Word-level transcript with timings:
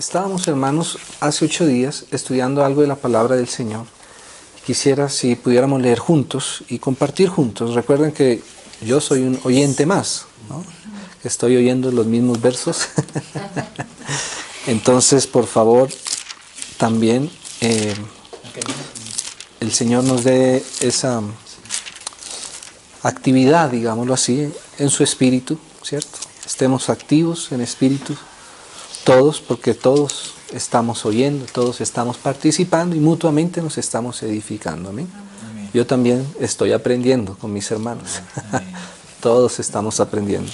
Estábamos, 0.00 0.48
hermanos, 0.48 0.96
hace 1.20 1.44
ocho 1.44 1.66
días 1.66 2.06
estudiando 2.10 2.64
algo 2.64 2.80
de 2.80 2.86
la 2.86 2.96
palabra 2.96 3.36
del 3.36 3.48
Señor. 3.50 3.84
Quisiera 4.64 5.10
si 5.10 5.36
pudiéramos 5.36 5.82
leer 5.82 5.98
juntos 5.98 6.64
y 6.70 6.78
compartir 6.78 7.28
juntos. 7.28 7.74
Recuerden 7.74 8.10
que 8.10 8.42
yo 8.80 9.02
soy 9.02 9.20
un 9.24 9.38
oyente 9.44 9.84
más, 9.84 10.24
¿no? 10.48 10.64
Estoy 11.22 11.54
oyendo 11.58 11.92
los 11.92 12.06
mismos 12.06 12.40
versos. 12.40 12.88
Entonces, 14.66 15.26
por 15.26 15.46
favor, 15.46 15.90
también 16.78 17.30
eh, 17.60 17.94
el 19.60 19.70
Señor 19.70 20.04
nos 20.04 20.24
dé 20.24 20.64
esa 20.80 21.20
actividad, 23.02 23.68
digámoslo 23.68 24.14
así, 24.14 24.50
en 24.78 24.88
su 24.88 25.04
espíritu, 25.04 25.58
¿cierto? 25.82 26.20
Estemos 26.46 26.88
activos 26.88 27.52
en 27.52 27.60
espíritu, 27.60 28.16
todos, 29.04 29.40
porque 29.40 29.74
todos 29.74 30.34
estamos 30.52 31.04
oyendo, 31.06 31.46
todos 31.52 31.80
estamos 31.80 32.16
participando 32.16 32.96
y 32.96 33.00
mutuamente 33.00 33.62
nos 33.62 33.78
estamos 33.78 34.22
edificando. 34.22 34.90
Amén. 34.90 35.08
Yo 35.72 35.86
también 35.86 36.26
estoy 36.40 36.72
aprendiendo 36.72 37.36
con 37.36 37.52
mis 37.52 37.70
hermanos. 37.70 38.20
todos 39.20 39.60
estamos 39.60 40.00
aprendiendo. 40.00 40.50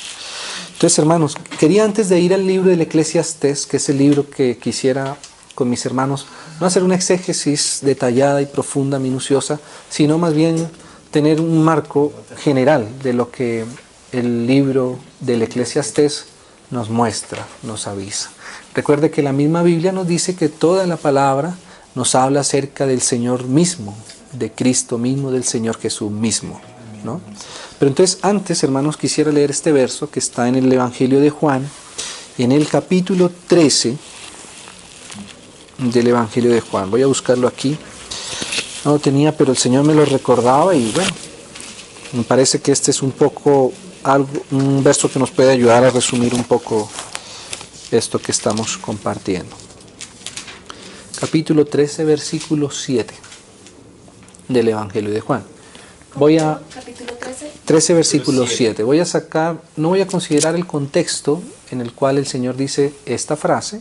Entonces, 0.72 0.98
hermanos, 0.98 1.36
quería 1.58 1.84
antes 1.84 2.08
de 2.10 2.20
ir 2.20 2.34
al 2.34 2.46
libro 2.46 2.68
del 2.68 2.82
Eclesiastés, 2.82 3.66
que 3.66 3.78
es 3.78 3.88
el 3.88 3.96
libro 3.96 4.28
que 4.28 4.58
quisiera 4.58 5.16
con 5.54 5.70
mis 5.70 5.86
hermanos, 5.86 6.26
no 6.60 6.66
hacer 6.66 6.82
una 6.82 6.94
exégesis 6.94 7.78
detallada 7.80 8.42
y 8.42 8.46
profunda, 8.46 8.98
minuciosa, 8.98 9.58
sino 9.88 10.18
más 10.18 10.34
bien 10.34 10.68
tener 11.10 11.40
un 11.40 11.64
marco 11.64 12.12
general 12.36 12.86
de 13.02 13.14
lo 13.14 13.30
que 13.30 13.64
el 14.12 14.46
libro 14.46 14.98
del 15.20 15.42
Eclesiastés 15.42 16.26
nos 16.70 16.90
muestra, 16.90 17.46
nos 17.62 17.86
avisa. 17.86 18.30
Recuerde 18.76 19.10
que 19.10 19.22
la 19.22 19.32
misma 19.32 19.62
Biblia 19.62 19.90
nos 19.90 20.06
dice 20.06 20.36
que 20.36 20.50
toda 20.50 20.86
la 20.86 20.98
palabra 20.98 21.56
nos 21.94 22.14
habla 22.14 22.40
acerca 22.40 22.84
del 22.84 23.00
Señor 23.00 23.44
mismo, 23.44 23.96
de 24.34 24.52
Cristo 24.52 24.98
mismo, 24.98 25.30
del 25.30 25.44
Señor 25.44 25.78
Jesús 25.78 26.10
mismo. 26.10 26.60
¿no? 27.02 27.22
Pero 27.78 27.88
entonces 27.88 28.18
antes, 28.20 28.62
hermanos, 28.62 28.98
quisiera 28.98 29.32
leer 29.32 29.50
este 29.50 29.72
verso 29.72 30.10
que 30.10 30.18
está 30.18 30.46
en 30.46 30.56
el 30.56 30.70
Evangelio 30.70 31.20
de 31.20 31.30
Juan, 31.30 31.66
en 32.36 32.52
el 32.52 32.68
capítulo 32.68 33.32
13 33.46 33.96
del 35.78 36.08
Evangelio 36.08 36.52
de 36.52 36.60
Juan. 36.60 36.90
Voy 36.90 37.00
a 37.00 37.06
buscarlo 37.06 37.48
aquí. 37.48 37.78
No 38.84 38.92
lo 38.92 38.98
tenía, 38.98 39.34
pero 39.34 39.52
el 39.52 39.56
Señor 39.56 39.84
me 39.84 39.94
lo 39.94 40.04
recordaba 40.04 40.74
y 40.74 40.92
bueno, 40.92 41.10
me 42.12 42.24
parece 42.24 42.60
que 42.60 42.72
este 42.72 42.90
es 42.90 43.00
un 43.00 43.12
poco 43.12 43.72
algo, 44.04 44.28
un 44.50 44.84
verso 44.84 45.10
que 45.10 45.18
nos 45.18 45.30
puede 45.30 45.50
ayudar 45.50 45.82
a 45.82 45.88
resumir 45.88 46.34
un 46.34 46.44
poco 46.44 46.90
esto 47.90 48.18
que 48.18 48.32
estamos 48.32 48.76
compartiendo. 48.76 49.56
Capítulo 51.18 51.64
13, 51.64 52.04
versículo 52.04 52.70
7 52.70 53.14
del 54.48 54.68
Evangelio 54.68 55.10
de 55.10 55.20
Juan. 55.20 55.44
Voy 56.14 56.38
a 56.38 56.60
13 57.64 57.94
versículo 57.94 58.46
7. 58.46 58.82
Voy 58.82 59.00
a 59.00 59.04
sacar, 59.04 59.60
no 59.76 59.88
voy 59.88 60.00
a 60.00 60.06
considerar 60.06 60.54
el 60.54 60.66
contexto 60.66 61.42
en 61.70 61.80
el 61.80 61.92
cual 61.92 62.16
el 62.16 62.26
Señor 62.26 62.56
dice 62.56 62.94
esta 63.06 63.36
frase, 63.36 63.80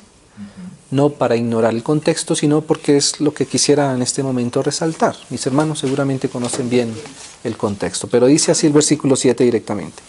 no 0.91 1.09
para 1.09 1.35
ignorar 1.35 1.73
el 1.73 1.83
contexto, 1.83 2.35
sino 2.35 2.61
porque 2.61 2.97
es 2.97 3.19
lo 3.19 3.33
que 3.33 3.45
quisiera 3.45 3.93
en 3.93 4.01
este 4.01 4.23
momento 4.23 4.63
resaltar. 4.63 5.15
Mis 5.29 5.45
hermanos 5.45 5.79
seguramente 5.79 6.27
conocen 6.27 6.69
bien 6.69 6.93
el 7.43 7.57
contexto, 7.57 8.07
pero 8.07 8.25
dice 8.25 8.51
así 8.51 8.67
el 8.67 8.73
versículo 8.73 9.15
7 9.15 9.43
directamente. 9.43 10.01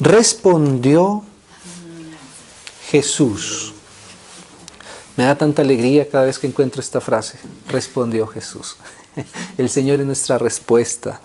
Respondió 0.00 1.24
Jesús. 2.92 3.72
Me 5.16 5.24
da 5.24 5.34
tanta 5.34 5.62
alegría 5.62 6.06
cada 6.06 6.26
vez 6.26 6.38
que 6.38 6.46
encuentro 6.46 6.82
esta 6.82 7.00
frase. 7.00 7.38
Respondió 7.68 8.26
Jesús. 8.26 8.76
El 9.56 9.70
Señor 9.70 10.00
es 10.00 10.06
nuestra 10.06 10.36
respuesta. 10.36 11.18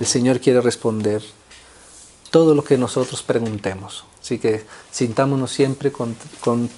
El 0.00 0.06
Señor 0.06 0.40
quiere 0.40 0.62
responder 0.62 1.22
todo 2.30 2.54
lo 2.54 2.64
que 2.64 2.78
nosotros 2.78 3.22
preguntemos. 3.22 4.06
Así 4.22 4.38
que 4.38 4.64
sintámonos 4.90 5.52
siempre 5.52 5.92
con, 5.92 6.16
con, 6.40 6.70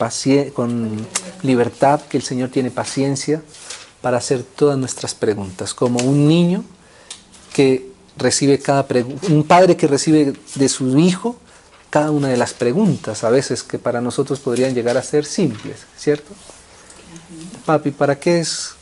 con 0.53 1.07
libertad, 1.45 2.01
que 2.03 2.17
el 2.17 2.25
Señor 2.25 2.49
tiene 2.49 2.73
paciencia 2.73 3.45
para 4.03 4.17
hacer 4.17 4.43
todas 4.43 4.77
nuestras 4.77 5.15
preguntas, 5.15 5.73
como 5.73 6.01
un 6.01 6.27
niño 6.27 6.65
que 7.55 7.93
recibe 8.17 8.59
cada 8.59 8.89
pregunta, 8.89 9.29
un 9.29 9.45
padre 9.45 9.77
que 9.77 9.87
recibe 9.87 10.35
de 10.57 10.69
su 10.69 10.99
hijo 10.99 11.37
cada 11.97 12.11
una 12.11 12.29
de 12.29 12.37
las 12.37 12.53
preguntas, 12.53 13.25
a 13.25 13.31
veces 13.31 13.63
que 13.63 13.79
para 13.79 14.03
nosotros 14.03 14.39
podrían 14.39 14.75
llegar 14.75 14.99
a 14.99 15.03
ser 15.03 15.25
simples, 15.25 15.87
¿cierto? 15.97 16.35
Papi, 17.65 17.91
¿para 17.91 18.21
qué 18.21 18.41
es 18.41 18.73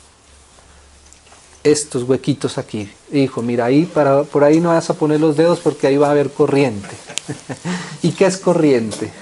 estos 1.63 2.03
huequitos 2.03 2.59
aquí? 2.59 2.91
Hijo, 3.13 3.41
mira, 3.41 3.67
ahí 3.67 3.85
para, 3.85 4.25
por 4.25 4.43
ahí 4.43 4.59
no 4.59 4.71
vas 4.71 4.91
a 4.91 4.95
poner 4.95 5.21
los 5.21 5.37
dedos 5.37 5.61
porque 5.61 5.87
ahí 5.87 5.97
va 5.97 6.09
a 6.09 6.11
haber 6.11 6.33
corriente. 6.33 6.89
¿Y 8.03 8.11
qué 8.11 8.27
es 8.27 8.37
corriente? 8.37 9.13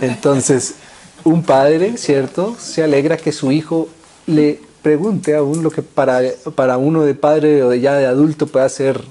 Entonces, 0.00 0.76
un 1.24 1.42
padre, 1.42 1.98
¿cierto? 1.98 2.56
Se 2.58 2.82
alegra 2.82 3.18
que 3.18 3.32
su 3.32 3.52
hijo 3.52 3.90
le 4.26 4.62
pregunte 4.80 5.36
aún 5.36 5.62
lo 5.62 5.70
que 5.70 5.82
para, 5.82 6.22
para 6.54 6.78
uno 6.78 7.02
de 7.02 7.14
padre 7.14 7.62
o 7.64 7.68
de 7.68 7.80
ya 7.80 7.96
de 7.96 8.06
adulto 8.06 8.46
puede 8.46 8.70
ser 8.70 9.04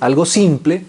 algo 0.00 0.26
simple, 0.26 0.84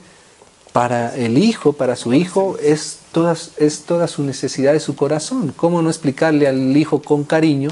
para 0.74 1.16
el 1.16 1.38
hijo, 1.38 1.74
para 1.74 1.96
su 1.96 2.14
hijo, 2.14 2.58
es 2.62 3.00
toda, 3.12 3.36
es 3.58 3.82
toda 3.84 4.08
su 4.08 4.24
necesidad 4.24 4.74
de 4.74 4.80
su 4.80 4.96
corazón. 4.96 5.54
¿Cómo 5.56 5.82
no 5.82 5.90
explicarle 5.90 6.48
al 6.48 6.76
hijo 6.76 7.02
con 7.02 7.24
cariño 7.24 7.70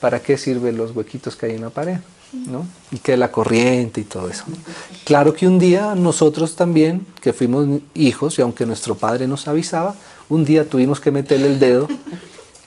para 0.00 0.20
qué 0.20 0.38
sirven 0.38 0.76
los 0.76 0.94
huequitos 0.94 1.36
que 1.36 1.46
hay 1.46 1.54
en 1.54 1.62
la 1.62 1.70
pared? 1.70 1.98
¿no? 2.32 2.66
Y 2.90 2.98
que 2.98 3.16
la 3.16 3.30
corriente 3.30 4.00
y 4.00 4.04
todo 4.04 4.28
eso. 4.28 4.44
Claro 5.04 5.34
que 5.34 5.46
un 5.46 5.58
día 5.58 5.94
nosotros 5.94 6.56
también, 6.56 7.06
que 7.20 7.32
fuimos 7.32 7.80
hijos, 7.94 8.38
y 8.38 8.42
aunque 8.42 8.66
nuestro 8.66 8.94
padre 8.94 9.26
nos 9.26 9.48
avisaba, 9.48 9.94
un 10.28 10.44
día 10.44 10.68
tuvimos 10.68 11.00
que 11.00 11.10
meterle 11.10 11.46
el 11.46 11.58
dedo 11.58 11.88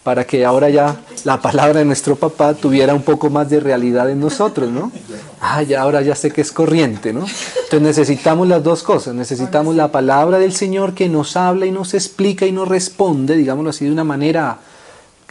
para 0.03 0.25
que 0.25 0.45
ahora 0.45 0.69
ya 0.69 0.97
la 1.25 1.41
palabra 1.41 1.79
de 1.79 1.85
nuestro 1.85 2.15
papá 2.15 2.53
tuviera 2.53 2.93
un 2.93 3.01
poco 3.01 3.29
más 3.29 3.49
de 3.49 3.59
realidad 3.59 4.09
en 4.09 4.19
nosotros, 4.19 4.69
¿no? 4.69 4.91
Ah, 5.41 5.61
ya 5.61 5.81
ahora 5.81 6.01
ya 6.01 6.15
sé 6.15 6.31
que 6.31 6.41
es 6.41 6.51
corriente, 6.51 7.11
¿no? 7.11 7.21
Entonces 7.21 7.81
necesitamos 7.81 8.47
las 8.47 8.63
dos 8.63 8.83
cosas, 8.83 9.13
necesitamos 9.13 9.75
la 9.75 9.91
palabra 9.91 10.39
del 10.39 10.53
Señor 10.53 10.93
que 10.93 11.09
nos 11.09 11.35
habla 11.35 11.65
y 11.65 11.71
nos 11.71 11.93
explica 11.93 12.45
y 12.45 12.51
nos 12.51 12.67
responde, 12.67 13.35
digámoslo 13.35 13.71
así, 13.71 13.85
de 13.85 13.91
una 13.91 14.05
manera 14.05 14.59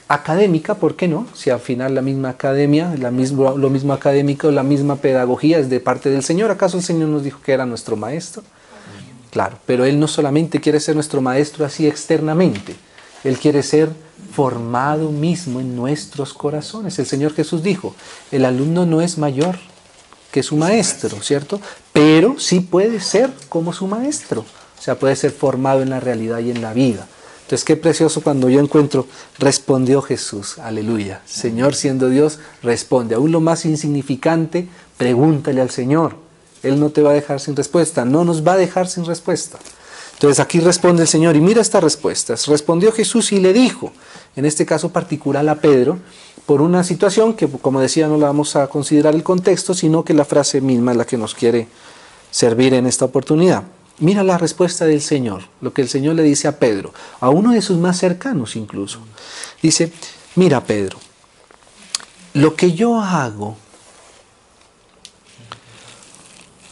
académica, 0.08 0.74
¿por 0.74 0.96
qué 0.96 1.08
no? 1.08 1.26
Si 1.34 1.50
al 1.50 1.60
final 1.60 1.94
la 1.94 2.02
misma 2.02 2.30
academia, 2.30 2.94
lo 2.96 3.10
mismo 3.70 3.92
académico, 3.92 4.50
la 4.50 4.62
misma 4.62 4.96
pedagogía 4.96 5.58
es 5.58 5.68
de 5.68 5.80
parte 5.80 6.10
del 6.10 6.22
Señor, 6.22 6.50
¿acaso 6.50 6.78
el 6.78 6.82
Señor 6.82 7.08
nos 7.08 7.24
dijo 7.24 7.40
que 7.42 7.52
era 7.52 7.66
nuestro 7.66 7.96
maestro? 7.96 8.42
Claro, 9.30 9.58
pero 9.66 9.84
Él 9.84 10.00
no 10.00 10.08
solamente 10.08 10.60
quiere 10.60 10.80
ser 10.80 10.94
nuestro 10.94 11.20
maestro 11.20 11.66
así 11.66 11.86
externamente, 11.86 12.74
Él 13.24 13.38
quiere 13.38 13.62
ser 13.62 13.90
formado 14.38 15.10
mismo 15.10 15.58
en 15.58 15.74
nuestros 15.74 16.32
corazones. 16.32 16.96
El 17.00 17.06
Señor 17.06 17.34
Jesús 17.34 17.60
dijo, 17.60 17.96
el 18.30 18.44
alumno 18.44 18.86
no 18.86 19.02
es 19.02 19.18
mayor 19.18 19.58
que 20.30 20.44
su 20.44 20.56
maestro, 20.56 21.20
¿cierto? 21.22 21.60
Pero 21.92 22.38
sí 22.38 22.60
puede 22.60 23.00
ser 23.00 23.32
como 23.48 23.72
su 23.72 23.88
maestro, 23.88 24.42
o 24.42 24.80
sea, 24.80 24.96
puede 24.96 25.16
ser 25.16 25.32
formado 25.32 25.82
en 25.82 25.90
la 25.90 25.98
realidad 25.98 26.38
y 26.38 26.52
en 26.52 26.62
la 26.62 26.72
vida. 26.72 27.08
Entonces, 27.40 27.64
qué 27.64 27.74
precioso 27.74 28.20
cuando 28.20 28.48
yo 28.48 28.60
encuentro, 28.60 29.08
respondió 29.40 30.02
Jesús, 30.02 30.60
aleluya. 30.60 31.20
Señor 31.26 31.74
siendo 31.74 32.08
Dios, 32.08 32.38
responde. 32.62 33.16
Aún 33.16 33.32
lo 33.32 33.40
más 33.40 33.64
insignificante, 33.64 34.68
pregúntale 34.96 35.60
al 35.60 35.70
Señor. 35.70 36.14
Él 36.62 36.78
no 36.78 36.90
te 36.90 37.02
va 37.02 37.10
a 37.10 37.14
dejar 37.14 37.40
sin 37.40 37.56
respuesta, 37.56 38.04
no 38.04 38.24
nos 38.24 38.46
va 38.46 38.52
a 38.52 38.56
dejar 38.56 38.86
sin 38.86 39.04
respuesta. 39.04 39.58
Entonces 40.18 40.40
aquí 40.40 40.58
responde 40.58 41.02
el 41.02 41.08
Señor 41.08 41.36
y 41.36 41.40
mira 41.40 41.60
estas 41.60 41.80
respuestas. 41.80 42.48
Respondió 42.48 42.90
Jesús 42.90 43.30
y 43.30 43.38
le 43.38 43.52
dijo, 43.52 43.92
en 44.34 44.46
este 44.46 44.66
caso 44.66 44.88
particular 44.88 45.48
a 45.48 45.54
Pedro, 45.54 46.00
por 46.44 46.60
una 46.60 46.82
situación 46.82 47.34
que, 47.34 47.46
como 47.46 47.80
decía, 47.80 48.08
no 48.08 48.16
la 48.16 48.26
vamos 48.26 48.56
a 48.56 48.66
considerar 48.66 49.14
el 49.14 49.22
contexto, 49.22 49.74
sino 49.74 50.04
que 50.04 50.14
la 50.14 50.24
frase 50.24 50.60
misma 50.60 50.90
es 50.90 50.96
la 50.96 51.04
que 51.04 51.16
nos 51.16 51.36
quiere 51.36 51.68
servir 52.32 52.74
en 52.74 52.86
esta 52.86 53.04
oportunidad. 53.04 53.62
Mira 54.00 54.24
la 54.24 54.38
respuesta 54.38 54.86
del 54.86 55.02
Señor, 55.02 55.44
lo 55.60 55.72
que 55.72 55.82
el 55.82 55.88
Señor 55.88 56.16
le 56.16 56.24
dice 56.24 56.48
a 56.48 56.58
Pedro, 56.58 56.92
a 57.20 57.28
uno 57.28 57.52
de 57.52 57.62
sus 57.62 57.78
más 57.78 57.96
cercanos 57.96 58.56
incluso. 58.56 58.98
Dice, 59.62 59.92
mira 60.34 60.64
Pedro, 60.64 60.98
lo 62.34 62.56
que 62.56 62.72
yo 62.72 63.00
hago, 63.00 63.56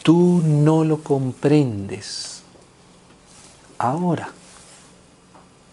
tú 0.03 0.41
no 0.43 0.83
lo 0.83 1.01
comprendes 1.01 2.36
ahora. 3.77 4.29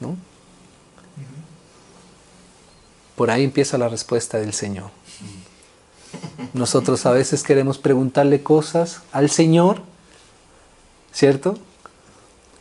¿No? 0.01 0.17
Por 3.17 3.31
ahí 3.31 3.45
empieza 3.45 3.79
la 3.79 3.89
respuesta 3.89 4.39
del 4.39 4.53
Señor. 4.53 4.91
Nosotros 6.53 7.07
a 7.07 7.13
veces 7.13 7.43
queremos 7.43 7.79
preguntarle 7.79 8.43
cosas 8.43 9.03
al 9.13 9.31
Señor 9.31 9.83
¿cierto? 11.15 11.57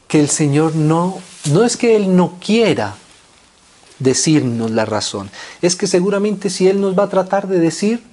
Que 0.07 0.19
el 0.19 0.29
Señor 0.29 0.75
no, 0.75 1.19
no 1.49 1.63
es 1.65 1.75
que 1.75 1.95
Él 1.95 2.15
no 2.15 2.37
quiera 2.39 2.95
decirnos 3.99 4.71
la 4.71 4.85
razón. 4.85 5.29
Es 5.61 5.75
que 5.75 5.87
seguramente 5.87 6.49
si 6.49 6.67
Él 6.67 6.79
nos 6.79 6.97
va 6.97 7.03
a 7.03 7.09
tratar 7.09 7.47
de 7.47 7.59
decir, 7.59 8.03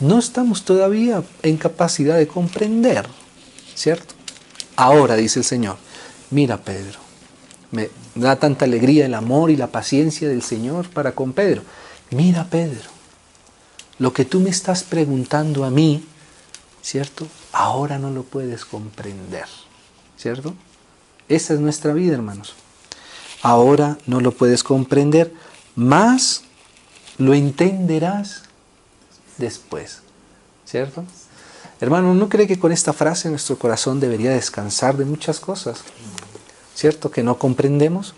no 0.00 0.18
estamos 0.18 0.64
todavía 0.64 1.22
en 1.42 1.58
capacidad 1.58 2.16
de 2.16 2.26
comprender, 2.26 3.06
¿cierto? 3.74 4.14
Ahora, 4.76 5.16
dice 5.16 5.40
el 5.40 5.44
Señor, 5.44 5.76
mira 6.30 6.58
Pedro, 6.58 6.98
me 7.70 7.90
da 8.14 8.36
tanta 8.36 8.64
alegría 8.64 9.06
el 9.06 9.14
amor 9.14 9.50
y 9.50 9.56
la 9.56 9.68
paciencia 9.68 10.28
del 10.28 10.42
Señor 10.42 10.88
para 10.88 11.12
con 11.12 11.32
Pedro. 11.32 11.62
Mira 12.10 12.44
Pedro, 12.44 12.88
lo 13.98 14.12
que 14.12 14.24
tú 14.24 14.40
me 14.40 14.50
estás 14.50 14.82
preguntando 14.82 15.64
a 15.64 15.70
mí, 15.70 16.04
¿cierto? 16.82 17.26
Ahora 17.52 17.98
no 17.98 18.10
lo 18.10 18.22
puedes 18.22 18.64
comprender, 18.64 19.46
¿cierto? 20.16 20.54
Esa 21.28 21.54
es 21.54 21.60
nuestra 21.60 21.92
vida, 21.92 22.14
hermanos. 22.14 22.54
Ahora 23.42 23.98
no 24.06 24.20
lo 24.20 24.32
puedes 24.32 24.64
comprender, 24.64 25.32
más 25.76 26.42
lo 27.18 27.34
entenderás 27.34 28.44
después, 29.36 30.00
¿cierto? 30.64 31.04
Hermano, 31.80 32.14
¿no 32.14 32.28
cree 32.28 32.46
que 32.46 32.58
con 32.58 32.72
esta 32.72 32.92
frase 32.92 33.30
nuestro 33.30 33.56
corazón 33.58 34.00
debería 34.00 34.30
descansar 34.30 34.96
de 34.96 35.04
muchas 35.04 35.38
cosas? 35.38 35.80
¿Cierto? 36.74 37.10
Que 37.10 37.22
no 37.22 37.38
comprendemos. 37.38 38.14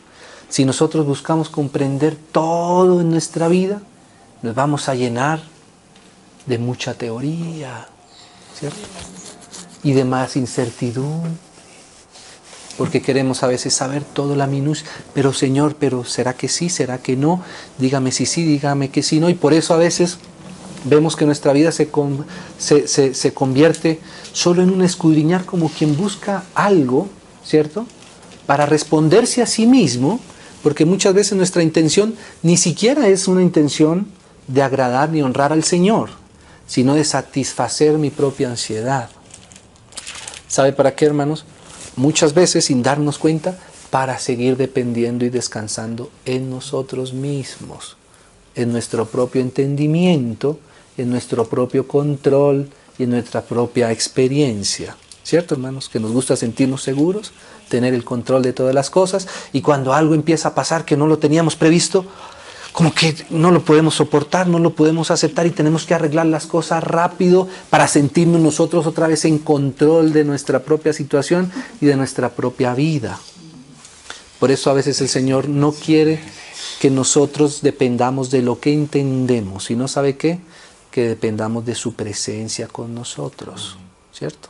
Si 0.49 0.65
nosotros 0.65 1.07
buscamos 1.07 1.51
comprender 1.51 2.17
todo 2.33 3.01
en 3.01 3.11
nuestra 3.11 3.49
vida, 3.49 3.83
nos 4.43 4.55
vamos 4.55 4.89
a 4.89 4.95
llenar 4.95 5.43
de 6.47 6.59
mucha 6.59 6.95
teoría, 6.95 7.87
¿cierto? 8.59 8.79
Y 9.83 9.93
de 9.93 10.05
más 10.05 10.37
incertidumbre. 10.37 11.33
Porque 12.79 13.03
queremos 13.03 13.43
a 13.43 13.47
veces 13.47 13.75
saber 13.75 14.05
todo 14.05 14.35
la 14.37 14.47
minucia. 14.47 14.87
Pero 15.12 15.35
Señor, 15.35 15.77
pero 15.79 16.05
¿será 16.05 16.33
que 16.33 16.49
sí? 16.49 16.71
¿Será 16.71 16.99
que 16.99 17.15
no? 17.15 17.43
Dígame 17.79 18.11
si 18.11 18.25
sí, 18.25 18.43
dígame 18.43 18.89
que 18.89 19.03
sí, 19.03 19.21
no. 19.21 19.29
Y 19.29 19.35
por 19.35 19.53
eso 19.53 19.75
a 19.75 19.77
veces 19.77 20.19
vemos 20.85 21.17
que 21.17 21.27
nuestra 21.27 21.53
vida 21.53 21.73
se, 21.73 21.88
se, 22.59 23.15
se, 23.15 23.35
convierte 23.35 24.00
solo 24.32 24.62
en 24.62 24.71
un 24.71 24.82
escudriñar 24.82 25.44
como 25.44 25.69
quien 25.69 25.97
busca 25.97 26.44
algo, 26.55 27.09
¿cierto? 27.44 27.87
Para 28.47 28.67
responderse 28.67 29.43
a 29.43 29.47
sí 29.47 29.67
mismo, 29.67 30.21
porque 30.62 30.85
muchas 30.85 31.15
veces 31.15 31.37
nuestra 31.37 31.62
intención 31.62 32.15
ni 32.43 32.56
siquiera 32.56 33.09
es 33.09 33.29
una 33.29 33.43
intención 33.43 34.06
de 34.47 34.62
agradar 34.62 35.11
ni 35.11 35.23
honrar 35.23 35.53
al 35.53 35.65
Señor, 35.65 36.11
sino 36.67 36.94
de 36.94 37.05
satisfacer 37.05 37.99
mi 37.99 38.11
propia 38.11 38.50
ansiedad. 38.50 39.11
¿Sabe 40.49 40.73
para 40.73 40.94
qué, 40.94 41.06
hermanos? 41.06 41.44
Muchas 41.97 42.35
veces, 42.35 42.65
sin 42.65 42.83
darnos 42.83 43.19
cuenta, 43.19 43.59
para 43.91 44.19
seguir 44.19 44.56
dependiendo 44.56 45.25
y 45.25 45.31
descansando 45.31 46.11
en 46.25 46.49
nosotros 46.49 47.12
mismos, 47.12 47.97
en 48.55 48.73
nuestro 48.73 49.06
propio 49.06 49.41
entendimiento 49.41 50.59
en 51.00 51.11
nuestro 51.11 51.47
propio 51.47 51.87
control 51.87 52.69
y 52.99 53.05
en 53.05 53.11
nuestra 53.11 53.43
propia 53.43 53.91
experiencia. 53.91 54.97
¿Cierto, 55.23 55.55
hermanos? 55.55 55.88
Que 55.88 56.00
nos 56.00 56.12
gusta 56.12 56.37
sentirnos 56.37 56.82
seguros, 56.82 57.32
tener 57.69 57.94
el 57.94 58.05
control 58.05 58.43
de 58.43 58.52
todas 58.52 58.75
las 58.75 58.91
cosas 58.91 59.29
y 59.52 59.62
cuando 59.62 59.93
algo 59.93 60.14
empieza 60.14 60.49
a 60.49 60.55
pasar 60.55 60.85
que 60.85 60.97
no 60.97 61.06
lo 61.06 61.19
teníamos 61.19 61.56
previsto, 61.56 62.05
como 62.73 62.94
que 62.94 63.14
no 63.31 63.50
lo 63.50 63.64
podemos 63.64 63.94
soportar, 63.94 64.47
no 64.47 64.58
lo 64.58 64.75
podemos 64.75 65.11
aceptar 65.11 65.47
y 65.47 65.50
tenemos 65.50 65.87
que 65.87 65.94
arreglar 65.94 66.26
las 66.26 66.47
cosas 66.47 66.82
rápido 66.85 67.49
para 67.69 67.88
sentirnos 67.88 68.41
nosotros 68.41 68.87
otra 68.87 69.08
vez 69.08 69.25
en 69.25 69.38
control 69.38 70.12
de 70.12 70.25
nuestra 70.25 70.61
propia 70.61 70.93
situación 70.93 71.50
y 71.81 71.87
de 71.87 71.97
nuestra 71.97 72.31
propia 72.31 72.75
vida. 72.75 73.19
Por 74.38 74.50
eso 74.50 74.70
a 74.70 74.75
veces 74.75 75.00
el 75.00 75.08
Señor 75.08 75.49
no 75.49 75.73
quiere 75.73 76.20
que 76.81 76.91
nosotros 76.91 77.61
dependamos 77.61 78.31
de 78.31 78.43
lo 78.43 78.58
que 78.58 78.73
entendemos 78.73 79.70
y 79.70 79.76
no 79.76 79.87
sabe 79.87 80.17
qué, 80.17 80.41
que 80.90 81.08
dependamos 81.08 81.64
de 81.64 81.75
su 81.75 81.94
presencia 81.94 82.69
con 82.69 82.94
nosotros, 82.94 83.76
¿cierto? 84.12 84.48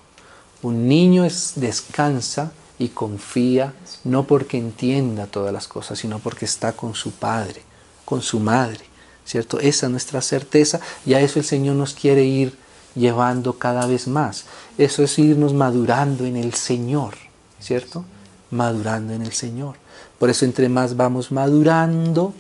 Un 0.62 0.88
niño 0.88 1.25
es, 1.25 1.52
descansa 1.56 2.52
y 2.78 2.88
confía 2.88 3.75
no 4.04 4.26
porque 4.26 4.58
entienda 4.58 5.26
todas 5.26 5.52
las 5.52 5.69
cosas, 5.69 5.98
sino 5.98 6.19
porque 6.19 6.46
está 6.46 6.72
con 6.72 6.94
su 6.94 7.12
padre, 7.12 7.62
con 8.04 8.22
su 8.22 8.40
madre, 8.40 8.81
¿cierto? 9.25 9.60
Esa 9.60 9.87
es 9.87 9.92
nuestra 9.92 10.22
certeza 10.22 10.81
y 11.04 11.14
a 11.14 11.20
eso 11.20 11.38
el 11.38 11.44
Señor 11.44 11.76
nos 11.76 11.94
quiere 11.94 12.25
ir 12.25 12.56
llevando 12.94 13.58
cada 13.58 13.87
vez 13.87 14.08
más. 14.08 14.46
Eso 14.78 15.02
es 15.02 15.19
irnos 15.19 15.54
madurando 15.54 16.25
en 16.25 16.37
el 16.37 16.54
Señor, 16.54 17.14
¿cierto? 17.60 18.04
Madurando 18.50 19.12
en 19.12 19.22
el 19.22 19.32
Señor. 19.32 19.76
Por 20.19 20.31
eso 20.31 20.44
entre 20.44 20.69
más 20.69 20.96
vamos 20.96 21.32
madurando, 21.32 22.34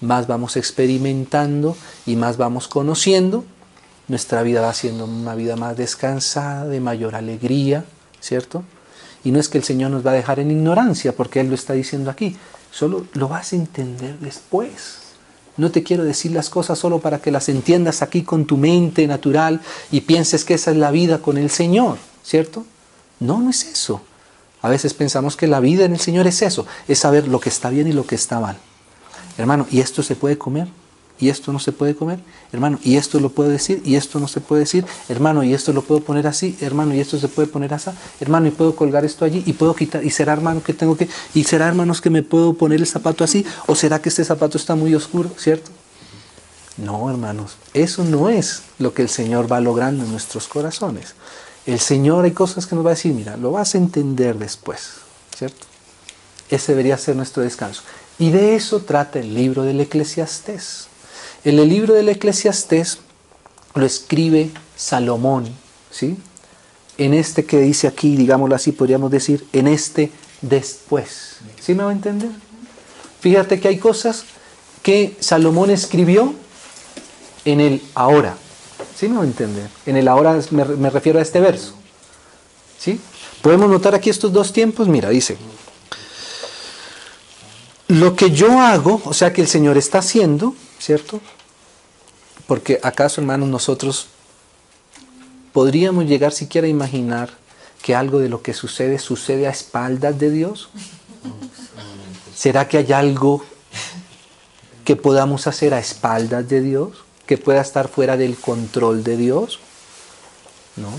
más 0.00 0.26
vamos 0.26 0.56
experimentando 0.56 1.76
y 2.04 2.16
más 2.16 2.36
vamos 2.36 2.68
conociendo, 2.68 3.44
nuestra 4.08 4.42
vida 4.42 4.60
va 4.60 4.72
siendo 4.72 5.04
una 5.04 5.34
vida 5.34 5.56
más 5.56 5.76
descansada, 5.76 6.66
de 6.66 6.80
mayor 6.80 7.14
alegría, 7.14 7.84
¿cierto? 8.20 8.62
Y 9.24 9.32
no 9.32 9.40
es 9.40 9.48
que 9.48 9.58
el 9.58 9.64
Señor 9.64 9.90
nos 9.90 10.06
va 10.06 10.12
a 10.12 10.14
dejar 10.14 10.38
en 10.38 10.50
ignorancia, 10.50 11.12
porque 11.12 11.40
Él 11.40 11.48
lo 11.48 11.54
está 11.54 11.72
diciendo 11.72 12.10
aquí, 12.10 12.36
solo 12.70 13.06
lo 13.14 13.28
vas 13.28 13.52
a 13.52 13.56
entender 13.56 14.18
después. 14.20 14.98
No 15.56 15.70
te 15.70 15.82
quiero 15.82 16.04
decir 16.04 16.32
las 16.32 16.50
cosas 16.50 16.78
solo 16.78 17.00
para 17.00 17.18
que 17.18 17.32
las 17.32 17.48
entiendas 17.48 18.02
aquí 18.02 18.22
con 18.22 18.46
tu 18.46 18.56
mente 18.56 19.06
natural 19.06 19.60
y 19.90 20.02
pienses 20.02 20.44
que 20.44 20.54
esa 20.54 20.70
es 20.70 20.76
la 20.76 20.90
vida 20.90 21.18
con 21.18 21.38
el 21.38 21.50
Señor, 21.50 21.96
¿cierto? 22.22 22.64
No, 23.18 23.40
no 23.40 23.50
es 23.50 23.64
eso. 23.64 24.02
A 24.62 24.68
veces 24.68 24.94
pensamos 24.94 25.36
que 25.36 25.46
la 25.46 25.60
vida 25.60 25.84
en 25.84 25.92
el 25.92 26.00
Señor 26.00 26.26
es 26.26 26.42
eso, 26.42 26.66
es 26.86 26.98
saber 26.98 27.26
lo 27.28 27.40
que 27.40 27.48
está 27.48 27.70
bien 27.70 27.88
y 27.88 27.92
lo 27.92 28.06
que 28.06 28.14
está 28.14 28.38
mal. 28.38 28.58
Hermano, 29.38 29.66
¿y 29.70 29.80
esto 29.80 30.02
se 30.02 30.16
puede 30.16 30.38
comer? 30.38 30.68
¿Y 31.18 31.30
esto 31.30 31.50
no 31.50 31.58
se 31.58 31.72
puede 31.72 31.94
comer? 31.94 32.18
Hermano, 32.52 32.78
¿y 32.82 32.96
esto 32.96 33.20
lo 33.20 33.30
puedo 33.30 33.48
decir? 33.48 33.80
¿Y 33.84 33.96
esto 33.96 34.20
no 34.20 34.28
se 34.28 34.40
puede 34.40 34.60
decir? 34.60 34.84
Hermano, 35.08 35.42
¿y 35.42 35.54
esto 35.54 35.72
lo 35.72 35.80
puedo 35.82 36.02
poner 36.02 36.26
así? 36.26 36.58
Hermano, 36.60 36.94
¿y 36.94 37.00
esto 37.00 37.18
se 37.18 37.28
puede 37.28 37.48
poner 37.48 37.72
así? 37.72 37.90
Hermano, 38.20 38.48
¿y 38.48 38.50
puedo 38.50 38.76
colgar 38.76 39.04
esto 39.04 39.24
allí? 39.24 39.42
¿Y 39.46 39.54
puedo 39.54 39.74
quitar? 39.74 40.04
¿Y 40.04 40.10
será, 40.10 40.34
hermano, 40.34 40.62
que 40.62 40.74
tengo 40.74 40.96
que? 40.96 41.08
¿Y 41.32 41.44
será, 41.44 41.68
hermanos, 41.68 42.02
que 42.02 42.10
me 42.10 42.22
puedo 42.22 42.52
poner 42.52 42.80
el 42.80 42.86
zapato 42.86 43.24
así? 43.24 43.46
¿O 43.66 43.74
será 43.74 44.00
que 44.02 44.10
este 44.10 44.24
zapato 44.24 44.58
está 44.58 44.74
muy 44.74 44.94
oscuro? 44.94 45.30
¿Cierto? 45.38 45.70
No, 46.76 47.08
hermanos, 47.08 47.56
eso 47.72 48.04
no 48.04 48.28
es 48.28 48.62
lo 48.78 48.92
que 48.92 49.00
el 49.00 49.08
Señor 49.08 49.50
va 49.50 49.60
logrando 49.60 50.04
en 50.04 50.10
nuestros 50.10 50.46
corazones. 50.46 51.14
El 51.64 51.80
Señor 51.80 52.26
hay 52.26 52.32
cosas 52.32 52.66
que 52.66 52.74
nos 52.74 52.84
va 52.84 52.90
a 52.90 52.94
decir, 52.94 53.14
mira, 53.14 53.38
lo 53.38 53.52
vas 53.52 53.74
a 53.74 53.78
entender 53.78 54.38
después, 54.38 54.90
¿cierto? 55.34 55.66
Ese 56.50 56.72
debería 56.72 56.98
ser 56.98 57.16
nuestro 57.16 57.42
descanso. 57.42 57.82
Y 58.18 58.30
de 58.30 58.56
eso 58.56 58.80
trata 58.80 59.18
el 59.18 59.34
libro 59.34 59.62
del 59.62 59.80
Eclesiastés. 59.80 60.88
En 61.44 61.58
el 61.58 61.68
libro 61.68 61.94
del 61.94 62.08
Eclesiastés 62.08 62.98
lo 63.74 63.84
escribe 63.84 64.50
Salomón, 64.74 65.46
¿sí? 65.90 66.16
En 66.98 67.12
este 67.12 67.44
que 67.44 67.60
dice 67.60 67.86
aquí, 67.86 68.16
digámoslo 68.16 68.54
así, 68.54 68.72
podríamos 68.72 69.10
decir, 69.10 69.46
en 69.52 69.68
este 69.68 70.10
después. 70.40 71.36
¿Sí 71.60 71.74
me 71.74 71.82
va 71.82 71.90
a 71.90 71.92
entender? 71.92 72.30
Fíjate 73.20 73.60
que 73.60 73.68
hay 73.68 73.78
cosas 73.78 74.24
que 74.82 75.16
Salomón 75.20 75.70
escribió 75.70 76.34
en 77.44 77.60
el 77.60 77.82
ahora. 77.94 78.36
¿Sí 78.96 79.08
me 79.08 79.16
va 79.16 79.22
a 79.22 79.26
entender? 79.26 79.68
En 79.84 79.96
el 79.96 80.08
ahora 80.08 80.40
me, 80.50 80.64
me 80.64 80.88
refiero 80.90 81.18
a 81.18 81.22
este 81.22 81.40
verso. 81.40 81.74
¿Sí? 82.78 82.98
Podemos 83.42 83.70
notar 83.70 83.94
aquí 83.94 84.08
estos 84.08 84.32
dos 84.32 84.52
tiempos. 84.52 84.88
Mira, 84.88 85.10
dice, 85.10 85.36
lo 87.88 88.16
que 88.16 88.30
yo 88.30 88.60
hago, 88.60 89.00
o 89.04 89.14
sea 89.14 89.32
que 89.32 89.40
el 89.40 89.48
Señor 89.48 89.78
está 89.78 89.98
haciendo, 89.98 90.54
¿cierto? 90.78 91.20
Porque 92.46 92.80
acaso, 92.82 93.20
hermanos, 93.20 93.48
nosotros 93.48 94.08
podríamos 95.52 96.06
llegar 96.06 96.32
siquiera 96.32 96.66
a 96.66 96.70
imaginar 96.70 97.30
que 97.82 97.94
algo 97.94 98.18
de 98.18 98.28
lo 98.28 98.42
que 98.42 98.54
sucede 98.54 98.98
sucede 98.98 99.46
a 99.46 99.50
espaldas 99.50 100.18
de 100.18 100.30
Dios. 100.30 100.68
¿Será 102.34 102.68
que 102.68 102.78
hay 102.78 102.92
algo 102.92 103.44
que 104.84 104.96
podamos 104.96 105.46
hacer 105.46 105.72
a 105.72 105.78
espaldas 105.78 106.48
de 106.48 106.60
Dios? 106.60 107.04
Que 107.26 107.38
pueda 107.38 107.60
estar 107.60 107.88
fuera 107.88 108.16
del 108.16 108.36
control 108.36 109.04
de 109.04 109.16
Dios? 109.16 109.60
¿No? 110.76 110.90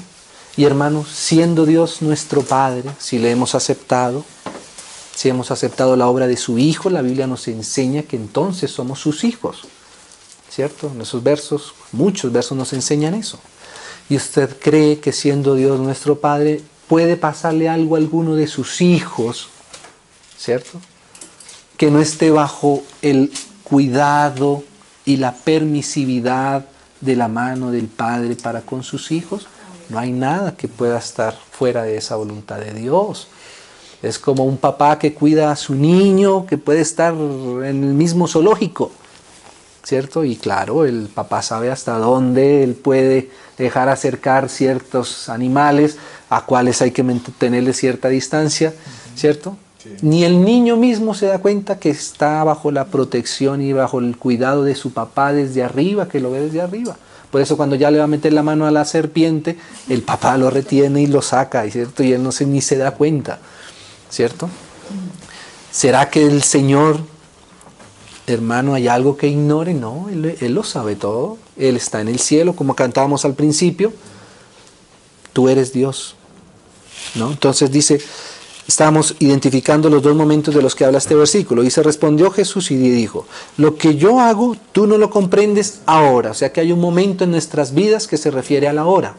Y 0.56 0.66
hermanos, 0.66 1.10
siendo 1.10 1.66
Dios 1.66 2.02
nuestro 2.02 2.42
Padre, 2.42 2.90
si 2.98 3.20
le 3.20 3.32
hemos 3.32 3.54
aceptado, 3.54 4.26
si 5.18 5.30
hemos 5.30 5.50
aceptado 5.50 5.96
la 5.96 6.06
obra 6.06 6.28
de 6.28 6.38
su 6.38 6.60
Hijo, 6.60 6.92
la 6.92 7.02
Biblia 7.02 7.26
nos 7.26 7.48
enseña 7.48 8.04
que 8.04 8.16
entonces 8.16 8.70
somos 8.70 9.00
sus 9.00 9.24
hijos. 9.24 9.64
¿Cierto? 10.48 10.92
En 10.94 11.02
esos 11.02 11.24
versos, 11.24 11.74
muchos 11.92 12.32
versos 12.32 12.56
nos 12.56 12.72
enseñan 12.72 13.16
eso. 13.16 13.40
Y 14.10 14.16
usted 14.16 14.56
cree 14.60 15.00
que 15.00 15.12
siendo 15.12 15.56
Dios 15.56 15.80
nuestro 15.80 16.20
Padre, 16.20 16.62
puede 16.88 17.18
pasarle 17.18 17.68
algo 17.68 17.96
a 17.96 17.98
alguno 17.98 18.36
de 18.36 18.46
sus 18.46 18.80
hijos, 18.80 19.50
¿cierto? 20.38 20.80
Que 21.78 21.90
no 21.90 22.00
esté 22.00 22.30
bajo 22.30 22.84
el 23.02 23.32
cuidado 23.64 24.64
y 25.04 25.18
la 25.18 25.34
permisividad 25.34 26.68
de 27.02 27.16
la 27.16 27.28
mano 27.28 27.72
del 27.72 27.88
Padre 27.88 28.36
para 28.36 28.62
con 28.62 28.84
sus 28.84 29.12
hijos. 29.12 29.48
No 29.90 29.98
hay 29.98 30.12
nada 30.12 30.56
que 30.56 30.68
pueda 30.68 31.00
estar 31.00 31.36
fuera 31.50 31.82
de 31.82 31.98
esa 31.98 32.18
voluntad 32.18 32.60
de 32.60 32.76
Dios. 32.76 33.30
Es 34.04 34.20
como 34.20 34.46
un 34.46 34.58
papá 34.58 35.00
que 35.00 35.14
cuida 35.14 35.52
a 35.52 35.56
su 35.56 35.74
niño 35.74 36.46
que 36.46 36.58
puede 36.58 36.82
estar 36.82 37.14
en 37.14 37.84
el 37.84 37.94
mismo 37.94 38.28
zoológico, 38.28 38.92
¿cierto? 39.84 40.24
Y 40.24 40.36
claro, 40.36 40.86
el 40.86 41.10
papá 41.14 41.42
sabe 41.42 41.72
hasta 41.72 41.98
dónde 41.98 42.64
él 42.64 42.76
puede 42.76 43.30
dejar 43.58 43.90
acercar 43.90 44.50
ciertos 44.50 45.30
animales 45.30 45.98
a 46.30 46.46
cuales 46.46 46.82
hay 46.82 46.92
que 46.92 47.04
mantenerle 47.04 47.74
cierta 47.74 48.10
distancia, 48.10 48.74
¿cierto? 49.16 49.58
Ni 50.02 50.26
el 50.26 50.44
niño 50.44 50.76
mismo 50.76 51.14
se 51.14 51.28
da 51.28 51.40
cuenta 51.40 51.80
que 51.80 51.90
está 51.90 52.44
bajo 52.44 52.72
la 52.72 52.86
protección 52.86 53.62
y 53.62 53.74
bajo 53.74 54.00
el 54.00 54.18
cuidado 54.18 54.64
de 54.64 54.76
su 54.76 54.92
papá 54.92 55.34
desde 55.34 55.64
arriba, 55.64 56.08
que 56.08 56.20
lo 56.20 56.32
ve 56.32 56.42
desde 56.42 56.62
arriba. 56.62 56.98
Por 57.32 57.42
eso 57.42 57.58
cuando 57.58 57.76
ya 57.76 57.92
le 57.92 57.98
va 57.98 58.06
a 58.06 58.08
meter 58.08 58.34
la 58.34 58.44
mano 58.44 58.66
a 58.66 58.72
la 58.72 58.86
serpiente, 58.86 59.58
el 59.90 60.02
papá 60.02 60.38
lo 60.38 60.50
retiene 60.50 61.02
y 61.02 61.08
lo 61.08 61.22
saca, 61.22 61.70
¿cierto? 61.70 62.04
Y 62.04 62.14
él 62.14 62.24
no 62.24 62.32
se, 62.32 62.46
ni 62.46 62.62
se 62.62 62.78
da 62.78 62.92
cuenta, 62.92 63.40
¿cierto? 64.10 64.50
¿Será 65.72 66.10
que 66.10 66.26
el 66.26 66.44
Señor, 66.44 67.00
hermano, 68.26 68.74
hay 68.74 68.88
algo 68.88 69.18
que 69.18 69.28
ignore? 69.28 69.74
No, 69.74 70.08
él, 70.10 70.38
él 70.40 70.54
lo 70.54 70.64
sabe 70.64 70.96
todo. 70.96 71.38
Él 71.58 71.76
está 71.76 72.02
en 72.02 72.08
el 72.08 72.20
cielo, 72.20 72.56
como 72.56 72.76
cantábamos 72.76 73.26
al 73.26 73.34
principio. 73.34 73.94
Tú 75.34 75.50
eres 75.50 75.74
Dios, 75.74 76.16
¿no? 77.16 77.32
Entonces 77.32 77.72
dice, 77.72 78.00
Estamos 78.68 79.16
identificando 79.20 79.90
los 79.90 80.02
dos 80.02 80.14
momentos 80.14 80.54
de 80.54 80.62
los 80.62 80.76
que 80.76 80.84
habla 80.84 80.98
este 80.98 81.16
versículo. 81.16 81.64
Y 81.64 81.72
se 81.72 81.82
respondió 81.82 82.30
Jesús 82.32 82.70
y 82.70 82.76
dijo, 82.76 83.26
lo 83.56 83.78
que 83.78 83.96
yo 83.96 84.20
hago, 84.20 84.58
tú 84.74 84.88
no 84.88 84.98
lo 84.98 85.10
comprendes 85.10 85.80
ahora. 85.86 86.32
O 86.32 86.34
sea 86.34 86.52
que 86.52 86.60
hay 86.60 86.74
un 86.74 86.82
momento 86.82 87.24
en 87.24 87.32
nuestras 87.32 87.74
vidas 87.74 88.08
que 88.08 88.18
se 88.18 88.30
refiere 88.30 88.68
a 88.68 88.74
la 88.74 88.86
hora. 88.86 89.16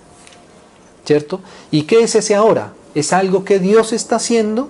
¿Cierto? 1.06 1.40
¿Y 1.70 1.84
qué 1.84 2.02
es 2.02 2.14
ese 2.14 2.34
ahora? 2.34 2.74
Es 2.94 3.14
algo 3.14 3.46
que 3.46 3.58
Dios 3.58 3.94
está 3.94 4.16
haciendo 4.16 4.68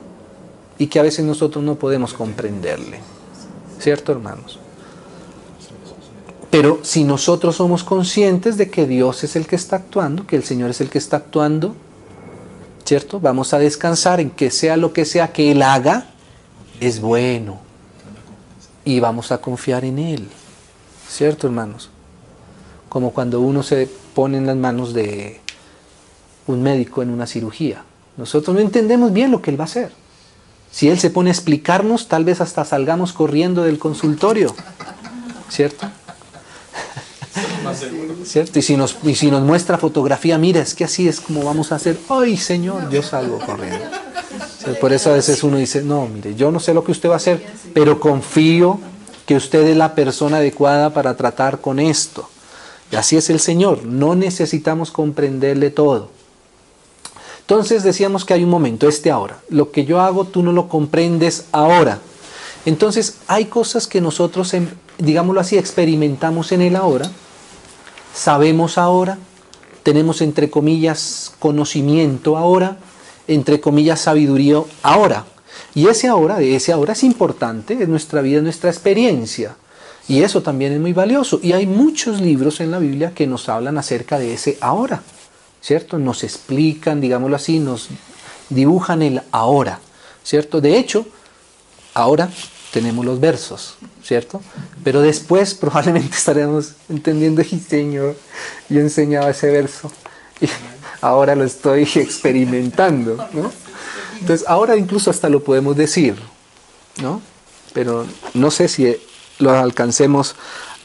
y 0.78 0.86
que 0.86 0.98
a 0.98 1.02
veces 1.02 1.24
nosotros 1.24 1.64
no 1.64 1.74
podemos 1.74 2.14
comprenderle. 2.14 3.00
¿Cierto, 3.78 4.12
hermanos? 4.12 4.58
Pero 6.50 6.80
si 6.82 7.04
nosotros 7.04 7.56
somos 7.56 7.84
conscientes 7.84 8.56
de 8.56 8.70
que 8.70 8.86
Dios 8.86 9.22
es 9.24 9.36
el 9.36 9.46
que 9.46 9.56
está 9.56 9.76
actuando, 9.76 10.26
que 10.26 10.36
el 10.36 10.44
Señor 10.44 10.70
es 10.70 10.80
el 10.80 10.88
que 10.88 10.98
está 10.98 11.18
actuando, 11.18 11.74
¿cierto? 12.84 13.20
Vamos 13.20 13.52
a 13.52 13.58
descansar 13.58 14.20
en 14.20 14.30
que 14.30 14.50
sea 14.50 14.76
lo 14.76 14.92
que 14.92 15.04
sea 15.04 15.32
que 15.32 15.52
Él 15.52 15.62
haga, 15.62 16.06
es 16.80 17.00
bueno. 17.00 17.58
Y 18.84 19.00
vamos 19.00 19.30
a 19.30 19.38
confiar 19.38 19.84
en 19.84 19.98
Él, 19.98 20.28
¿cierto, 21.06 21.46
hermanos? 21.46 21.90
Como 22.88 23.10
cuando 23.10 23.40
uno 23.40 23.62
se 23.62 23.88
pone 24.14 24.38
en 24.38 24.46
las 24.46 24.56
manos 24.56 24.94
de 24.94 25.40
un 26.46 26.62
médico 26.62 27.02
en 27.02 27.10
una 27.10 27.26
cirugía. 27.26 27.84
Nosotros 28.16 28.54
no 28.56 28.62
entendemos 28.62 29.12
bien 29.12 29.30
lo 29.30 29.42
que 29.42 29.50
Él 29.50 29.60
va 29.60 29.64
a 29.64 29.66
hacer. 29.66 29.92
Si 30.78 30.88
Él 30.88 31.00
se 31.00 31.10
pone 31.10 31.30
a 31.30 31.32
explicarnos, 31.32 32.06
tal 32.06 32.24
vez 32.24 32.40
hasta 32.40 32.64
salgamos 32.64 33.12
corriendo 33.12 33.64
del 33.64 33.80
consultorio, 33.80 34.54
¿cierto? 35.50 35.88
¿Cierto? 38.24 38.60
Y 38.60 38.62
si, 38.62 38.76
nos, 38.76 38.96
y 39.02 39.16
si 39.16 39.28
nos 39.28 39.42
muestra 39.42 39.76
fotografía, 39.76 40.38
mira, 40.38 40.60
es 40.60 40.76
que 40.76 40.84
así 40.84 41.08
es 41.08 41.20
como 41.20 41.42
vamos 41.42 41.72
a 41.72 41.74
hacer. 41.74 41.98
¡Ay, 42.08 42.36
Señor! 42.36 42.90
Yo 42.90 43.02
salgo 43.02 43.40
corriendo. 43.40 43.86
Por 44.80 44.92
eso 44.92 45.10
a 45.10 45.14
veces 45.14 45.42
uno 45.42 45.56
dice, 45.56 45.82
no, 45.82 46.06
mire, 46.06 46.36
yo 46.36 46.52
no 46.52 46.60
sé 46.60 46.72
lo 46.72 46.84
que 46.84 46.92
usted 46.92 47.08
va 47.08 47.14
a 47.14 47.16
hacer, 47.16 47.44
pero 47.74 47.98
confío 47.98 48.78
que 49.26 49.34
usted 49.34 49.66
es 49.66 49.76
la 49.76 49.96
persona 49.96 50.36
adecuada 50.36 50.94
para 50.94 51.16
tratar 51.16 51.60
con 51.60 51.80
esto. 51.80 52.30
Y 52.92 52.94
así 52.94 53.16
es 53.16 53.30
el 53.30 53.40
Señor. 53.40 53.84
No 53.84 54.14
necesitamos 54.14 54.92
comprenderle 54.92 55.70
todo. 55.70 56.17
Entonces 57.48 57.82
decíamos 57.82 58.26
que 58.26 58.34
hay 58.34 58.44
un 58.44 58.50
momento, 58.50 58.88
este 58.88 59.10
ahora. 59.10 59.38
Lo 59.48 59.70
que 59.70 59.86
yo 59.86 60.02
hago, 60.02 60.26
tú 60.26 60.42
no 60.42 60.52
lo 60.52 60.68
comprendes 60.68 61.46
ahora. 61.50 61.98
Entonces 62.66 63.14
hay 63.26 63.46
cosas 63.46 63.86
que 63.86 64.02
nosotros, 64.02 64.52
em, 64.52 64.68
digámoslo 64.98 65.40
así, 65.40 65.56
experimentamos 65.56 66.52
en 66.52 66.60
el 66.60 66.76
ahora 66.76 67.10
sabemos 68.18 68.78
ahora, 68.78 69.16
tenemos 69.82 70.20
entre 70.20 70.50
comillas 70.50 71.32
conocimiento 71.38 72.36
ahora, 72.36 72.76
entre 73.28 73.60
comillas 73.60 74.00
sabiduría 74.00 74.60
ahora. 74.82 75.24
Y 75.74 75.86
ese 75.86 76.08
ahora, 76.08 76.40
ese 76.40 76.72
ahora 76.72 76.92
es 76.92 77.04
importante, 77.04 77.74
en 77.74 77.90
nuestra 77.90 78.20
vida, 78.20 78.38
en 78.38 78.44
nuestra 78.44 78.70
experiencia. 78.70 79.56
Y 80.08 80.22
eso 80.22 80.42
también 80.42 80.72
es 80.72 80.80
muy 80.80 80.92
valioso. 80.92 81.38
Y 81.42 81.52
hay 81.52 81.66
muchos 81.66 82.20
libros 82.20 82.60
en 82.60 82.70
la 82.70 82.78
Biblia 82.78 83.12
que 83.14 83.26
nos 83.26 83.48
hablan 83.48 83.78
acerca 83.78 84.18
de 84.18 84.34
ese 84.34 84.58
ahora, 84.60 85.02
¿cierto? 85.60 85.98
Nos 85.98 86.24
explican, 86.24 87.00
digámoslo 87.00 87.36
así, 87.36 87.58
nos 87.58 87.88
dibujan 88.48 89.02
el 89.02 89.22
ahora, 89.32 89.80
¿cierto? 90.24 90.60
De 90.60 90.78
hecho, 90.78 91.06
ahora 91.94 92.30
tenemos 92.72 93.04
los 93.04 93.20
versos, 93.20 93.76
¿cierto? 94.02 94.40
Pero 94.84 95.00
después 95.00 95.54
probablemente 95.60 96.16
estaremos 96.16 96.72
entendiendo, 96.88 97.42
y 97.42 97.58
Señor, 97.58 98.16
yo 98.68 98.80
enseñaba 98.80 99.30
ese 99.30 99.50
verso 99.50 99.90
y 100.40 100.48
ahora 101.00 101.34
lo 101.34 101.44
estoy 101.44 101.82
experimentando, 101.94 103.16
¿no? 103.32 103.50
Entonces 104.20 104.46
ahora 104.48 104.76
incluso 104.76 105.10
hasta 105.10 105.28
lo 105.28 105.44
podemos 105.44 105.76
decir, 105.76 106.16
¿no? 107.00 107.22
Pero 107.72 108.06
no 108.34 108.50
sé 108.50 108.66
si 108.66 108.96
lo 109.38 109.52
alcancemos 109.52 110.34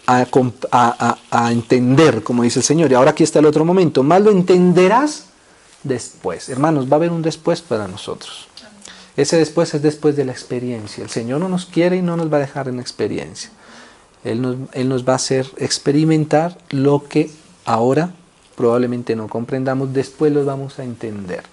a, 0.08 1.52
entender, 1.52 2.24
como 2.24 2.44
dice 2.44 2.60
el 2.60 2.66
Señor. 2.66 2.92
Y 2.92 2.96
ahora 2.96 3.12
aquí 3.12 3.24
está 3.24 3.40
el 3.40 3.46
otro 3.46 3.66
momento, 3.66 4.04
más 4.04 4.22
lo 4.22 4.32
entenderás 4.32 5.26
después. 5.84 6.50
Hermanos, 6.50 6.88
va 6.88 6.94
a 6.94 6.96
haber 6.96 7.12
un 7.12 7.22
después 7.22 7.62
para 7.62 7.88
nosotros. 7.88 8.48
Ese 9.16 9.38
después 9.38 9.74
es 9.74 9.82
después 9.82 10.16
de 10.16 10.26
la 10.26 10.32
experiencia. 10.32 11.04
El 11.04 11.10
Señor 11.10 11.40
no 11.40 11.50
nos 11.50 11.66
quiere 11.66 11.98
y 11.98 12.02
no 12.02 12.18
nos 12.18 12.32
va 12.32 12.38
a 12.38 12.42
dejar 12.42 12.68
en 12.68 12.80
experiencia. 12.80 13.52
Él 14.24 14.42
nos, 14.42 14.56
Él 14.74 14.90
nos 14.90 15.08
va 15.08 15.14
a 15.14 15.18
hacer 15.18 15.48
experimentar 15.58 16.58
lo 16.70 17.04
que 17.04 17.30
ahora 17.66 18.14
probablemente 18.56 19.16
no 19.16 19.28
comprendamos, 19.28 19.94
después 19.94 20.32
lo 20.32 20.46
vamos 20.46 20.80
a 20.80 20.84
entender. 20.84 21.44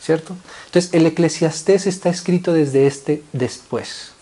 ¿Cierto? 0.00 0.34
Entonces, 0.66 0.94
el 0.94 1.04
eclesiastés 1.04 1.86
está 1.86 2.08
escrito 2.08 2.54
desde 2.54 2.86
este 2.86 3.22
después. 3.32 4.12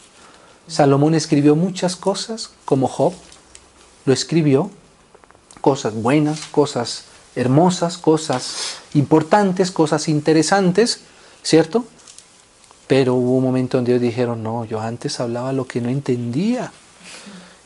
Salomón 0.66 1.14
escribió 1.14 1.54
muchas 1.54 1.94
cosas, 1.94 2.50
como 2.64 2.88
Job 2.88 3.14
lo 4.08 4.14
escribió, 4.14 4.70
cosas 5.60 5.94
buenas, 5.94 6.46
cosas 6.46 7.04
hermosas, 7.36 7.98
cosas 7.98 8.78
importantes, 8.94 9.70
cosas 9.70 10.08
interesantes, 10.08 11.02
¿cierto? 11.42 11.84
Pero 12.86 13.14
hubo 13.14 13.36
un 13.36 13.44
momento 13.44 13.76
donde 13.76 13.92
ellos 13.92 14.02
dijeron, 14.02 14.42
no, 14.42 14.64
yo 14.64 14.80
antes 14.80 15.20
hablaba 15.20 15.52
lo 15.52 15.66
que 15.66 15.82
no 15.82 15.90
entendía. 15.90 16.72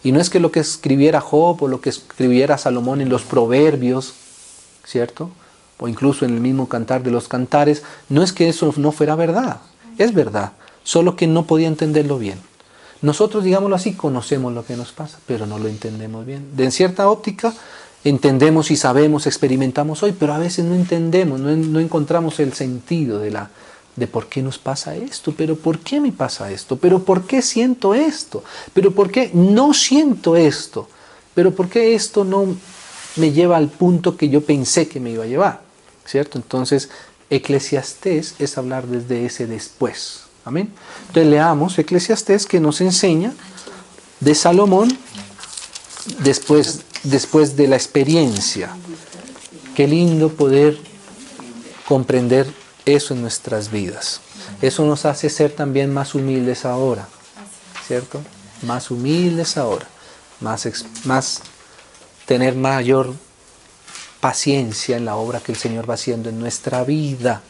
Y 0.02 0.11
no 0.11 0.20
es 0.20 0.30
que 0.30 0.40
lo 0.40 0.50
que 0.50 0.58
escribiera 0.58 1.20
Job 1.20 1.62
o 1.62 1.68
lo 1.68 1.80
que 1.80 1.90
escribiera 1.90 2.58
Salomón 2.58 3.00
en 3.00 3.08
los 3.08 3.22
proverbios, 3.22 4.14
¿cierto? 4.84 5.30
O 5.78 5.87
incluso 5.87 6.25
en 6.25 6.34
el 6.34 6.40
mismo 6.40 6.68
cantar 6.68 7.04
de 7.04 7.12
los 7.12 7.28
cantares, 7.28 7.84
no 8.08 8.25
es 8.25 8.32
que 8.32 8.49
eso 8.49 8.75
no 8.76 8.90
fuera 8.90 9.14
verdad, 9.14 9.61
es 9.96 10.12
verdad, 10.12 10.52
solo 10.82 11.14
que 11.14 11.28
no 11.28 11.46
podía 11.46 11.68
entenderlo 11.68 12.18
bien. 12.18 12.38
Nosotros, 13.02 13.44
digámoslo 13.44 13.76
así, 13.76 13.94
conocemos 13.94 14.52
lo 14.52 14.64
que 14.64 14.76
nos 14.76 14.92
pasa, 14.92 15.18
pero 15.26 15.47
no 15.47 15.59
lo 15.59 15.68
entendemos 15.68 16.25
bien. 16.25 16.56
De 16.56 16.71
cierta 16.71 17.11
óptica, 17.11 17.52
entendemos 18.04 18.71
y 18.71 18.76
sabemos, 18.76 19.26
experimentamos 19.26 20.02
hoy, 20.02 20.12
pero 20.18 20.32
a 20.32 20.38
veces 20.38 20.64
no 20.64 20.75
entendemos, 20.75 21.40
no, 21.40 21.54
no 21.54 21.80
encontramos 21.80 22.40
el 22.40 22.52
sentido 22.52 23.18
de 23.18 23.32
la, 23.32 23.50
de 23.97 24.06
por 24.06 24.26
qué 24.28 24.42
nos 24.42 24.59
pasa 24.59 24.97
esto, 24.97 25.35
pero 25.37 25.56
por 25.56 25.78
qué 25.80 26.00
me 26.00 26.12
pasa 26.12 26.50
esto, 26.50 26.76
pero 26.76 27.04
por 27.04 27.26
qué 27.26 27.42
siento 27.42 27.94
esto, 27.94 28.42
pero 28.73 28.92
por 28.92 29.11
qué 29.11 29.30
no 29.35 29.75
siento 29.75 30.37
esto, 30.37 30.88
pero 31.35 31.54
por 31.54 31.68
qué 31.68 31.94
esto 31.94 32.25
no 32.25 32.47
me 33.16 33.32
lleva 33.32 33.56
al 33.56 33.68
punto 33.68 34.16
que 34.16 34.28
yo 34.28 34.40
pensé 34.42 34.88
que 34.88 35.00
me 35.00 35.11
iba 35.11 35.25
a 35.25 35.28
llevar, 35.28 35.61
¿cierto? 36.06 36.38
Entonces, 36.38 36.88
eclesiastés 37.30 38.35
es 38.38 38.59
hablar 38.59 38.87
desde 38.87 39.26
ese 39.26 39.47
después, 39.47 40.22
amén. 40.44 40.72
Entonces 41.08 41.26
leamos 41.26 41.78
eclesiastés 41.78 42.46
que 42.46 42.61
nos 42.61 42.80
enseña 42.80 43.32
de 44.20 44.34
Salomón 44.34 44.96
después, 46.18 46.80
después 47.02 47.56
de 47.56 47.68
la 47.68 47.76
experiencia. 47.76 48.70
Qué 49.75 49.87
lindo 49.88 50.28
poder 50.28 50.78
comprender 51.87 52.52
eso 52.84 53.14
en 53.14 53.22
nuestras 53.22 53.70
vidas. 53.70 54.20
Eso 54.61 54.84
nos 54.84 55.04
hace 55.04 55.30
ser 55.30 55.52
también 55.52 55.92
más 55.92 56.14
humildes 56.14 56.64
ahora, 56.64 57.08
¿cierto? 57.87 58.20
Más 58.62 58.90
humildes 58.90 59.56
ahora, 59.56 59.87
más, 60.40 60.66
más 61.04 61.40
tener 62.26 62.54
mayor 62.54 63.14
paciencia 64.20 64.96
en 64.96 65.04
la 65.04 65.16
obra 65.16 65.40
que 65.40 65.52
el 65.52 65.58
Señor 65.58 65.88
va 65.88 65.94
haciendo 65.94 66.28
en 66.28 66.38
nuestra 66.38 66.84
vida, 66.84 67.42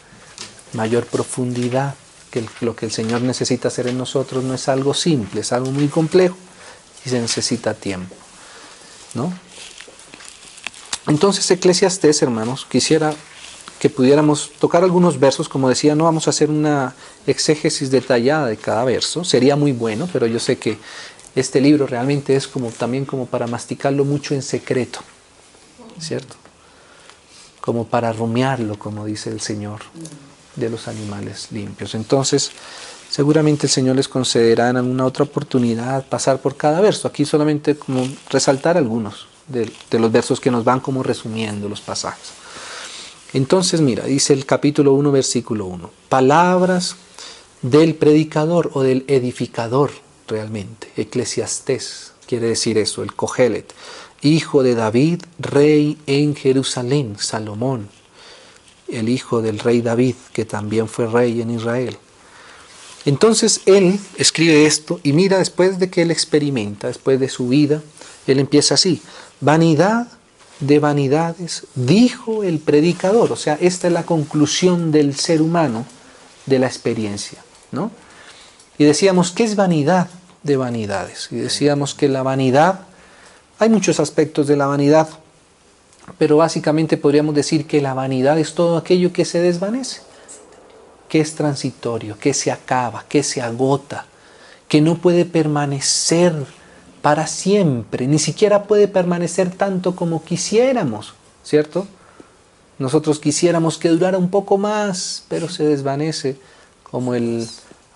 mayor 0.72 1.04
profundidad, 1.06 1.94
que 2.32 2.44
lo 2.62 2.74
que 2.74 2.86
el 2.86 2.92
Señor 2.92 3.20
necesita 3.20 3.68
hacer 3.68 3.86
en 3.86 3.98
nosotros 3.98 4.42
no 4.42 4.54
es 4.54 4.68
algo 4.68 4.94
simple, 4.94 5.42
es 5.42 5.52
algo 5.52 5.70
muy 5.70 5.88
complejo 5.88 6.36
y 7.04 7.10
se 7.10 7.20
necesita 7.20 7.74
tiempo, 7.74 8.16
¿no? 9.14 9.32
Entonces, 11.06 11.48
Eclesiastés, 11.50 12.22
hermanos, 12.22 12.66
quisiera 12.68 13.14
que 13.78 13.90
pudiéramos 13.90 14.52
tocar 14.58 14.82
algunos 14.82 15.20
versos, 15.20 15.48
como 15.48 15.68
decía, 15.68 15.94
no 15.94 16.04
vamos 16.04 16.26
a 16.26 16.30
hacer 16.30 16.48
una 16.48 16.94
exégesis 17.26 17.90
detallada 17.90 18.46
de 18.46 18.56
cada 18.56 18.84
verso, 18.84 19.24
sería 19.24 19.54
muy 19.54 19.72
bueno, 19.72 20.08
pero 20.10 20.26
yo 20.26 20.38
sé 20.38 20.56
que 20.56 20.78
este 21.34 21.60
libro 21.60 21.86
realmente 21.86 22.34
es 22.34 22.48
como 22.48 22.70
también 22.70 23.04
como 23.04 23.26
para 23.26 23.46
masticarlo 23.46 24.04
mucho 24.04 24.34
en 24.34 24.42
secreto, 24.42 25.00
¿cierto? 26.00 26.36
Como 27.60 27.86
para 27.86 28.12
rumiarlo, 28.12 28.78
como 28.78 29.04
dice 29.04 29.30
el 29.30 29.40
Señor, 29.40 29.80
de 30.56 30.70
los 30.70 30.88
animales 30.88 31.48
limpios. 31.50 31.94
Entonces, 31.94 32.50
seguramente 33.10 33.66
el 33.66 33.70
Señor 33.70 33.96
les 33.96 34.08
concederá 34.08 34.70
en 34.70 34.76
alguna 34.76 35.04
otra 35.04 35.24
oportunidad 35.24 36.06
pasar 36.06 36.40
por 36.40 36.56
cada 36.56 36.80
verso. 36.80 37.08
Aquí 37.08 37.24
solamente 37.24 37.76
como 37.76 38.06
resaltar 38.30 38.76
algunos 38.76 39.26
de, 39.48 39.70
los 39.98 40.12
versos 40.12 40.40
que 40.40 40.50
nos 40.50 40.64
van 40.64 40.80
como 40.80 41.02
resumiendo 41.02 41.68
los 41.68 41.80
pasajes. 41.80 42.30
Entonces, 43.32 43.80
mira, 43.80 44.04
dice 44.04 44.32
el 44.32 44.44
capítulo 44.44 44.92
1, 44.92 45.10
versículo 45.10 45.66
1, 45.66 45.90
palabras 46.08 46.96
del 47.62 47.94
predicador 47.94 48.70
o 48.74 48.82
del 48.82 49.04
edificador 49.08 49.90
realmente, 50.28 50.90
eclesiastés, 50.96 52.12
quiere 52.26 52.48
decir 52.48 52.76
eso, 52.76 53.02
el 53.02 53.14
Cogelet, 53.14 53.72
hijo 54.20 54.62
de 54.62 54.74
David, 54.74 55.22
rey 55.38 55.98
en 56.06 56.34
Jerusalén, 56.36 57.16
Salomón, 57.18 57.88
el 58.92 59.08
hijo 59.08 59.42
del 59.42 59.58
rey 59.58 59.80
David, 59.80 60.14
que 60.32 60.44
también 60.44 60.88
fue 60.88 61.06
rey 61.06 61.40
en 61.40 61.50
Israel. 61.50 61.96
Entonces 63.04 63.62
él 63.66 63.98
escribe 64.16 64.66
esto 64.66 65.00
y 65.02 65.12
mira 65.12 65.38
después 65.38 65.78
de 65.78 65.90
que 65.90 66.02
él 66.02 66.10
experimenta, 66.10 66.86
después 66.88 67.18
de 67.18 67.28
su 67.28 67.48
vida, 67.48 67.82
él 68.26 68.38
empieza 68.38 68.74
así, 68.74 69.02
vanidad 69.40 70.06
de 70.60 70.78
vanidades, 70.78 71.66
dijo 71.74 72.44
el 72.44 72.60
predicador. 72.60 73.32
O 73.32 73.36
sea, 73.36 73.58
esta 73.60 73.88
es 73.88 73.92
la 73.92 74.04
conclusión 74.04 74.92
del 74.92 75.16
ser 75.16 75.42
humano 75.42 75.84
de 76.46 76.58
la 76.60 76.66
experiencia. 76.66 77.42
¿no? 77.72 77.90
Y 78.78 78.84
decíamos, 78.84 79.32
¿qué 79.32 79.44
es 79.44 79.56
vanidad 79.56 80.08
de 80.42 80.56
vanidades? 80.56 81.28
Y 81.32 81.36
decíamos 81.36 81.94
que 81.94 82.08
la 82.08 82.22
vanidad, 82.22 82.80
hay 83.58 83.68
muchos 83.68 83.98
aspectos 83.98 84.46
de 84.46 84.56
la 84.56 84.66
vanidad, 84.66 85.08
pero 86.18 86.36
básicamente 86.36 86.96
podríamos 86.96 87.34
decir 87.34 87.66
que 87.66 87.80
la 87.80 87.94
vanidad 87.94 88.38
es 88.38 88.54
todo 88.54 88.76
aquello 88.76 89.12
que 89.12 89.24
se 89.24 89.40
desvanece, 89.40 90.02
que 91.08 91.20
es 91.20 91.34
transitorio, 91.34 92.18
que 92.18 92.34
se 92.34 92.50
acaba, 92.50 93.04
que 93.08 93.22
se 93.22 93.40
agota, 93.40 94.06
que 94.68 94.80
no 94.80 94.96
puede 94.96 95.24
permanecer 95.24 96.34
para 97.02 97.26
siempre, 97.26 98.06
ni 98.06 98.18
siquiera 98.18 98.64
puede 98.64 98.88
permanecer 98.88 99.50
tanto 99.50 99.96
como 99.96 100.24
quisiéramos, 100.24 101.14
¿cierto? 101.42 101.86
Nosotros 102.78 103.18
quisiéramos 103.18 103.76
que 103.76 103.88
durara 103.88 104.18
un 104.18 104.30
poco 104.30 104.56
más, 104.58 105.24
pero 105.28 105.48
se 105.48 105.64
desvanece 105.64 106.36
como 106.84 107.14
el 107.14 107.46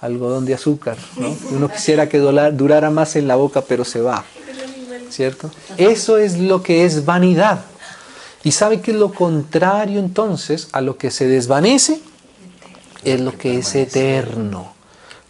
algodón 0.00 0.44
de 0.44 0.54
azúcar, 0.54 0.96
¿no? 1.16 1.34
Uno 1.50 1.68
quisiera 1.68 2.08
que 2.08 2.18
durara 2.18 2.90
más 2.90 3.16
en 3.16 3.26
la 3.26 3.36
boca, 3.36 3.62
pero 3.62 3.84
se 3.84 4.00
va, 4.00 4.24
¿cierto? 5.08 5.50
Eso 5.76 6.18
es 6.18 6.38
lo 6.38 6.62
que 6.62 6.84
es 6.84 7.04
vanidad. 7.04 7.64
¿Y 8.46 8.52
sabe 8.52 8.80
qué 8.80 8.92
es 8.92 8.96
lo 8.96 9.12
contrario 9.12 9.98
entonces 9.98 10.68
a 10.70 10.80
lo 10.80 10.96
que 10.96 11.10
se 11.10 11.26
desvanece? 11.26 12.00
Es 13.02 13.20
lo 13.20 13.36
que 13.36 13.58
es 13.58 13.74
eterno 13.74 14.76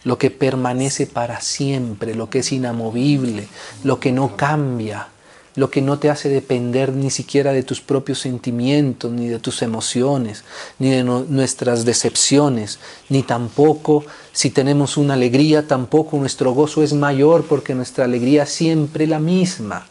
lo 0.03 0.17
que 0.17 0.31
permanece 0.31 1.05
para 1.05 1.41
siempre, 1.41 2.15
lo 2.15 2.29
que 2.29 2.39
es 2.39 2.51
inamovible, 2.53 3.47
lo 3.83 3.99
que 3.99 4.13
no 4.13 4.37
cambia, 4.37 5.09
lo 5.55 5.69
que 5.69 5.81
no 5.81 5.99
te 5.99 6.09
hace 6.09 6.29
depender 6.29 6.93
ni 6.93 7.09
siquiera 7.09 7.51
de 7.51 7.63
tus 7.63 7.81
propios 7.81 8.19
sentimientos, 8.19 9.11
ni 9.11 9.27
de 9.27 9.39
tus 9.39 9.61
emociones, 9.63 10.45
ni 10.79 10.91
de 10.91 11.03
nuestras 11.03 11.83
decepciones, 11.83 12.79
ni 13.09 13.21
tampoco 13.21 14.05
si 14.31 14.49
tenemos 14.49 14.95
una 14.95 15.15
alegría, 15.15 15.67
tampoco 15.67 16.17
nuestro 16.17 16.51
gozo 16.53 16.83
es 16.83 16.93
mayor 16.93 17.43
porque 17.43 17.75
nuestra 17.75 18.05
alegría 18.05 18.43
es 18.43 18.49
siempre 18.49 19.07
la 19.07 19.19
misma. 19.19 19.87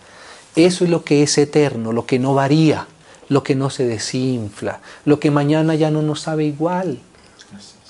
Eso 0.54 0.84
es 0.84 0.90
lo 0.90 1.04
que 1.04 1.22
es 1.22 1.36
eterno, 1.36 1.92
lo 1.92 2.06
que 2.06 2.18
no 2.18 2.32
varía, 2.32 2.86
lo 3.28 3.42
que 3.42 3.54
no 3.54 3.70
se 3.70 3.86
desinfla, 3.86 4.80
lo 5.04 5.18
que 5.18 5.30
mañana 5.30 5.74
ya 5.74 5.90
no 5.90 6.02
nos 6.02 6.20
sabe 6.20 6.44
igual. 6.44 6.98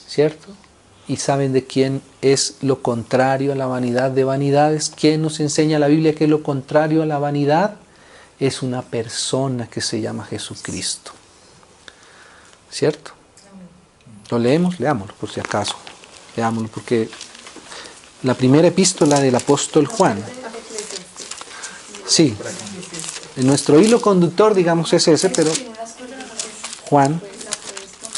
¿Cierto? 0.06 0.48
y 1.08 1.16
saben 1.16 1.52
de 1.52 1.64
quién 1.64 2.02
es 2.20 2.56
lo 2.62 2.82
contrario 2.82 3.52
a 3.52 3.54
la 3.54 3.66
vanidad 3.66 4.10
de 4.10 4.24
vanidades. 4.24 4.92
¿Quién 4.94 5.22
nos 5.22 5.40
enseña 5.40 5.78
la 5.78 5.86
Biblia 5.86 6.14
que 6.14 6.26
lo 6.26 6.42
contrario 6.42 7.02
a 7.02 7.06
la 7.06 7.18
vanidad? 7.18 7.76
Es 8.40 8.62
una 8.62 8.82
persona 8.82 9.68
que 9.68 9.80
se 9.80 10.00
llama 10.00 10.24
Jesucristo. 10.24 11.12
¿Cierto? 12.70 13.12
¿Lo 14.30 14.38
leemos? 14.38 14.80
Leámoslo 14.80 15.14
por 15.14 15.30
si 15.30 15.38
acaso. 15.38 15.76
Leámoslo 16.36 16.68
porque 16.68 17.08
la 18.24 18.34
primera 18.34 18.68
epístola 18.68 19.20
del 19.20 19.36
apóstol 19.36 19.86
Juan. 19.86 20.22
Sí, 22.06 22.36
nuestro 23.44 23.80
hilo 23.80 24.00
conductor, 24.00 24.54
digamos, 24.54 24.92
es 24.92 25.06
ese, 25.08 25.28
pero 25.30 25.52
Juan, 26.88 27.20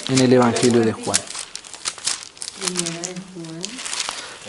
en 0.08 0.20
el 0.20 0.32
Evangelio 0.32 0.80
de 0.80 0.92
Juan. 0.92 1.18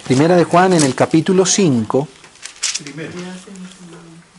Primera 0.04 0.36
de 0.36 0.44
Juan 0.44 0.74
en 0.74 0.84
el 0.84 0.96
capítulo 0.96 1.46
5. 1.46 2.08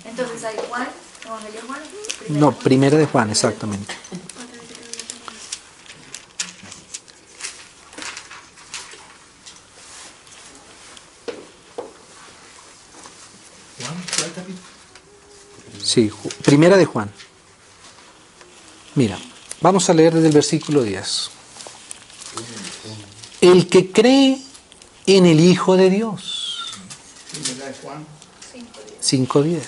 Entonces 0.04 0.44
hay 0.44 0.56
Juan, 0.68 0.88
Evangelio 1.26 1.60
Juan. 1.66 1.80
No, 2.28 2.52
primera 2.52 2.96
de 2.96 3.06
Juan, 3.06 3.30
exactamente. 3.30 3.94
Sí, 15.90 16.08
primera 16.44 16.76
de 16.76 16.84
Juan. 16.84 17.10
Mira, 18.94 19.18
vamos 19.60 19.90
a 19.90 19.92
leer 19.94 20.14
desde 20.14 20.28
el 20.28 20.32
versículo 20.32 20.84
10. 20.84 21.30
El 23.40 23.68
que 23.68 23.90
cree 23.90 24.40
en 25.06 25.26
el 25.26 25.40
Hijo 25.40 25.76
de 25.76 25.90
Dios. 25.90 26.78
5.10. 29.02 29.58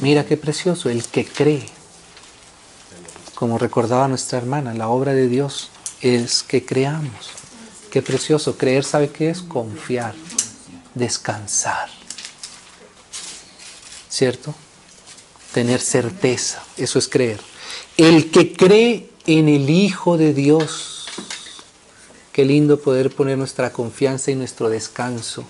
Mira 0.00 0.24
qué 0.24 0.36
precioso, 0.36 0.90
el 0.90 1.02
que 1.02 1.26
cree. 1.26 1.66
Como 3.34 3.58
recordaba 3.58 4.06
nuestra 4.06 4.38
hermana, 4.38 4.74
la 4.74 4.86
obra 4.90 5.12
de 5.12 5.26
Dios 5.26 5.70
es 6.02 6.44
que 6.44 6.64
creamos. 6.64 7.30
Qué 7.90 8.00
precioso. 8.00 8.56
Creer, 8.56 8.84
¿sabe 8.84 9.10
qué 9.10 9.30
es? 9.30 9.42
Confiar, 9.42 10.14
descansar. 10.94 11.99
¿Cierto? 14.10 14.54
Tener 15.54 15.80
certeza. 15.80 16.62
Eso 16.76 16.98
es 16.98 17.08
creer. 17.08 17.40
El 17.96 18.30
que 18.30 18.52
cree 18.52 19.08
en 19.26 19.48
el 19.48 19.70
Hijo 19.70 20.18
de 20.18 20.34
Dios 20.34 20.90
Qué 22.32 22.44
lindo 22.44 22.80
poder 22.80 23.10
poner 23.10 23.36
nuestra 23.36 23.72
confianza 23.72 24.30
y 24.30 24.36
nuestro 24.36 24.68
descanso 24.68 25.44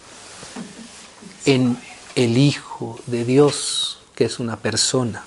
en 1.44 1.78
el 2.14 2.38
Hijo 2.38 2.98
de 3.06 3.24
Dios, 3.24 3.98
que 4.14 4.24
es 4.24 4.40
una 4.40 4.56
persona. 4.56 5.22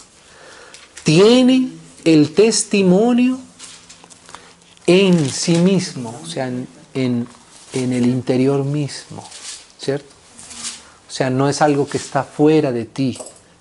Tiene 1.04 1.70
el 2.06 2.34
testimonio 2.34 3.40
en 4.88 5.30
sí 5.30 5.56
mismo, 5.58 6.20
o 6.24 6.28
sea, 6.28 6.48
en, 6.48 6.68
en, 6.94 7.28
el 7.94 8.08
interior 8.08 8.64
mismo, 8.64 9.24
¿cierto? 9.80 10.13
O 11.14 11.16
sea, 11.16 11.30
no 11.30 11.48
es 11.48 11.62
algo 11.62 11.88
que 11.88 11.98
está 11.98 12.24
fuera 12.24 12.72
de 12.72 12.86
ti, 12.86 13.20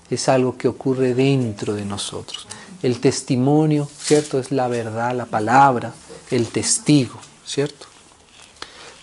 es 0.08 0.30
algo 0.30 0.56
que 0.56 0.68
ocurre 0.68 1.12
dentro 1.12 1.74
de 1.74 1.84
nosotros. 1.84 2.46
El 2.82 2.98
testimonio, 2.98 3.86
¿cierto? 4.00 4.38
Es 4.38 4.50
la 4.50 4.68
verdad, 4.68 5.14
la 5.14 5.26
palabra, 5.26 5.92
el 6.30 6.46
testigo. 6.46 7.20
¿cierto? 7.52 7.86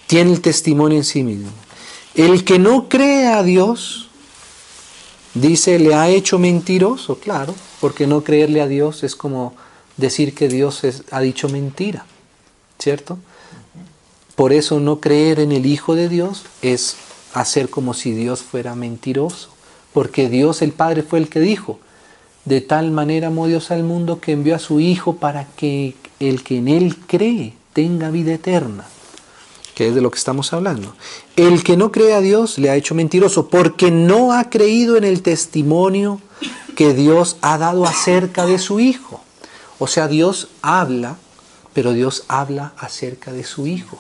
Tiene 0.08 0.32
el 0.32 0.42
testimonio 0.42 0.98
en 0.98 1.04
sí 1.04 1.24
mismo. 1.24 1.52
El 2.16 2.44
que 2.44 2.58
no 2.58 2.90
cree 2.90 3.28
a 3.28 3.44
Dios, 3.44 4.10
dice, 5.36 5.78
le 5.78 5.94
ha 5.94 6.10
hecho 6.10 6.40
mentiroso, 6.40 7.20
claro, 7.20 7.54
porque 7.80 8.08
no 8.08 8.24
creerle 8.24 8.62
a 8.62 8.68
Dios 8.68 9.04
es 9.04 9.16
como 9.16 9.54
decir 9.98 10.34
que 10.34 10.48
Dios 10.48 10.82
ha 11.12 11.22
dicho 11.22 11.48
mentira, 11.50 12.06
¿cierto? 12.80 13.20
Por 14.36 14.52
eso 14.52 14.80
no 14.80 15.00
creer 15.00 15.40
en 15.40 15.52
el 15.52 15.66
Hijo 15.66 15.96
de 15.96 16.10
Dios 16.10 16.46
es 16.62 16.96
hacer 17.34 17.70
como 17.70 17.94
si 17.94 18.12
Dios 18.12 18.42
fuera 18.42 18.76
mentiroso, 18.76 19.50
porque 19.94 20.30
Dios 20.30 20.62
el 20.62 20.72
Padre 20.72 21.04
fue 21.04 21.20
el 21.20 21.30
que 21.30 21.40
dijo, 21.40 21.80
de 22.46 22.62
tal 22.62 22.92
manera 22.92 23.28
amó 23.28 23.48
Dios 23.48 23.72
al 23.72 23.84
mundo 23.84 24.20
que 24.20 24.32
envió 24.32 24.56
a 24.56 24.60
su 24.60 24.80
Hijo 24.80 25.18
para 25.18 25.46
que 25.46 25.96
el 26.20 26.44
que 26.44 26.58
en 26.58 26.68
Él 26.68 26.98
cree 26.98 27.54
tenga 27.74 28.10
vida 28.10 28.34
eterna, 28.34 28.86
que 29.76 29.90
es 29.90 29.96
de 29.96 30.02
lo 30.02 30.12
que 30.12 30.18
estamos 30.18 30.52
hablando. 30.54 30.96
El 31.36 31.64
que 31.64 31.78
no 31.78 31.92
cree 31.92 32.14
a 32.14 32.22
Dios 32.22 32.58
le 32.58 32.70
ha 32.70 32.76
hecho 32.76 32.96
mentiroso 32.96 33.50
porque 33.50 33.92
no 33.92 34.34
ha 34.34 34.50
creído 34.50 34.98
en 34.98 35.04
el 35.04 35.22
testimonio 35.22 36.22
que 36.76 36.94
Dios 36.94 37.38
ha 37.42 37.58
dado 37.58 37.86
acerca 37.86 38.46
de 38.46 38.58
su 38.58 38.80
Hijo. 38.80 39.22
O 39.80 39.88
sea, 39.88 40.08
Dios 40.08 40.50
habla, 40.62 41.18
pero 41.74 41.94
Dios 41.94 42.24
habla 42.28 42.74
acerca 42.78 43.32
de 43.32 43.44
su 43.44 43.68
Hijo. 43.68 43.98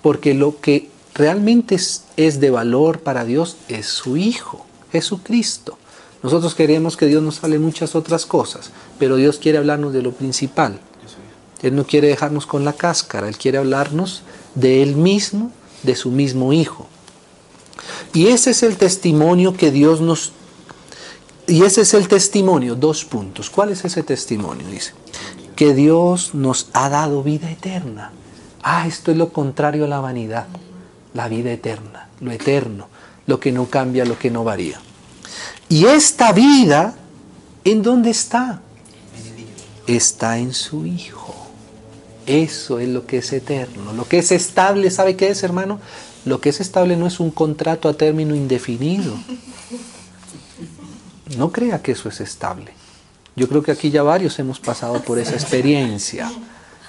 Porque 0.00 0.34
lo 0.34 0.60
que 0.60 0.91
realmente 1.14 1.74
es, 1.74 2.40
de 2.40 2.50
valor 2.50 3.00
para 3.00 3.24
Dios 3.24 3.56
es 3.68 3.86
su 3.86 4.16
Hijo, 4.16 4.64
Jesucristo. 4.90 5.78
Nosotros 6.22 6.54
queremos 6.54 6.96
que 6.96 7.06
Dios 7.06 7.22
nos 7.22 7.42
hable 7.42 7.58
muchas 7.58 7.94
otras 7.94 8.26
cosas, 8.26 8.70
pero 8.98 9.16
Dios 9.16 9.38
quiere 9.38 9.58
hablarnos 9.58 9.92
de 9.92 10.02
lo 10.02 10.12
principal. 10.12 10.78
Él 11.62 11.76
no 11.76 11.86
quiere 11.86 12.08
dejarnos 12.08 12.46
con 12.46 12.64
la 12.64 12.72
cáscara, 12.72 13.28
Él 13.28 13.36
quiere 13.36 13.58
hablarnos 13.58 14.22
de 14.54 14.82
Él 14.82 14.96
mismo, 14.96 15.52
de 15.82 15.94
su 15.94 16.10
mismo 16.10 16.52
Hijo. 16.52 16.88
Y 18.12 18.26
ese 18.26 18.50
es 18.50 18.62
el 18.62 18.76
testimonio 18.76 19.54
que 19.54 19.70
Dios 19.70 20.00
nos... 20.00 20.32
Y 21.46 21.64
ese 21.64 21.82
es 21.82 21.94
el 21.94 22.08
testimonio, 22.08 22.74
dos 22.74 23.04
puntos. 23.04 23.50
¿Cuál 23.50 23.70
es 23.70 23.84
ese 23.84 24.02
testimonio? 24.02 24.66
Dice, 24.68 24.92
que 25.56 25.74
Dios 25.74 26.34
nos 26.34 26.68
ha 26.72 26.88
dado 26.88 27.22
vida 27.22 27.50
eterna. 27.50 28.12
Ah, 28.62 28.86
esto 28.86 29.10
es 29.10 29.16
lo 29.16 29.32
contrario 29.32 29.84
a 29.84 29.88
la 29.88 30.00
vanidad, 30.00 30.46
la 31.14 31.28
vida 31.28 31.52
eterna, 31.52 32.08
lo 32.20 32.32
eterno, 32.32 32.88
lo 33.26 33.38
que 33.40 33.52
no 33.52 33.66
cambia, 33.66 34.04
lo 34.04 34.18
que 34.18 34.30
no 34.30 34.44
varía. 34.44 34.80
Y 35.68 35.86
esta 35.86 36.32
vida, 36.32 36.94
¿en 37.64 37.82
dónde 37.82 38.10
está? 38.10 38.60
Está 39.86 40.38
en 40.38 40.52
su 40.54 40.86
Hijo. 40.86 41.34
Eso 42.26 42.78
es 42.78 42.88
lo 42.88 43.06
que 43.06 43.18
es 43.18 43.32
eterno. 43.32 43.92
Lo 43.92 44.06
que 44.06 44.18
es 44.18 44.30
estable, 44.32 44.90
¿sabe 44.90 45.16
qué 45.16 45.30
es, 45.30 45.42
hermano? 45.42 45.80
Lo 46.24 46.40
que 46.40 46.50
es 46.50 46.60
estable 46.60 46.96
no 46.96 47.06
es 47.06 47.18
un 47.18 47.30
contrato 47.30 47.88
a 47.88 47.94
término 47.94 48.34
indefinido. 48.34 49.14
No 51.36 51.50
crea 51.50 51.82
que 51.82 51.92
eso 51.92 52.08
es 52.08 52.20
estable. 52.20 52.72
Yo 53.34 53.48
creo 53.48 53.62
que 53.62 53.72
aquí 53.72 53.90
ya 53.90 54.02
varios 54.02 54.38
hemos 54.38 54.60
pasado 54.60 55.02
por 55.02 55.18
esa 55.18 55.32
experiencia 55.32 56.30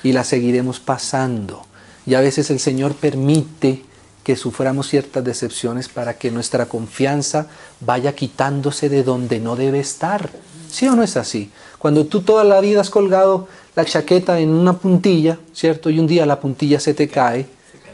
y 0.04 0.12
la 0.12 0.24
seguiremos 0.24 0.80
pasando. 0.80 1.66
Y 2.06 2.16
a 2.16 2.20
veces 2.20 2.50
el 2.50 2.60
Señor 2.60 2.94
permite 2.96 3.84
que 4.24 4.36
suframos 4.36 4.88
ciertas 4.88 5.24
decepciones 5.24 5.90
para 5.90 6.18
que 6.18 6.32
nuestra 6.32 6.66
confianza 6.66 7.48
vaya 7.82 8.16
quitándose 8.16 8.90
de 8.90 9.04
donde 9.04 9.40
no 9.40 9.56
debe 9.56 9.80
estar. 9.80 10.30
¿Sí 10.70 10.88
o 10.88 10.96
no 10.96 11.04
es 11.04 11.18
así? 11.18 11.52
Cuando 11.78 12.06
tú 12.06 12.22
toda 12.22 12.44
la 12.44 12.62
vida 12.62 12.82
has 12.82 12.90
colgado 12.90 13.48
la 13.76 13.86
chaqueta 13.86 14.40
en 14.40 14.50
una 14.50 14.74
puntilla, 14.74 15.38
¿cierto? 15.54 15.90
Y 15.90 16.00
un 16.00 16.08
día 16.08 16.26
la 16.26 16.40
puntilla 16.40 16.80
se 16.80 16.94
te 16.94 17.10
cae, 17.10 17.48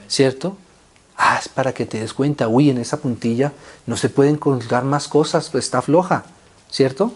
¿cierto? 0.08 0.56
Ah, 1.18 1.38
es 1.42 1.50
para 1.50 1.74
que 1.74 1.86
te 1.86 2.00
des 2.00 2.14
cuenta, 2.14 2.48
uy, 2.48 2.70
en 2.70 2.78
esa 2.78 2.98
puntilla 2.98 3.52
no 3.86 3.98
se 3.98 4.10
pueden 4.10 4.38
colgar 4.38 4.84
más 4.84 5.08
cosas, 5.08 5.50
pues 5.50 5.66
está 5.66 5.82
floja, 5.82 6.24
¿cierto? 6.70 7.12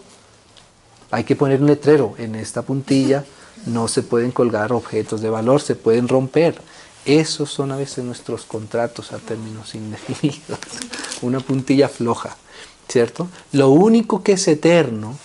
Hay 1.10 1.24
que 1.24 1.36
poner 1.36 1.60
un 1.60 1.68
letrero, 1.68 2.14
en 2.18 2.34
esta 2.34 2.62
puntilla 2.62 3.24
no 3.66 3.88
se 3.88 4.02
pueden 4.02 4.30
colgar 4.30 4.72
objetos 4.72 5.20
de 5.20 5.30
valor, 5.30 5.60
se 5.60 5.74
pueden 5.74 6.08
romper. 6.08 6.60
Esos 7.04 7.50
son 7.50 7.70
a 7.72 7.76
veces 7.76 8.04
nuestros 8.04 8.44
contratos 8.44 9.12
a 9.12 9.18
términos 9.18 9.74
indefinidos, 9.74 10.58
una 11.22 11.40
puntilla 11.40 11.88
floja, 11.88 12.36
¿cierto? 12.88 13.28
Lo 13.52 13.70
único 13.70 14.22
que 14.22 14.32
es 14.32 14.48
eterno 14.48 15.18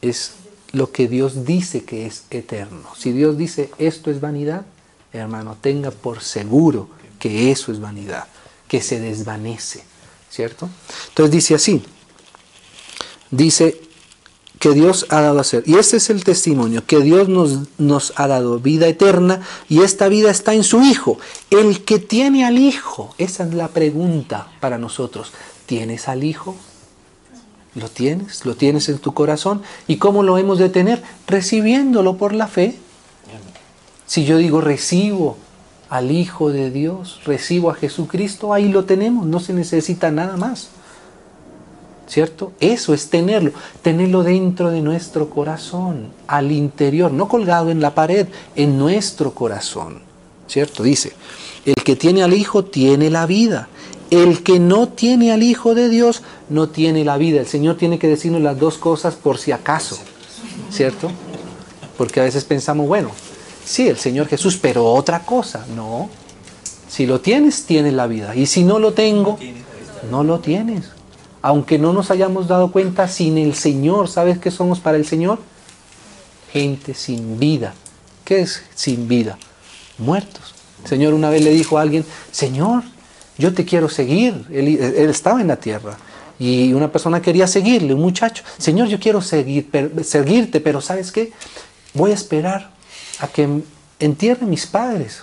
es 0.00 0.32
lo 0.72 0.90
que 0.90 1.08
Dios 1.08 1.44
dice 1.44 1.84
que 1.84 2.06
es 2.06 2.24
eterno. 2.30 2.88
Si 2.96 3.12
Dios 3.12 3.36
dice 3.36 3.70
esto 3.78 4.10
es 4.10 4.20
vanidad, 4.20 4.64
hermano, 5.12 5.56
tenga 5.60 5.90
por 5.90 6.22
seguro 6.22 6.88
que 7.18 7.50
eso 7.50 7.70
es 7.70 7.80
vanidad, 7.80 8.26
que 8.66 8.80
se 8.80 8.98
desvanece, 8.98 9.84
¿cierto? 10.30 10.70
Entonces 11.08 11.32
dice 11.32 11.54
así, 11.54 11.84
dice 13.30 13.81
que 14.62 14.74
Dios 14.74 15.06
ha 15.08 15.20
dado 15.20 15.40
a 15.40 15.44
ser, 15.44 15.64
y 15.66 15.74
este 15.74 15.96
es 15.96 16.08
el 16.08 16.22
testimonio, 16.22 16.86
que 16.86 17.00
Dios 17.00 17.28
nos, 17.28 17.58
nos 17.78 18.12
ha 18.14 18.28
dado 18.28 18.60
vida 18.60 18.86
eterna 18.86 19.40
y 19.68 19.82
esta 19.82 20.06
vida 20.06 20.30
está 20.30 20.54
en 20.54 20.62
su 20.62 20.82
Hijo. 20.82 21.18
El 21.50 21.82
que 21.82 21.98
tiene 21.98 22.44
al 22.44 22.56
Hijo, 22.56 23.12
esa 23.18 23.42
es 23.42 23.54
la 23.54 23.66
pregunta 23.66 24.52
para 24.60 24.78
nosotros, 24.78 25.32
¿tienes 25.66 26.06
al 26.06 26.22
Hijo? 26.22 26.54
¿Lo 27.74 27.88
tienes? 27.88 28.46
¿Lo 28.46 28.54
tienes 28.54 28.88
en 28.88 28.98
tu 28.98 29.12
corazón? 29.14 29.62
¿Y 29.88 29.96
cómo 29.96 30.22
lo 30.22 30.38
hemos 30.38 30.60
de 30.60 30.68
tener? 30.68 31.02
Recibiéndolo 31.26 32.16
por 32.16 32.32
la 32.32 32.46
fe. 32.46 32.76
Si 34.06 34.24
yo 34.24 34.36
digo 34.36 34.60
recibo 34.60 35.38
al 35.90 36.12
Hijo 36.12 36.52
de 36.52 36.70
Dios, 36.70 37.20
recibo 37.24 37.68
a 37.72 37.74
Jesucristo, 37.74 38.54
ahí 38.54 38.68
lo 38.68 38.84
tenemos, 38.84 39.26
no 39.26 39.40
se 39.40 39.54
necesita 39.54 40.12
nada 40.12 40.36
más. 40.36 40.68
¿Cierto? 42.06 42.52
Eso 42.60 42.92
es 42.94 43.08
tenerlo, 43.08 43.52
tenerlo 43.80 44.22
dentro 44.22 44.70
de 44.70 44.80
nuestro 44.80 45.30
corazón, 45.30 46.08
al 46.26 46.52
interior, 46.52 47.12
no 47.12 47.28
colgado 47.28 47.70
en 47.70 47.80
la 47.80 47.94
pared, 47.94 48.26
en 48.56 48.78
nuestro 48.78 49.32
corazón. 49.32 50.00
¿Cierto? 50.48 50.82
Dice, 50.82 51.12
el 51.64 51.74
que 51.74 51.96
tiene 51.96 52.22
al 52.22 52.34
Hijo 52.34 52.64
tiene 52.64 53.08
la 53.08 53.26
vida. 53.26 53.68
El 54.10 54.42
que 54.42 54.58
no 54.58 54.88
tiene 54.88 55.32
al 55.32 55.42
Hijo 55.42 55.74
de 55.74 55.88
Dios 55.88 56.22
no 56.50 56.68
tiene 56.68 57.04
la 57.04 57.16
vida. 57.16 57.40
El 57.40 57.46
Señor 57.46 57.76
tiene 57.76 57.98
que 57.98 58.08
decirnos 58.08 58.42
las 58.42 58.58
dos 58.58 58.76
cosas 58.76 59.14
por 59.14 59.38
si 59.38 59.52
acaso. 59.52 59.98
¿Cierto? 60.70 61.10
Porque 61.96 62.20
a 62.20 62.24
veces 62.24 62.44
pensamos, 62.44 62.86
bueno, 62.86 63.10
Sí, 63.64 63.88
el 63.88 63.96
Señor 63.96 64.26
Jesús, 64.26 64.58
pero 64.60 64.92
otra 64.92 65.24
cosa, 65.24 65.64
no. 65.74 66.08
Si 66.88 67.06
lo 67.06 67.20
tienes, 67.20 67.64
tienes 67.64 67.92
la 67.94 68.06
vida. 68.06 68.34
Y 68.34 68.46
si 68.46 68.64
no 68.64 68.78
lo 68.78 68.92
tengo, 68.92 69.38
no 70.10 70.24
lo 70.24 70.40
tienes. 70.40 70.90
Aunque 71.42 71.78
no 71.78 71.92
nos 71.92 72.10
hayamos 72.12 72.46
dado 72.46 72.70
cuenta, 72.70 73.08
sin 73.08 73.36
el 73.36 73.54
Señor, 73.54 74.08
¿sabes 74.08 74.38
qué 74.38 74.50
somos 74.50 74.78
para 74.78 74.96
el 74.96 75.04
Señor? 75.04 75.40
Gente 76.52 76.94
sin 76.94 77.38
vida. 77.38 77.74
¿Qué 78.24 78.40
es 78.40 78.62
sin 78.74 79.08
vida? 79.08 79.36
Muertos. 79.98 80.54
El 80.84 80.88
Señor 80.88 81.14
una 81.14 81.30
vez 81.30 81.42
le 81.42 81.50
dijo 81.50 81.78
a 81.78 81.82
alguien, 81.82 82.04
Señor, 82.30 82.84
yo 83.38 83.52
te 83.52 83.64
quiero 83.64 83.88
seguir. 83.88 84.46
Él, 84.52 84.68
estaba 85.10 85.40
en 85.40 85.48
la 85.48 85.56
tierra. 85.56 85.98
Y 86.38 86.72
una 86.72 86.90
persona 86.90 87.20
quería 87.20 87.46
seguirle, 87.46 87.94
un 87.94 88.00
muchacho. 88.00 88.44
Señor, 88.58 88.88
yo 88.88 89.00
quiero 89.00 89.20
seguir, 89.20 89.68
seguirte, 90.04 90.60
pero 90.60 90.80
¿sabes 90.80 91.10
qué? 91.10 91.32
Voy 91.94 92.12
a 92.12 92.14
esperar 92.14 92.70
a 93.18 93.26
que 93.28 93.62
entierre 93.98 94.46
mis 94.46 94.66
padres 94.66 95.22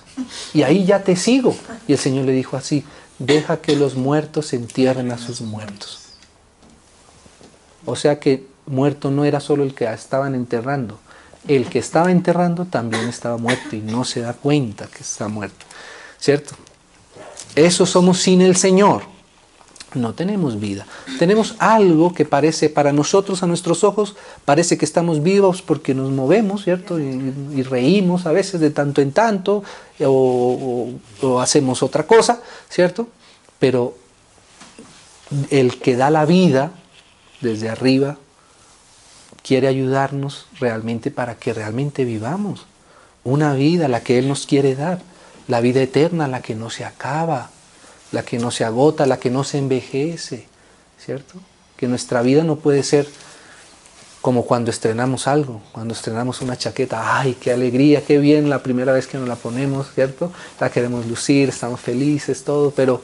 y 0.54 0.64
ahí 0.64 0.86
ya 0.86 1.04
te 1.04 1.16
sigo. 1.16 1.56
Y 1.88 1.94
el 1.94 2.00
Señor 2.00 2.26
le 2.26 2.32
dijo 2.32 2.58
así, 2.58 2.84
deja 3.20 3.58
que 3.58 3.76
los 3.76 3.96
muertos 3.96 4.54
entierren 4.54 5.12
a 5.12 5.18
sus 5.18 5.42
muertos. 5.42 5.99
O 7.90 7.96
sea 7.96 8.20
que 8.20 8.46
muerto 8.68 9.12
no 9.12 9.26
era 9.26 9.40
solo 9.40 9.64
el 9.64 9.74
que 9.74 9.86
estaban 9.86 10.36
enterrando, 10.36 11.00
el 11.48 11.68
que 11.68 11.80
estaba 11.80 12.12
enterrando 12.12 12.66
también 12.66 13.08
estaba 13.08 13.38
muerto 13.38 13.76
y 13.76 13.80
no 13.80 14.06
se 14.06 14.22
da 14.22 14.34
cuenta 14.34 14.88
que 14.88 15.02
está 15.02 15.28
muerto. 15.28 15.66
¿Cierto? 16.20 16.56
Eso 17.56 17.86
somos 17.86 18.20
sin 18.20 18.42
el 18.42 18.56
Señor 18.56 19.04
no 19.96 20.14
tenemos 20.14 20.60
vida. 20.60 20.86
Tenemos 21.18 21.56
algo 21.58 22.14
que 22.14 22.26
parece 22.26 22.70
para 22.70 22.94
nosotros, 22.94 23.42
a 23.42 23.48
nuestros 23.48 23.84
ojos, 23.84 24.16
parece 24.46 24.78
que 24.78 24.86
estamos 24.86 25.24
vivos 25.24 25.62
porque 25.62 25.96
nos 25.96 26.12
movemos, 26.12 26.64
¿cierto? 26.64 27.00
Y, 27.00 27.64
reímos 27.64 28.26
a 28.26 28.32
veces 28.32 28.62
de 28.62 28.70
tanto 28.70 29.02
en 29.02 29.12
tanto, 29.12 29.64
o, 30.06 30.92
hacemos 31.42 31.82
otra 31.82 32.06
cosa, 32.06 32.42
¿cierto? 32.70 33.08
Pero 33.58 33.96
el 35.50 35.80
que 35.80 35.96
da 35.96 36.10
la 36.10 36.26
vida 36.26 36.72
desde 37.42 37.70
arriba 37.70 38.18
quiere 39.44 39.68
ayudarnos 39.68 40.48
realmente 40.60 41.12
para 41.12 41.36
que 41.36 41.54
realmente 41.54 42.06
vivamos 42.06 42.66
una 43.24 43.54
vida, 43.54 43.88
la 43.88 44.02
que 44.02 44.18
Él 44.18 44.28
nos 44.28 44.46
quiere 44.46 44.76
dar, 44.76 45.00
la 45.48 45.62
vida 45.62 45.82
eterna, 45.82 46.28
la 46.28 46.42
que 46.42 46.56
no 46.56 46.70
se 46.70 46.86
acaba 46.86 47.50
la 48.12 48.24
que 48.24 48.40
no 48.40 48.52
se 48.52 48.66
agota, 48.66 49.06
la 49.06 49.18
que 49.18 49.30
no 49.30 49.44
se 49.44 49.58
envejece, 49.58 50.48
¿cierto? 51.04 51.40
Que 51.78 51.88
nuestra 51.88 52.22
vida 52.22 52.44
no 52.44 52.58
puede 52.58 52.84
ser 52.84 53.08
como 54.22 54.46
cuando 54.46 54.70
estrenamos 54.70 55.28
algo, 55.28 55.62
cuando 55.72 55.94
estrenamos 55.94 56.42
una 56.42 56.58
chaqueta, 56.58 57.20
ay, 57.20 57.38
qué 57.40 57.54
alegría, 57.54 58.04
qué 58.04 58.18
bien 58.18 58.50
la 58.50 58.62
primera 58.62 58.92
vez 58.92 59.08
que 59.08 59.18
nos 59.18 59.30
la 59.30 59.36
ponemos, 59.36 59.88
¿cierto? 59.94 60.32
La 60.60 60.70
queremos 60.70 61.06
lucir, 61.06 61.50
estamos 61.50 61.80
felices, 61.80 62.44
todo, 62.44 62.72
pero 62.72 63.02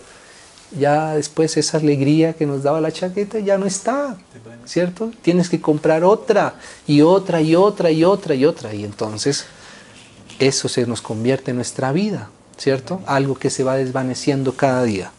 ya 0.78 1.16
después 1.16 1.58
esa 1.58 1.78
alegría 1.78 2.34
que 2.34 2.46
nos 2.46 2.64
daba 2.64 2.82
la 2.82 2.92
chaqueta 2.92 3.40
ya 3.40 3.58
no 3.58 3.66
está, 3.66 4.18
¿cierto? 4.66 5.12
Tienes 5.22 5.50
que 5.50 5.62
comprar 5.62 6.04
otra 6.04 6.56
y 6.88 7.02
otra 7.02 7.42
y 7.42 7.56
otra 7.56 7.92
y 7.92 8.04
otra 8.04 8.36
y 8.36 8.46
otra 8.46 8.74
y 8.74 8.84
entonces 8.84 9.46
eso 10.40 10.68
se 10.68 10.86
nos 10.86 11.02
convierte 11.02 11.52
en 11.52 11.58
nuestra 11.58 11.92
vida. 11.92 12.30
¿cierto? 12.58 13.02
Algo 13.06 13.36
que 13.36 13.50
se 13.50 13.64
va 13.64 13.76
desvaneciendo 13.76 14.54
cada 14.54 14.84
día. 14.84 15.12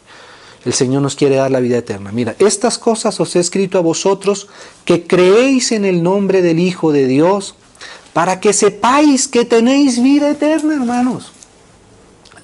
El 0.65 0.73
Señor 0.73 1.03
nos 1.03 1.15
quiere 1.15 1.37
dar 1.37 1.51
la 1.51 1.61
vida 1.61 1.79
eterna. 1.79 2.11
Mira, 2.13 2.35
estas 2.39 2.79
cosas 2.79 3.21
os 3.21 3.37
he 3.37 3.41
escrito 3.41 3.79
a 3.79 3.83
vosotros 3.83 4.49
que 4.85 5.07
creéis 5.07 5.71
en 5.73 5.85
el 5.85 6.03
nombre 6.03 6.43
del 6.43 6.59
Hijo 6.59 6.93
de 6.93 7.07
Dios, 7.07 7.55
para 8.13 8.41
que 8.41 8.53
sepáis 8.53 9.29
que 9.29 9.45
tenéis 9.45 10.03
vida 10.03 10.31
eterna, 10.31 10.75
hermanos. 10.75 11.33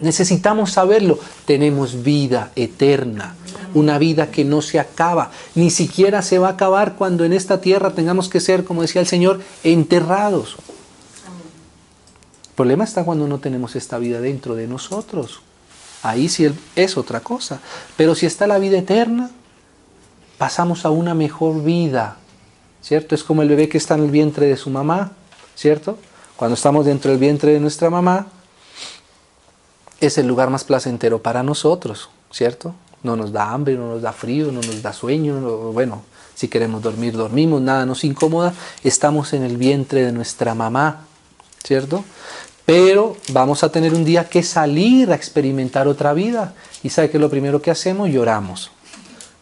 Necesitamos 0.03 0.73
saberlo. 0.73 1.19
Tenemos 1.47 2.03
vida 2.03 2.51
eterna. 2.55 3.37
una 3.75 3.97
vida 3.97 4.31
que 4.31 4.45
no 4.45 4.61
se 4.61 4.79
acaba, 4.79 5.31
ni 5.55 5.71
siquiera 5.71 6.21
se 6.21 6.39
va 6.39 6.49
a 6.49 6.53
acabar 6.53 6.95
cuando 6.97 7.25
en 7.25 7.33
esta 7.33 7.63
tierra 7.63 7.95
tengamos 7.95 8.29
que 8.29 8.39
ser, 8.39 8.65
como 8.65 8.83
decía 8.83 9.01
el 9.01 9.07
Señor, 9.07 9.41
enterrados. 9.65 10.57
El 12.45 12.55
problema 12.55 12.85
está 12.85 13.03
cuando 13.03 13.27
no 13.27 13.39
tenemos 13.39 13.75
esta 13.75 13.97
vida 13.97 14.21
dentro 14.21 14.55
de 14.55 14.67
nosotros. 14.67 15.41
Ahí 16.03 16.29
sí 16.29 16.53
es 16.77 16.97
otra 16.99 17.21
cosa. 17.21 17.61
Pero 17.97 18.15
si 18.15 18.27
está 18.27 18.47
la 18.47 18.59
vida 18.59 18.77
eterna, 18.77 19.31
pasamos 20.37 20.85
a 20.85 20.91
una 20.91 21.15
mejor 21.15 21.63
vida. 21.63 22.19
¿Cierto? 22.83 23.15
Es 23.15 23.25
como 23.25 23.41
el 23.41 23.49
bebé 23.49 23.71
que 23.71 23.79
está 23.79 23.95
en 23.95 24.03
el 24.03 24.11
vientre 24.11 24.47
de 24.47 24.59
su 24.59 24.69
mamá. 24.69 25.13
¿Cierto? 25.55 25.97
Cuando 26.37 26.57
estamos 26.57 26.85
dentro 26.85 27.11
del 27.11 27.21
vientre 27.21 27.53
de 27.53 27.61
nuestra 27.61 27.89
mamá, 27.89 28.27
es 30.03 30.19
el 30.19 30.27
lugar 30.27 30.51
más 30.51 30.65
placentero 30.65 31.23
para 31.23 31.43
nosotros. 31.43 32.11
¿Cierto? 32.31 32.75
No 33.03 33.17
nos 33.17 33.33
da 33.33 33.51
hambre, 33.51 33.75
no 33.77 33.89
nos 33.89 34.03
da 34.03 34.13
frío, 34.13 34.51
no 34.53 34.61
nos 34.61 34.83
da 34.83 34.93
sueño. 34.93 35.41
bueno, 35.73 36.03
si 36.35 36.49
queremos 36.49 36.83
dormir, 36.83 37.17
dormimos, 37.17 37.63
nada 37.63 37.87
nos 37.87 38.05
incomoda. 38.05 38.53
Estamos 38.83 39.33
en 39.33 39.43
el 39.43 39.57
vientre 39.57 40.03
de 40.03 40.13
nuestra 40.13 40.55
mamá. 40.55 41.07
¿Cierto? 41.65 42.05
Pero 42.67 43.17
vamos 43.33 43.63
a 43.63 43.71
tener 43.71 43.95
un 43.95 44.05
día 44.05 44.29
que 44.29 44.43
salir 44.43 45.13
a 45.13 45.15
experimentar 45.15 45.87
otra 45.87 46.13
vida. 46.13 46.55
Y 46.83 46.91
sabe 46.91 47.11
que 47.11 47.19
lo 47.19 47.31
primero 47.31 47.63
que 47.63 47.71
hacemos, 47.71 48.11
lloramos. 48.11 48.71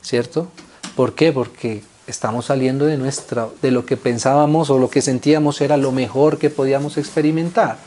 ¿Cierto? 0.02 0.48
¿Por 0.94 1.14
qué? 1.14 1.32
Porque 1.32 1.82
estamos 2.06 2.46
saliendo 2.46 2.84
de, 2.84 2.98
nuestra, 2.98 3.48
de 3.62 3.70
lo 3.70 3.86
que 3.86 3.96
pensábamos 3.96 4.68
o 4.68 4.78
lo 4.78 4.90
que 4.90 5.00
sentíamos 5.00 5.60
era 5.60 5.76
lo 5.76 5.92
mejor 5.92 6.38
que 6.38 6.50
podíamos 6.50 6.98
experimentar. 6.98 7.78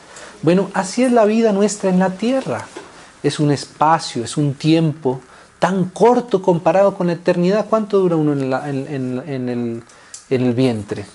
Bueno, 0.44 0.70
así 0.74 1.04
es 1.04 1.12
la 1.14 1.24
vida 1.24 1.54
nuestra 1.54 1.90
en 1.90 2.00
la 2.00 2.12
tierra. 2.12 2.68
Es 3.24 3.40
un 3.40 3.50
espacio, 3.50 4.26
es 4.26 4.36
un 4.36 4.54
tiempo 4.54 5.22
tan 5.58 5.86
corto 5.86 6.42
comparado 6.42 6.96
con 6.96 7.08
la 7.08 7.14
eternidad. 7.14 7.66
¿Cuánto 7.70 7.98
dura 8.00 8.18
uno 8.18 8.34
en, 8.34 9.50
el, 9.50 9.84
el 10.30 10.54
vientre? 10.54 11.06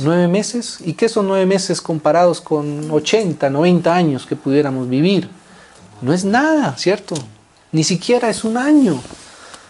Nueve 0.00 0.28
meses. 0.28 0.78
¿Y 0.84 0.92
qué 0.92 1.08
son 1.08 1.26
nueve 1.26 1.46
meses 1.46 1.80
comparados 1.80 2.42
con 2.42 2.90
80, 2.90 3.48
90 3.48 3.94
años 3.94 4.26
que 4.26 4.36
pudiéramos 4.36 4.90
vivir? 4.90 5.30
No 6.02 6.12
es 6.12 6.26
nada, 6.26 6.76
¿cierto? 6.76 7.14
Ni 7.72 7.82
siquiera 7.82 8.28
es 8.28 8.44
un 8.44 8.58
año. 8.58 9.00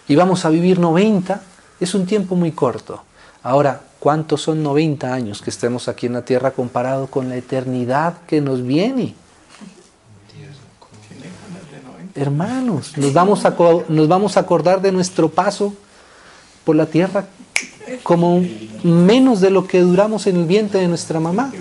Y 0.08 0.16
vamos 0.16 0.44
a 0.44 0.50
vivir 0.50 0.80
90, 0.80 1.40
es 1.78 1.94
un 1.94 2.06
tiempo 2.06 2.34
muy 2.34 2.50
corto. 2.50 3.04
Ahora, 3.44 3.82
¿cuántos 4.06 4.42
son 4.42 4.62
90 4.62 5.12
años 5.12 5.42
que 5.42 5.50
estemos 5.50 5.88
aquí 5.88 6.06
en 6.06 6.12
la 6.12 6.24
tierra 6.24 6.52
comparado 6.52 7.08
con 7.08 7.28
la 7.28 7.34
eternidad 7.34 8.18
que 8.28 8.40
nos 8.40 8.64
viene? 8.64 9.16
Hermanos, 12.14 12.96
nos 12.96 13.12
vamos 13.12 13.44
a, 13.44 13.56
nos 13.88 14.06
vamos 14.06 14.36
a 14.36 14.40
acordar 14.40 14.80
de 14.80 14.92
nuestro 14.92 15.28
paso 15.28 15.74
por 16.64 16.76
la 16.76 16.86
tierra 16.86 17.26
como 18.04 18.44
menos 18.84 19.40
de 19.40 19.50
lo 19.50 19.66
que 19.66 19.80
duramos 19.80 20.28
en 20.28 20.36
el 20.36 20.46
vientre 20.46 20.82
de 20.82 20.86
nuestra 20.86 21.18
mamá. 21.18 21.52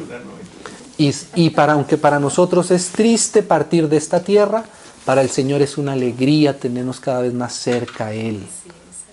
Y, 0.99 1.49
para, 1.49 1.73
aunque 1.73 1.97
para 1.97 2.19
nosotros 2.19 2.69
es 2.69 2.89
triste 2.89 3.41
partir 3.41 3.89
de 3.89 3.97
esta 3.97 4.19
tierra, 4.19 4.65
para 5.03 5.23
el 5.23 5.31
Señor 5.31 5.63
es 5.63 5.79
una 5.79 5.93
alegría 5.93 6.59
tenernos 6.59 6.99
cada 6.99 7.21
vez 7.21 7.33
más 7.33 7.55
cerca 7.55 8.05
a 8.05 8.13
Él. 8.13 8.45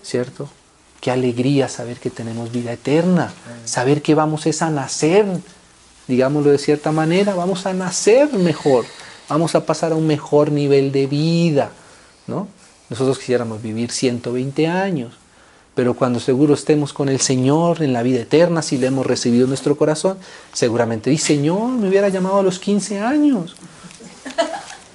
¿Cierto? 0.02 0.50
Qué 1.02 1.10
alegría 1.10 1.68
saber 1.68 1.96
que 1.96 2.10
tenemos 2.10 2.52
vida 2.52 2.72
eterna, 2.72 3.32
saber 3.64 4.02
que 4.02 4.14
vamos 4.14 4.46
a 4.62 4.70
nacer, 4.70 5.26
digámoslo 6.06 6.52
de 6.52 6.58
cierta 6.58 6.92
manera, 6.92 7.34
vamos 7.34 7.66
a 7.66 7.72
nacer 7.72 8.32
mejor, 8.34 8.84
vamos 9.28 9.56
a 9.56 9.66
pasar 9.66 9.90
a 9.90 9.96
un 9.96 10.06
mejor 10.06 10.52
nivel 10.52 10.92
de 10.92 11.08
vida, 11.08 11.72
¿no? 12.28 12.46
Nosotros 12.88 13.18
quisiéramos 13.18 13.60
vivir 13.60 13.90
120 13.90 14.68
años, 14.68 15.14
pero 15.74 15.94
cuando 15.94 16.20
seguro 16.20 16.54
estemos 16.54 16.92
con 16.92 17.08
el 17.08 17.20
Señor 17.20 17.82
en 17.82 17.92
la 17.92 18.04
vida 18.04 18.20
eterna, 18.20 18.62
si 18.62 18.78
le 18.78 18.86
hemos 18.86 19.04
recibido 19.04 19.42
en 19.42 19.48
nuestro 19.48 19.76
corazón, 19.76 20.18
seguramente 20.52 21.10
dice, 21.10 21.34
Señor, 21.34 21.68
me 21.70 21.88
hubiera 21.88 22.10
llamado 22.10 22.38
a 22.38 22.42
los 22.44 22.60
15 22.60 23.00
años. 23.00 23.56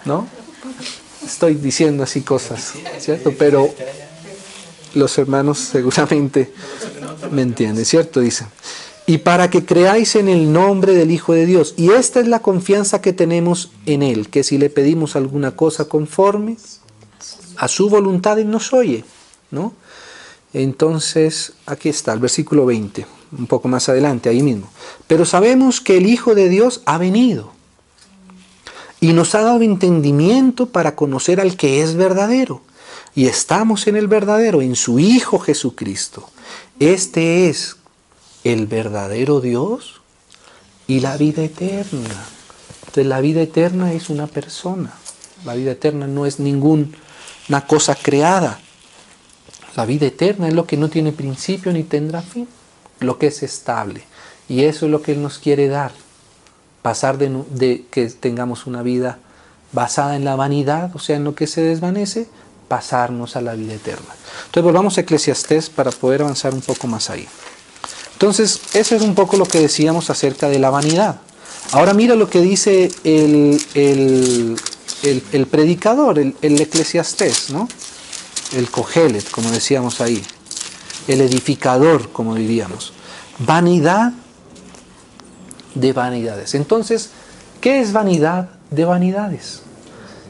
¿No? 0.06 0.26
Estoy 1.26 1.56
diciendo 1.56 2.04
así 2.04 2.22
cosas, 2.22 2.76
¿cierto? 3.00 3.34
Pero 3.38 3.70
los 4.94 5.18
hermanos 5.18 5.60
seguramente 5.60 6.52
me 7.32 7.42
entienden, 7.42 7.86
¿cierto? 7.86 8.20
Dice. 8.20 8.46
Y 9.06 9.20
para 9.20 9.50
que 9.50 9.66
creáis 9.66 10.16
en 10.16 10.28
el 10.28 10.52
nombre 10.52 10.94
del 10.94 11.12
Hijo 11.12 11.34
de 11.34 11.46
Dios. 11.46 11.74
Y 11.78 11.92
esta 11.92 12.20
es 12.20 12.28
la 12.28 12.40
confianza 12.40 13.02
que 13.02 13.14
tenemos 13.14 13.72
en 13.86 14.04
Él, 14.04 14.30
que 14.30 14.44
si 14.44 14.58
le 14.58 14.70
pedimos 14.70 15.16
alguna 15.16 15.52
cosa 15.52 15.86
conforme 15.86 16.58
a 17.56 17.68
su 17.68 17.90
voluntad, 17.90 18.38
Él 18.38 18.52
nos 18.52 18.74
oye, 18.74 19.06
¿no? 19.50 19.74
Entonces, 20.54 21.54
aquí 21.66 21.90
está 21.90 22.14
el 22.14 22.20
versículo 22.20 22.66
20, 22.66 23.06
un 23.38 23.48
poco 23.48 23.68
más 23.68 23.88
adelante, 23.90 24.30
ahí 24.30 24.42
mismo. 24.42 24.70
Pero 25.08 25.26
sabemos 25.26 25.82
que 25.82 25.98
el 25.98 26.06
Hijo 26.06 26.36
de 26.36 26.50
Dios 26.50 26.82
ha 26.86 26.98
venido 26.98 27.52
y 29.00 29.14
nos 29.14 29.36
ha 29.36 29.42
dado 29.42 29.62
entendimiento 29.62 30.68
para 30.68 30.96
conocer 30.96 31.40
al 31.40 31.56
que 31.56 31.82
es 31.82 31.96
verdadero. 31.96 32.62
Y 33.18 33.26
estamos 33.26 33.88
en 33.88 33.96
el 33.96 34.08
verdadero, 34.08 34.62
en 34.62 34.76
su 34.76 35.00
Hijo 35.00 35.40
Jesucristo. 35.40 36.30
Este 36.80 37.50
es 37.50 37.78
el 38.44 38.68
verdadero 38.68 39.42
Dios 39.42 40.02
y 40.86 41.00
la 41.00 41.18
vida 41.18 41.44
eterna. 41.44 42.14
Entonces 42.82 43.08
la 43.08 43.20
vida 43.20 43.42
eterna 43.42 43.92
es 43.92 44.12
una 44.12 44.28
persona. 44.28 44.94
La 45.46 45.56
vida 45.56 45.72
eterna 45.72 46.06
no 46.06 46.28
es 46.28 46.40
ninguna 46.40 46.92
cosa 47.66 47.96
creada. 47.96 48.60
La 49.76 49.88
vida 49.88 50.06
eterna 50.06 50.48
es 50.48 50.54
lo 50.54 50.68
que 50.68 50.78
no 50.78 50.88
tiene 50.88 51.12
principio 51.12 51.74
ni 51.74 51.82
tendrá 51.82 52.22
fin, 52.22 52.48
lo 53.00 53.18
que 53.18 53.28
es 53.28 53.42
estable. 53.42 54.04
Y 54.48 54.66
eso 54.66 54.86
es 54.86 54.92
lo 54.92 55.02
que 55.02 55.14
Él 55.14 55.24
nos 55.24 55.40
quiere 55.40 55.70
dar. 55.70 55.92
Pasar 56.84 57.18
de, 57.18 57.84
que 57.90 58.12
tengamos 58.12 58.68
una 58.68 58.84
vida 58.84 59.18
basada 59.74 60.16
en 60.16 60.24
la 60.24 60.36
vanidad, 60.36 60.96
o 60.96 61.00
sea, 61.00 61.16
en 61.16 61.24
lo 61.24 61.34
que 61.34 61.48
se 61.48 61.62
desvanece, 61.62 62.30
pasarnos 62.68 63.36
a 63.36 63.42
la 63.42 63.54
vida 63.54 63.74
eterna. 63.74 64.14
Entonces 64.46 64.64
volvamos 64.64 64.98
a 64.98 65.02
Eclesiastés 65.02 65.70
para 65.70 65.92
poder 65.92 66.22
avanzar 66.22 66.54
un 66.54 66.62
poco 66.62 66.88
más 66.88 67.10
ahí. 67.10 67.28
Entonces, 68.14 68.62
eso 68.74 68.96
es 68.96 69.02
un 69.04 69.14
poco 69.14 69.38
lo 69.38 69.46
que 69.46 69.60
decíamos 69.60 70.10
acerca 70.10 70.50
de 70.50 70.58
la 70.60 70.70
vanidad. 70.70 71.22
Ahora 71.72 71.94
mira 71.94 72.16
lo 72.16 72.30
que 72.30 72.42
dice 72.42 72.90
el, 73.04 73.62
el, 73.76 75.48
predicador, 75.48 76.18
el, 76.18 76.36
el 76.42 76.60
eclesiastés, 76.60 77.52
¿no? 77.52 77.68
el 78.56 78.72
cogelet, 78.72 79.30
como 79.30 79.52
decíamos 79.52 80.02
ahí, 80.02 80.24
el 81.08 81.22
edificador, 81.22 82.10
como 82.12 82.36
diríamos. 82.36 82.94
Vanidad 83.40 84.14
de 85.76 85.94
vanidades. 85.94 86.56
Entonces, 86.56 87.12
¿qué 87.62 87.82
es 87.82 87.94
vanidad 87.94 88.50
de 88.72 88.86
vanidades? 88.86 89.62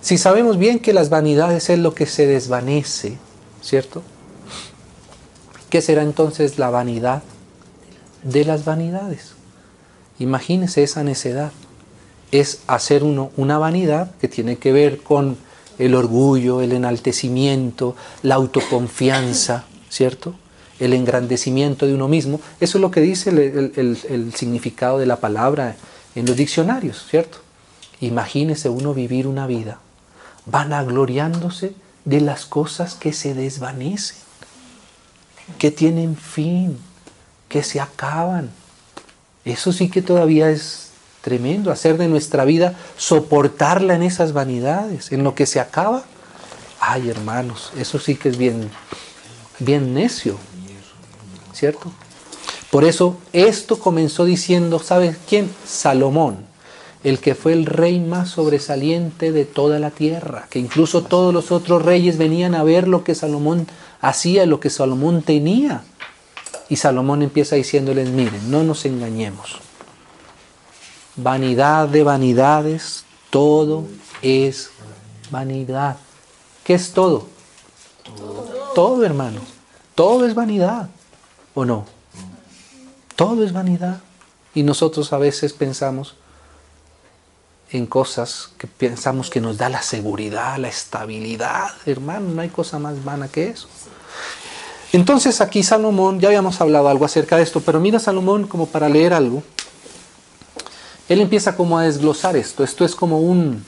Si 0.07 0.17
sabemos 0.17 0.57
bien 0.57 0.79
que 0.79 0.93
las 0.93 1.09
vanidades 1.09 1.69
es 1.69 1.79
lo 1.79 1.93
que 1.93 2.05
se 2.05 2.27
desvanece, 2.27 3.17
¿cierto? 3.61 4.03
¿Qué 5.69 5.81
será 5.81 6.01
entonces 6.01 6.57
la 6.57 6.69
vanidad 6.69 7.23
de 8.23 8.45
las 8.45 8.63
vanidades? 8.63 9.33
Imagínese 10.17 10.81
esa 10.81 11.03
necedad. 11.03 11.51
Es 12.31 12.61
hacer 12.67 13.03
uno 13.03 13.31
una 13.35 13.57
vanidad 13.57 14.15
que 14.15 14.29
tiene 14.29 14.55
que 14.55 14.71
ver 14.71 15.03
con 15.03 15.35
el 15.77 15.93
orgullo, 15.93 16.61
el 16.61 16.71
enaltecimiento, 16.71 17.93
la 18.23 18.35
autoconfianza, 18.35 19.65
¿cierto? 19.89 20.35
El 20.79 20.93
engrandecimiento 20.93 21.85
de 21.85 21.93
uno 21.93 22.07
mismo. 22.07 22.39
Eso 22.61 22.77
es 22.77 22.81
lo 22.81 22.91
que 22.91 23.01
dice 23.01 23.29
el, 23.29 24.31
significado 24.33 24.99
de 24.99 25.05
la 25.05 25.17
palabra 25.17 25.75
en 26.15 26.25
los 26.25 26.37
diccionarios, 26.37 27.05
¿cierto? 27.09 27.39
Imagínese 27.99 28.69
uno 28.69 28.93
vivir 28.93 29.27
una 29.27 29.47
vida 29.47 29.81
vanagloriándose 30.49 31.73
de 32.05 32.21
las 32.21 32.45
cosas 32.45 32.95
que 32.95 33.13
se 33.13 33.33
desvanecen, 33.33 34.17
que 35.57 35.71
tienen 35.71 36.15
fin, 36.15 36.77
que 37.49 37.63
se 37.63 37.79
acaban. 37.79 38.49
Eso 39.45 39.71
sí 39.71 39.89
que 39.89 40.01
todavía 40.01 40.49
es 40.49 40.87
Tremendo, 41.27 41.73
hacer 41.73 41.97
de 41.97 42.07
nuestra 42.07 42.45
vida, 42.45 42.75
soportarla 42.95 43.95
en 43.95 44.01
esas 44.01 44.31
vanidades, 44.31 45.11
en 45.11 45.25
lo 45.25 45.35
que 45.35 45.45
se 45.45 45.59
acaba. 45.59 46.05
Ay, 46.79 47.09
hermanos, 47.09 47.73
eso 47.77 47.99
sí 47.99 48.15
que 48.15 48.29
es 48.29 48.37
bien, 48.37 48.69
bien 49.59 49.93
necio, 49.93 50.37
¿cierto? 51.51 51.91
Por 52.71 52.85
eso 52.85 53.17
esto 53.33 53.77
comenzó 53.77 54.23
diciendo, 54.23 54.79
¿sabes 54.79 55.17
quién? 55.27 55.53
Salomón, 55.65 56.45
el 57.03 57.19
que 57.19 57.35
fue 57.35 57.53
el 57.53 57.65
rey 57.65 57.99
más 57.99 58.29
sobresaliente 58.29 59.31
de 59.31 59.45
toda 59.45 59.79
la 59.79 59.91
tierra, 59.91 60.47
que 60.49 60.59
incluso 60.59 61.03
todos 61.03 61.33
los 61.33 61.51
otros 61.51 61.83
reyes 61.83 62.17
venían 62.17 62.55
a 62.55 62.63
ver 62.63 62.87
lo 62.87 63.03
que 63.03 63.15
Salomón 63.15 63.67
hacía, 64.01 64.45
lo 64.45 64.59
que 64.59 64.69
Salomón 64.69 65.21
tenía. 65.21 65.83
Y 66.69 66.75
Salomón 66.75 67.21
empieza 67.21 67.55
diciéndoles, 67.55 68.09
miren, 68.09 68.51
no 68.51 68.63
nos 68.63 68.85
engañemos 68.85 69.61
vanidad 71.17 71.89
de 71.89 72.03
vanidades, 72.03 73.03
todo 73.29 73.85
es 74.21 74.69
vanidad. 75.31 75.97
¿Qué 76.63 76.75
es 76.75 76.93
todo? 76.93 77.27
Todo, 78.73 79.03
hermano. 79.03 79.41
Todo 79.95 80.25
es 80.25 80.35
vanidad. 80.35 80.89
¿O 81.55 81.65
no? 81.65 81.85
Todo 83.15 83.43
es 83.43 83.51
vanidad. 83.51 83.99
Y 84.53 84.63
nosotros 84.63 85.11
a 85.11 85.17
veces 85.17 85.53
pensamos 85.53 86.15
en 87.71 87.85
cosas 87.85 88.49
que 88.57 88.67
pensamos 88.67 89.29
que 89.29 89.41
nos 89.41 89.57
da 89.57 89.69
la 89.69 89.81
seguridad, 89.81 90.57
la 90.57 90.69
estabilidad. 90.69 91.69
Hermano, 91.85 92.29
no 92.29 92.41
hay 92.41 92.49
cosa 92.49 92.79
más 92.79 93.03
vana 93.03 93.27
que 93.27 93.49
eso. 93.49 93.67
Entonces 94.93 95.41
aquí 95.41 95.63
Salomón, 95.63 96.19
ya 96.19 96.29
habíamos 96.29 96.61
hablado 96.61 96.87
algo 96.87 97.05
acerca 97.05 97.35
de 97.37 97.43
esto, 97.43 97.59
pero 97.59 97.79
mira 97.79 97.99
Salomón 97.99 98.47
como 98.47 98.67
para 98.67 98.87
leer 98.87 99.13
algo. 99.13 99.43
Él 101.09 101.21
empieza 101.21 101.55
como 101.55 101.77
a 101.77 101.83
desglosar 101.83 102.35
esto. 102.37 102.63
Esto 102.63 102.85
es 102.85 102.95
como 102.95 103.19
un, 103.19 103.63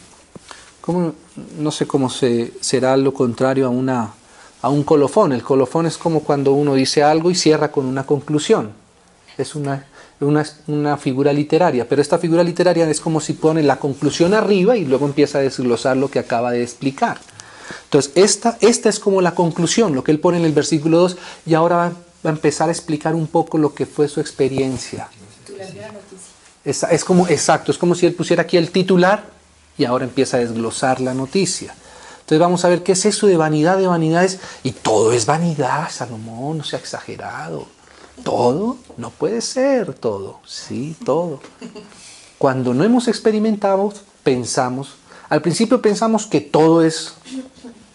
como, 0.82 1.14
no 1.58 1.72
sé 1.72 1.86
cómo 1.88 2.10
se, 2.10 2.54
será 2.62 2.96
lo 2.98 3.14
contrario 3.14 3.66
a, 3.68 3.70
una, 3.70 4.14
a 4.62 4.70
un 4.70 4.84
colofón. 4.84 5.34
El 5.34 5.44
colofón 5.44 5.86
es 5.86 5.98
como 5.98 6.22
cuando 6.22 6.54
uno 6.54 6.74
dice 6.74 7.04
algo 7.04 7.32
y 7.32 7.36
cierra 7.36 7.72
con 7.72 7.86
una 7.86 8.06
conclusión. 8.06 8.72
Es 9.38 9.56
una, 9.56 9.88
una, 10.22 10.46
una, 10.68 10.98
figura 10.98 11.32
literaria, 11.32 11.88
pero 11.88 12.02
esta 12.02 12.18
figura 12.18 12.44
literaria 12.44 12.90
es 12.90 13.00
como 13.00 13.22
si 13.22 13.34
pone 13.34 13.64
la 13.64 13.78
conclusión 13.78 14.34
arriba 14.34 14.76
y 14.76 14.86
luego 14.86 15.06
empieza 15.06 15.38
a 15.38 15.42
desglosar 15.42 15.98
lo 15.98 16.10
que 16.10 16.20
acaba 16.20 16.52
de 16.52 16.64
explicar. 16.64 17.20
Entonces, 17.86 18.12
esta, 18.16 18.58
esta 18.62 18.90
es 18.90 19.00
como 19.00 19.22
la 19.22 19.34
conclusión, 19.34 19.96
lo 19.96 20.04
que 20.04 20.12
él 20.12 20.20
pone 20.20 20.38
en 20.38 20.46
el 20.46 20.54
versículo 20.54 21.00
2, 21.00 21.18
y 21.46 21.54
ahora 21.54 21.76
va, 21.76 21.92
a 22.24 22.30
empezar 22.30 22.70
a 22.70 22.72
explicar 22.72 23.16
un 23.16 23.28
poco 23.28 23.58
lo 23.58 23.74
que 23.74 23.86
fue 23.86 24.08
su 24.08 24.20
experiencia. 24.20 25.08
Es, 26.66 26.84
es, 26.84 27.06
como, 27.06 27.28
exacto, 27.28 27.72
es 27.72 27.78
como 27.78 27.96
si 27.96 28.06
él 28.06 28.14
pusiera 28.14 28.44
aquí 28.44 28.58
el 28.58 28.72
titular 28.72 29.24
y 29.78 29.86
ahora 29.86 30.06
empieza 30.06 30.38
a 30.38 30.40
desglosar 30.42 31.00
la 31.00 31.14
noticia. 31.14 31.74
Entonces 32.30 32.40
vamos 32.42 32.64
a 32.64 32.70
ver 32.70 32.84
qué 32.84 32.92
es 32.92 33.06
eso 33.06 33.26
de 33.26 33.38
vanidad 33.38 33.78
de 33.80 33.88
vanidades. 33.88 34.40
Y 34.62 34.72
todo 34.72 35.14
es 35.14 35.26
vanidad, 35.26 35.90
Salomón, 35.90 36.60
no 36.60 36.64
sea 36.64 36.78
exagerado. 36.78 37.68
Todo, 38.24 38.78
no 38.98 39.10
puede 39.10 39.42
ser 39.42 39.94
todo, 39.94 40.40
sí, 40.46 40.96
todo. 41.06 41.40
Cuando 42.38 42.74
no 42.74 42.84
hemos 42.84 43.08
experimentado, 43.08 43.94
pensamos, 44.24 44.96
al 45.30 45.42
principio 45.42 45.82
pensamos 45.82 46.26
que 46.26 46.42
todo 46.42 46.84
es 46.84 47.14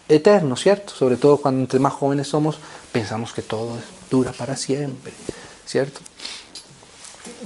eterno, 0.07 0.55
¿cierto? 0.55 0.93
Sobre 0.93 1.17
todo 1.17 1.37
cuando 1.37 1.61
entre 1.61 1.79
más 1.79 1.93
jóvenes 1.93 2.27
somos, 2.27 2.57
pensamos 2.91 3.33
que 3.33 3.41
todo 3.41 3.77
dura 4.09 4.31
para 4.31 4.55
siempre, 4.55 5.11
¿cierto? 5.65 5.99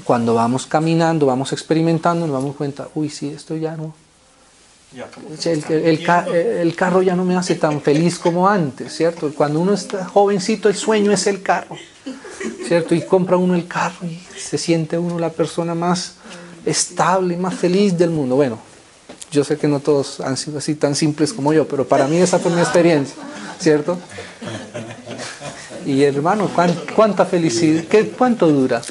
Cuando 0.04 0.34
vamos 0.34 0.66
caminando, 0.66 1.26
vamos 1.26 1.54
experimentando, 1.54 2.28
nos 2.28 2.42
damos 2.42 2.56
cuenta, 2.56 2.90
uy, 2.96 3.10
sí, 3.10 3.30
esto 3.30 3.56
ya 3.56 3.76
no. 3.76 3.94
El, 5.46 5.64
el, 5.70 5.72
el, 5.72 6.08
el, 6.36 6.76
carro 6.76 7.04
ya 7.04 7.16
no 7.16 7.24
me 7.24 7.36
hace 7.36 7.54
tan 7.56 7.80
feliz 7.80 8.18
como 8.18 8.50
antes, 8.50 8.92
¿cierto? 8.92 9.32
Cuando 9.36 9.60
uno 9.60 9.74
está 9.74 10.04
jovencito, 10.06 10.68
el 10.68 10.76
sueño 10.76 11.12
es 11.12 11.28
el 11.28 11.44
carro, 11.44 11.78
¿cierto? 12.68 12.96
Y 12.96 13.02
compra 13.02 13.38
uno 13.38 13.56
el 13.56 13.68
carro 13.68 14.06
y 14.06 14.20
se 14.38 14.58
siente 14.58 14.98
uno 14.98 15.20
la 15.20 15.30
persona 15.30 15.76
más 15.76 16.16
estable, 16.66 17.38
más 17.38 17.56
feliz 17.56 17.98
del 17.98 18.10
mundo. 18.10 18.36
Bueno, 18.36 18.60
yo 19.32 19.44
sé 19.44 19.58
que 19.58 19.68
no 19.68 19.80
todos 19.80 20.20
han 20.22 20.38
sido 20.38 20.58
así 20.58 20.76
tan 20.76 20.96
simples 20.96 21.34
como 21.34 21.54
yo, 21.54 21.68
pero 21.68 21.88
para 21.88 22.08
mí 22.08 22.18
esa 22.18 22.40
fue 22.40 22.52
mi 22.52 22.60
experiencia, 22.60 23.16
¿cierto? 23.60 23.98
Y 25.86 26.04
hermano, 26.04 26.50
¿cuánta 26.96 27.26
felicidad? 27.26 27.84
¿Qué, 27.86 28.10
¿Cuánto 28.10 28.48
dura? 28.48 28.82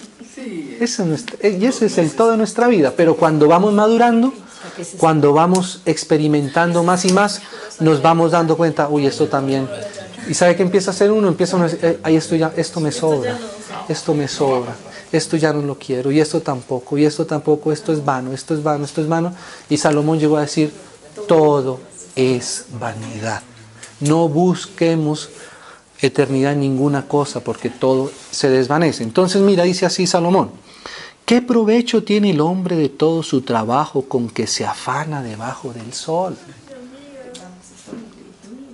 Eso 0.80 1.04
y 1.42 1.66
ese 1.66 1.86
es 1.86 1.98
el 1.98 2.12
todo 2.12 2.32
de 2.32 2.36
nuestra 2.36 2.68
vida, 2.68 2.92
pero 2.96 3.16
cuando 3.16 3.48
vamos 3.48 3.74
madurando, 3.74 4.32
cuando 4.96 5.32
vamos 5.32 5.82
experimentando 5.84 6.84
más 6.84 7.04
y 7.04 7.12
más, 7.12 7.40
nos 7.80 8.00
vamos 8.00 8.30
dando 8.30 8.56
cuenta, 8.56 8.88
uy, 8.88 9.06
esto 9.06 9.26
también. 9.26 9.68
¿Y 10.28 10.34
sabe 10.34 10.54
qué 10.56 10.62
empieza 10.62 10.90
a 10.90 10.94
hacer 10.94 11.10
uno? 11.10 11.28
Empieza 11.28 11.56
a 11.56 11.62
decir, 11.62 12.00
ay, 12.02 12.16
esto, 12.16 12.36
ya, 12.36 12.52
esto 12.56 12.80
me 12.80 12.92
sobra, 12.92 13.38
esto 13.88 14.12
me 14.14 14.28
sobra, 14.28 14.76
esto 15.10 15.36
ya 15.38 15.52
no 15.52 15.62
lo 15.62 15.78
quiero, 15.78 16.12
y 16.12 16.20
esto 16.20 16.42
tampoco, 16.42 16.98
y 16.98 17.06
esto 17.06 17.24
tampoco, 17.24 17.72
esto 17.72 17.92
es 17.92 18.04
vano, 18.04 18.32
esto 18.32 18.54
es 18.54 18.62
vano, 18.62 18.84
esto 18.84 19.00
es 19.00 19.08
vano. 19.08 19.32
Y 19.70 19.78
Salomón 19.78 20.18
llegó 20.18 20.36
a 20.36 20.42
decir, 20.42 20.72
todo 21.26 21.80
es 22.14 22.66
vanidad. 22.78 23.42
No 24.00 24.28
busquemos 24.28 25.30
eternidad 26.00 26.52
en 26.52 26.60
ninguna 26.60 27.08
cosa, 27.08 27.40
porque 27.40 27.70
todo 27.70 28.10
se 28.30 28.50
desvanece. 28.50 29.02
Entonces, 29.02 29.40
mira, 29.40 29.64
dice 29.64 29.86
así 29.86 30.06
Salomón. 30.06 30.50
¿Qué 31.24 31.42
provecho 31.42 32.04
tiene 32.04 32.30
el 32.30 32.40
hombre 32.40 32.76
de 32.76 32.88
todo 32.88 33.22
su 33.22 33.42
trabajo 33.42 34.02
con 34.02 34.30
que 34.30 34.46
se 34.46 34.64
afana 34.64 35.22
debajo 35.22 35.72
del 35.72 35.92
sol? 35.92 36.36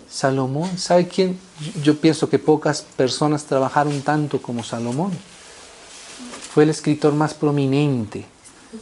Salomón, 0.08 0.78
¿sabe 0.78 1.08
quién? 1.08 1.36
Yo 1.82 1.98
pienso 1.98 2.28
que 2.28 2.38
pocas 2.38 2.82
personas 2.82 3.44
trabajaron 3.44 4.02
tanto 4.02 4.42
como 4.42 4.64
Salomón. 4.64 5.12
Fue 6.52 6.64
el 6.64 6.70
escritor 6.70 7.14
más 7.14 7.34
prominente, 7.34 8.26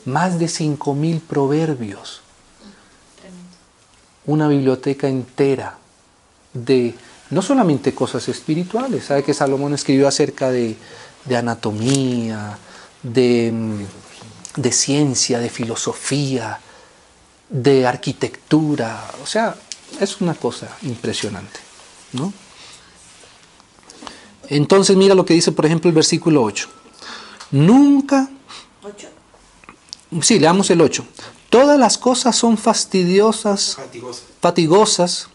más 0.05 0.39
de 0.39 0.47
5.000 0.47 1.21
proverbios, 1.21 2.23
una 4.27 4.49
biblioteca 4.49 5.09
entera 5.09 5.79
de 6.53 6.95
no 7.31 7.41
solamente 7.41 7.95
cosas 7.95 8.29
espirituales, 8.29 9.07
¿sabe 9.07 9.23
que 9.23 9.33
Salomón 9.33 9.73
escribió 9.73 10.07
acerca 10.07 10.51
de, 10.51 10.77
anatomía, 11.35 12.59
de, 13.03 13.87
de, 14.57 14.73
ciencia, 14.73 15.39
de 15.39 15.49
filosofía, 15.49 16.61
de 17.49 17.87
arquitectura. 17.87 19.11
O 19.23 19.27
sea, 19.27 19.55
es 20.01 20.21
una 20.21 20.35
cosa 20.35 20.69
impresionante. 20.83 21.61
¿no? 22.13 22.33
Entonces 24.57 24.97
mira 24.97 25.15
lo 25.15 25.25
que 25.25 25.35
dice, 25.35 25.51
por 25.53 25.65
ejemplo, 25.65 25.89
el 25.89 25.95
versículo 25.95 26.43
8. 26.43 26.69
Nunca... 27.53 28.29
Sí, 30.21 30.39
leamos 30.39 30.69
el 30.71 30.81
8. 30.83 31.05
Todas 31.49 31.79
las 31.79 31.97
cosas 31.97 32.37
son 32.37 32.59
fastidiosas, 32.59 33.77
fatigosas, 33.77 34.25
fatigosas 34.41 35.29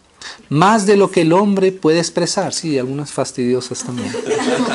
más 0.48 0.86
de 0.86 0.96
lo 0.96 1.10
que 1.10 1.22
el 1.22 1.32
hombre 1.32 1.72
puede 1.72 1.98
expresar. 1.98 2.52
Sí, 2.52 2.78
algunas 2.78 3.10
fastidiosas 3.10 3.82
también. 3.82 4.14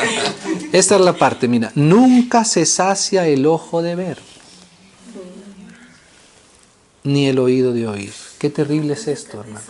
Esta 0.73 0.95
es 0.95 1.01
la 1.01 1.17
parte, 1.17 1.47
mira, 1.47 1.71
nunca 1.75 2.43
se 2.43 2.65
sacia 2.65 3.27
el 3.27 3.45
ojo 3.45 3.82
de 3.82 3.95
ver, 3.95 4.19
ni 7.03 7.27
el 7.27 7.39
oído 7.39 7.73
de 7.73 7.88
oír. 7.88 8.13
Qué 8.39 8.49
terrible 8.49 8.93
es 8.93 9.08
esto, 9.08 9.39
hermano. 9.39 9.65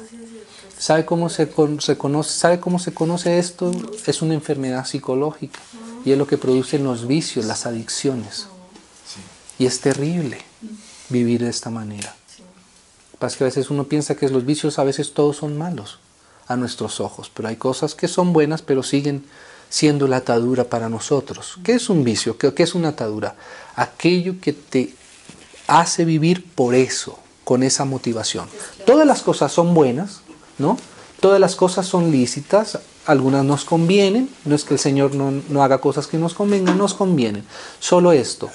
¿Sabe 0.84 1.06
cómo 1.06 1.30
se, 1.30 1.50
se 1.80 1.98
conoce, 1.98 2.30
¿Sabe 2.30 2.60
cómo 2.60 2.78
se 2.78 2.94
conoce 2.94 3.40
esto? 3.40 3.72
Es 4.06 4.22
una 4.22 4.34
enfermedad 4.34 4.86
psicológica 4.86 5.62
y 6.04 6.12
es 6.12 6.18
lo 6.18 6.28
que 6.28 6.38
producen 6.38 6.84
los 6.84 7.08
vicios, 7.08 7.46
las 7.46 7.66
adicciones. 7.66 8.48
Y 9.58 9.66
es 9.66 9.80
terrible 9.80 10.40
vivir 11.08 11.42
de 11.42 11.50
esta 11.50 11.70
manera. 11.70 12.14
Pasa 13.18 13.38
que 13.38 13.46
a 13.46 13.48
veces 13.48 13.70
uno 13.70 13.86
piensa 13.86 14.16
que 14.16 14.28
los 14.28 14.46
vicios 14.46 14.78
a 14.78 14.84
veces 14.84 15.14
todos 15.14 15.38
son 15.38 15.58
malos 15.58 16.00
a 16.48 16.58
nuestros 16.58 17.00
ojos, 17.00 17.32
pero 17.34 17.48
hay 17.48 17.56
cosas 17.56 17.96
que 17.96 18.10
son 18.10 18.34
buenas 18.34 18.62
pero 18.62 18.84
siguen 18.84 19.24
siendo 19.70 20.10
la 20.10 20.18
atadura 20.18 20.66
para 20.66 20.90
nosotros. 20.90 21.60
¿Qué 21.64 21.76
es 21.76 21.90
un 21.90 22.04
vicio? 22.04 22.38
¿Qué, 22.38 22.54
es 22.58 22.76
una 22.76 22.90
atadura? 22.90 23.38
Aquello 23.78 24.36
que 24.42 24.52
te 24.52 24.94
hace 25.66 26.04
vivir 26.04 26.46
por 26.54 26.76
eso, 26.76 27.20
con 27.46 27.64
esa 27.64 27.86
motivación. 27.86 28.50
Todas 28.86 29.08
las 29.08 29.22
cosas 29.22 29.50
son 29.54 29.74
buenas, 29.74 30.23
¿no? 30.58 30.78
Todas 31.20 31.40
las 31.40 31.56
cosas 31.56 31.86
son 31.86 32.12
lícitas, 32.12 32.80
algunas 33.06 33.46
nos 33.46 33.66
convienen, 33.66 34.30
no 34.46 34.56
es 34.56 34.64
que 34.64 34.74
el 34.74 34.80
Señor 34.80 35.16
no, 35.16 35.32
no 35.50 35.64
haga 35.64 35.80
cosas 35.80 36.08
que 36.08 36.18
nos 36.18 36.34
convengan, 36.34 36.78
nos 36.78 36.94
convienen. 36.94 37.46
Solo 37.80 38.12
esto, 38.12 38.50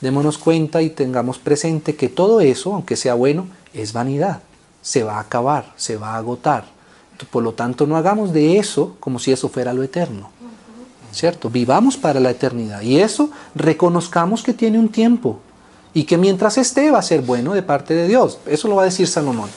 démonos 0.00 0.38
cuenta 0.38 0.82
y 0.82 0.90
tengamos 0.90 1.38
presente 1.38 1.96
que 1.96 2.08
todo 2.08 2.40
eso, 2.40 2.74
aunque 2.74 2.96
sea 2.96 3.14
bueno, 3.14 3.46
es 3.72 3.92
vanidad, 3.92 4.42
se 4.82 5.02
va 5.02 5.16
a 5.16 5.20
acabar, 5.20 5.72
se 5.76 5.96
va 5.96 6.14
a 6.14 6.16
agotar. 6.16 6.64
Por 7.30 7.42
lo 7.42 7.52
tanto, 7.52 7.86
no 7.86 7.96
hagamos 7.96 8.32
de 8.32 8.58
eso 8.58 8.96
como 9.00 9.18
si 9.18 9.32
eso 9.32 9.48
fuera 9.48 9.72
lo 9.72 9.82
eterno. 9.82 10.30
¿Cierto? 11.10 11.50
Vivamos 11.50 11.96
para 11.96 12.20
la 12.20 12.30
eternidad. 12.30 12.82
Y 12.82 13.00
eso 13.00 13.30
reconozcamos 13.54 14.42
que 14.42 14.52
tiene 14.52 14.78
un 14.78 14.88
tiempo. 14.88 15.40
Y 15.94 16.04
que 16.04 16.18
mientras 16.18 16.58
esté 16.58 16.90
va 16.90 16.98
a 16.98 17.02
ser 17.02 17.22
bueno 17.22 17.54
de 17.54 17.62
parte 17.62 17.94
de 17.94 18.06
Dios. 18.06 18.38
Eso 18.46 18.68
lo 18.68 18.76
va 18.76 18.82
a 18.82 18.86
decir 18.86 19.08
Salomón. 19.08 19.48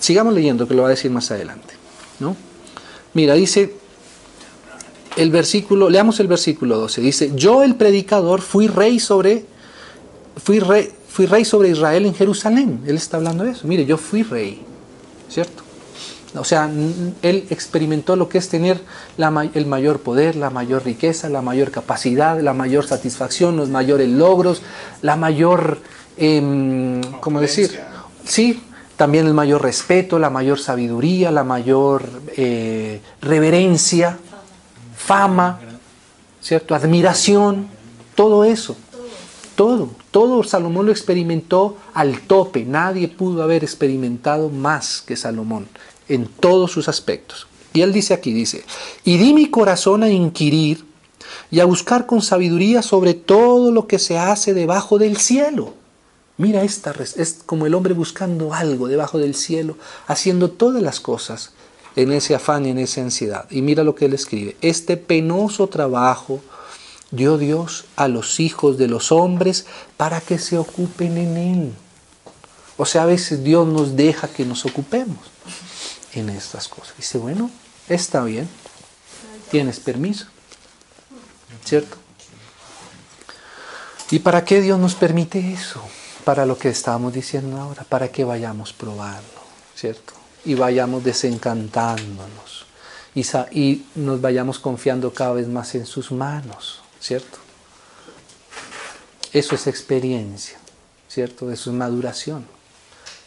Sigamos 0.00 0.34
leyendo 0.34 0.66
que 0.66 0.74
lo 0.74 0.82
va 0.82 0.88
a 0.88 0.90
decir 0.90 1.10
más 1.10 1.30
adelante. 1.30 1.74
¿no? 2.18 2.36
Mira, 3.14 3.34
dice 3.34 3.74
el 5.16 5.30
versículo, 5.30 5.90
leamos 5.90 6.18
el 6.20 6.26
versículo 6.26 6.78
12. 6.78 7.00
Dice, 7.00 7.32
yo 7.34 7.62
el 7.62 7.74
predicador 7.74 8.40
fui 8.40 8.66
rey 8.66 8.98
sobre, 8.98 9.44
fui 10.42 10.60
rey, 10.60 10.90
fui 11.08 11.26
rey 11.26 11.44
sobre 11.44 11.70
Israel 11.70 12.06
en 12.06 12.14
Jerusalén. 12.14 12.80
Él 12.86 12.96
está 12.96 13.18
hablando 13.18 13.44
de 13.44 13.52
eso. 13.52 13.66
Mire, 13.66 13.84
yo 13.84 13.96
fui 13.96 14.22
rey, 14.22 14.62
¿cierto? 15.28 15.62
O 16.36 16.44
sea, 16.44 16.70
él 17.22 17.46
experimentó 17.50 18.14
lo 18.14 18.28
que 18.28 18.38
es 18.38 18.48
tener 18.48 18.80
la, 19.16 19.50
el 19.52 19.66
mayor 19.66 19.98
poder, 19.98 20.36
la 20.36 20.48
mayor 20.48 20.84
riqueza, 20.84 21.28
la 21.28 21.42
mayor 21.42 21.72
capacidad, 21.72 22.40
la 22.40 22.54
mayor 22.54 22.86
satisfacción, 22.86 23.56
los 23.56 23.68
mayores 23.68 24.08
logros, 24.08 24.62
la 25.02 25.16
mayor, 25.16 25.78
eh, 26.16 27.00
¿cómo 27.20 27.40
decir? 27.40 27.80
Sí, 28.24 28.62
también 29.00 29.26
el 29.26 29.32
mayor 29.32 29.62
respeto, 29.62 30.18
la 30.18 30.28
mayor 30.28 30.58
sabiduría, 30.60 31.30
la 31.30 31.42
mayor 31.42 32.06
eh, 32.36 33.00
reverencia, 33.22 34.18
fama, 34.94 35.58
¿cierto? 36.42 36.74
Admiración, 36.74 37.66
todo 38.14 38.44
eso. 38.44 38.76
Todo, 39.54 39.88
todo 40.10 40.42
Salomón 40.42 40.84
lo 40.84 40.92
experimentó 40.92 41.78
al 41.94 42.20
tope. 42.20 42.66
Nadie 42.66 43.08
pudo 43.08 43.42
haber 43.42 43.64
experimentado 43.64 44.50
más 44.50 45.00
que 45.00 45.16
Salomón 45.16 45.66
en 46.06 46.26
todos 46.26 46.70
sus 46.70 46.86
aspectos. 46.86 47.46
Y 47.72 47.80
él 47.80 47.94
dice 47.94 48.12
aquí, 48.12 48.34
dice, 48.34 48.66
y 49.02 49.16
di 49.16 49.32
mi 49.32 49.48
corazón 49.48 50.02
a 50.02 50.10
inquirir 50.10 50.84
y 51.50 51.60
a 51.60 51.64
buscar 51.64 52.04
con 52.04 52.20
sabiduría 52.20 52.82
sobre 52.82 53.14
todo 53.14 53.72
lo 53.72 53.86
que 53.86 53.98
se 53.98 54.18
hace 54.18 54.52
debajo 54.52 54.98
del 54.98 55.16
cielo. 55.16 55.79
Mira, 56.40 56.62
esta 56.62 56.94
es 57.16 57.40
como 57.44 57.66
el 57.66 57.74
hombre 57.74 57.92
buscando 57.92 58.54
algo 58.54 58.88
debajo 58.88 59.18
del 59.18 59.34
cielo, 59.34 59.76
haciendo 60.06 60.50
todas 60.50 60.82
las 60.82 60.98
cosas 60.98 61.50
en 61.96 62.12
ese 62.12 62.34
afán 62.34 62.64
y 62.64 62.70
en 62.70 62.78
esa 62.78 63.02
ansiedad. 63.02 63.46
Y 63.50 63.60
mira 63.60 63.84
lo 63.84 63.94
que 63.94 64.06
él 64.06 64.14
escribe, 64.14 64.56
este 64.62 64.96
penoso 64.96 65.66
trabajo 65.66 66.40
dio 67.10 67.36
Dios 67.36 67.84
a 67.94 68.08
los 68.08 68.40
hijos 68.40 68.78
de 68.78 68.88
los 68.88 69.12
hombres 69.12 69.66
para 69.98 70.22
que 70.22 70.38
se 70.38 70.56
ocupen 70.56 71.18
en 71.18 71.36
él. 71.36 71.72
O 72.78 72.86
sea, 72.86 73.02
a 73.02 73.06
veces 73.06 73.44
Dios 73.44 73.68
nos 73.68 73.94
deja 73.94 74.26
que 74.26 74.46
nos 74.46 74.64
ocupemos 74.64 75.18
en 76.14 76.30
estas 76.30 76.68
cosas. 76.68 76.96
Dice, 76.96 77.18
bueno, 77.18 77.50
está 77.86 78.24
bien, 78.24 78.48
tienes 79.50 79.78
permiso, 79.78 80.24
¿cierto? 81.66 81.98
¿Y 84.10 84.20
para 84.20 84.42
qué 84.42 84.62
Dios 84.62 84.78
nos 84.78 84.94
permite 84.94 85.52
eso? 85.52 85.82
Para 86.24 86.46
lo 86.46 86.58
que 86.58 86.68
estábamos 86.68 87.12
diciendo 87.12 87.58
ahora, 87.60 87.84
para 87.84 88.08
que 88.08 88.24
vayamos 88.24 88.72
probando, 88.72 89.22
¿cierto? 89.74 90.12
Y 90.44 90.54
vayamos 90.54 91.02
desencantándonos 91.04 92.66
y, 93.14 93.20
y 93.52 93.86
nos 93.94 94.20
vayamos 94.20 94.58
confiando 94.58 95.12
cada 95.12 95.32
vez 95.32 95.48
más 95.48 95.74
en 95.74 95.86
sus 95.86 96.12
manos, 96.12 96.80
¿cierto? 97.00 97.38
Eso 99.32 99.54
es 99.54 99.66
experiencia, 99.66 100.58
¿cierto? 101.08 101.50
Eso 101.50 101.70
es 101.70 101.76
maduración. 101.76 102.46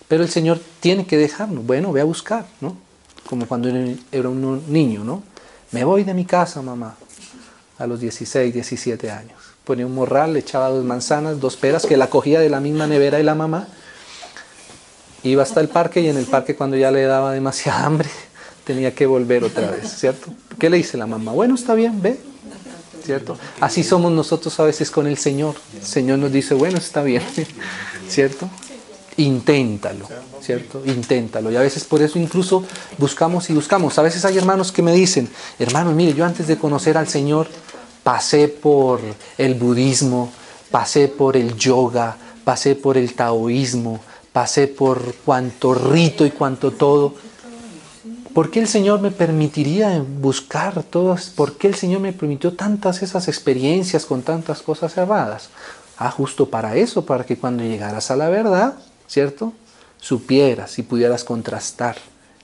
Pero 0.08 0.24
el 0.24 0.30
Señor 0.30 0.60
tiene 0.80 1.06
que 1.06 1.18
dejarnos. 1.18 1.66
Bueno, 1.66 1.92
ve 1.92 2.02
a 2.02 2.06
buscar, 2.06 2.46
¿no? 2.62 2.78
Como 3.28 3.48
cuando 3.48 3.70
era 3.70 4.30
un 4.30 4.64
niño, 4.68 5.04
¿no? 5.04 5.24
Me 5.72 5.84
voy 5.84 6.04
de 6.04 6.14
mi 6.14 6.26
casa, 6.26 6.62
mamá, 6.62 6.96
a 7.80 7.88
los 7.88 8.00
16, 8.00 8.54
17 8.54 9.10
años. 9.10 9.43
Ponía 9.64 9.86
un 9.86 9.96
morral, 9.96 10.34
le 10.34 10.40
echaba 10.40 10.70
dos 10.70 10.84
manzanas, 10.84 11.40
dos 11.40 11.56
peras, 11.56 11.86
que 11.86 11.96
la 11.96 12.08
cogía 12.08 12.40
de 12.40 12.50
la 12.50 12.60
misma 12.60 12.86
nevera 12.86 13.20
y 13.20 13.24
la 13.24 13.34
mamá. 13.34 13.68
Iba 15.24 15.44
hasta 15.44 15.62
el 15.62 15.70
parque 15.70 16.02
y 16.02 16.10
en 16.10 16.18
el 16.18 16.26
parque 16.26 16.56
cuando 16.56 16.76
ya 16.76 16.92
le 16.92 17.04
daba 17.04 17.32
demasiada 17.32 17.86
hambre, 17.86 18.10
tenía 18.66 18.94
que 18.94 19.06
volver 19.06 19.44
otra 19.46 19.72
vez, 19.72 19.90
¿cierto? 19.98 20.34
¿Qué 20.60 20.70
le 20.70 20.78
dice 20.78 20.98
la 20.98 21.08
mamá? 21.08 21.32
Bueno, 21.32 21.56
está 21.56 21.76
bien, 21.76 22.02
ve, 22.02 22.20
¿cierto? 23.06 23.38
Así 23.62 23.84
somos 23.84 24.12
nosotros 24.12 24.60
a 24.60 24.64
veces 24.64 24.92
con 24.92 25.08
el 25.08 25.18
Señor. 25.18 25.56
El 25.78 25.86
Señor 25.86 26.20
nos 26.20 26.32
dice, 26.32 26.56
bueno, 26.56 26.78
está 26.78 27.02
bien, 27.02 27.24
¿cierto? 28.10 28.50
Inténtalo, 29.16 30.08
¿cierto? 30.42 30.82
Inténtalo. 30.86 31.52
Y 31.52 31.56
a 31.56 31.62
veces 31.62 31.86
por 31.86 32.02
eso 32.02 32.20
incluso 32.20 32.66
buscamos 32.98 33.50
y 33.50 33.54
buscamos. 33.54 33.98
A 33.98 34.02
veces 34.02 34.26
hay 34.26 34.38
hermanos 34.38 34.74
que 34.74 34.82
me 34.82 34.92
dicen, 34.92 35.30
hermanos, 35.60 35.94
mire, 35.94 36.14
yo 36.14 36.26
antes 36.26 36.48
de 36.48 36.58
conocer 36.58 36.98
al 36.98 37.08
Señor 37.08 37.48
pasé 38.04 38.48
por 38.50 39.00
el 39.38 39.56
budismo, 39.56 40.32
pasé 40.70 41.08
por 41.08 41.38
el 41.38 41.56
yoga, 41.56 42.18
pasé 42.44 42.76
por 42.76 42.98
el 42.98 43.14
taoísmo, 43.14 44.00
pasé 44.32 44.68
por 44.68 45.16
cuanto 45.26 45.74
rito 45.74 46.26
y 46.26 46.32
cuanto 46.32 46.72
todo. 46.72 47.16
¿Por 48.34 48.50
qué 48.50 48.60
el 48.60 48.68
Señor 48.68 49.00
me 49.00 49.12
permitiría 49.12 50.04
buscar 50.20 50.82
todas? 50.84 51.30
¿Por 51.30 51.58
qué 51.58 51.68
el 51.68 51.76
Señor 51.76 52.02
me 52.02 52.14
permitió 52.14 52.54
tantas 52.54 53.04
esas 53.04 53.28
experiencias 53.28 54.06
con 54.06 54.24
tantas 54.24 54.62
cosas 54.64 54.94
cerradas? 54.94 55.50
Ah, 55.98 56.10
justo 56.10 56.50
para 56.50 56.76
eso, 56.76 57.06
para 57.06 57.26
que 57.26 57.38
cuando 57.38 57.64
llegaras 57.64 58.10
a 58.10 58.16
la 58.16 58.30
verdad, 58.30 58.74
¿cierto? 59.08 59.54
Supieras 60.02 60.80
y 60.80 60.84
pudieras 60.84 61.24
contrastar. 61.24 61.98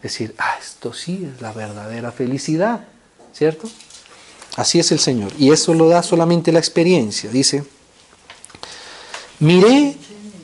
Decir, 0.04 0.36
ah, 0.38 0.56
esto 0.62 0.94
sí 0.94 1.28
es 1.34 1.42
la 1.42 1.52
verdadera 1.52 2.12
felicidad, 2.12 2.82
¿cierto? 3.34 3.68
Así 4.60 4.78
es 4.78 4.92
el 4.92 5.00
Señor. 5.00 5.32
Y 5.40 5.54
eso 5.54 5.74
lo 5.74 5.88
da 5.88 6.04
solamente 6.04 6.52
la 6.52 6.60
experiencia. 6.60 7.30
Dice, 7.30 7.64
miré 9.40 9.96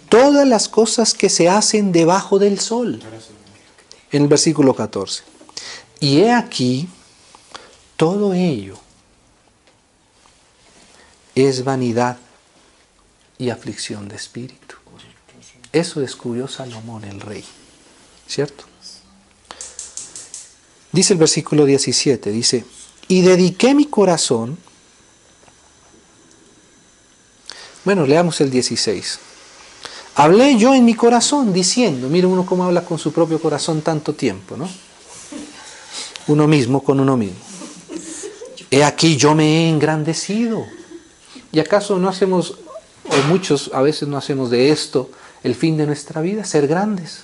todas 0.08 0.48
las 0.48 0.70
cosas 0.70 1.14
que 1.14 1.28
se 1.28 1.50
hacen 1.50 1.92
debajo 1.92 2.40
del 2.40 2.62
sol. 2.62 3.04
En 4.14 4.22
el 4.22 4.30
versículo 4.30 4.74
14. 4.74 5.22
Y 6.00 6.20
he 6.20 6.32
aquí, 6.32 6.88
todo 7.98 8.34
ello 8.34 8.78
es 11.36 11.66
vanidad 11.66 12.18
y 13.38 13.50
aflicción 13.50 14.08
de 14.08 14.16
espíritu. 14.16 14.78
Eso 15.74 16.00
descubrió 16.00 16.48
Salomón 16.48 17.04
el 17.04 17.20
rey, 17.20 17.44
¿cierto? 18.30 18.64
Dice 20.94 21.12
el 21.12 21.20
versículo 21.20 21.66
17, 21.66 22.32
dice, 22.32 22.64
y 23.08 23.22
dediqué 23.22 23.74
mi 23.74 23.86
corazón, 23.86 24.58
bueno, 27.84 28.06
leamos 28.06 28.42
el 28.42 28.50
16. 28.50 29.20
Hablé 30.16 30.58
yo 30.58 30.74
en 30.74 30.86
mi 30.86 30.96
corazón 30.96 31.54
diciendo, 31.54 32.10
mire 32.10 32.26
uno 32.26 32.46
cómo 32.46 32.64
habla 32.64 32.86
con 32.86 32.98
su 32.98 33.12
propio 33.12 33.40
corazón 33.40 33.82
tanto 33.82 34.16
tiempo, 34.16 34.58
¿no? 34.58 34.68
Uno 36.28 36.48
mismo 36.48 36.84
con 36.84 37.00
uno 37.00 37.16
mismo. 37.18 37.38
He 38.72 38.84
aquí 38.84 39.18
yo 39.18 39.36
me 39.36 39.46
he 39.46 39.70
engrandecido. 39.70 40.66
¿Y 41.52 41.60
acaso 41.60 42.00
no 42.00 42.10
hacemos, 42.10 42.56
o 43.08 43.28
muchos 43.28 43.70
a 43.74 43.82
veces 43.82 44.08
no 44.08 44.18
hacemos 44.18 44.50
de 44.50 44.72
esto, 44.72 45.12
el 45.44 45.54
fin 45.54 45.78
de 45.78 45.86
nuestra 45.86 46.22
vida, 46.22 46.44
ser 46.44 46.68
grandes. 46.68 47.20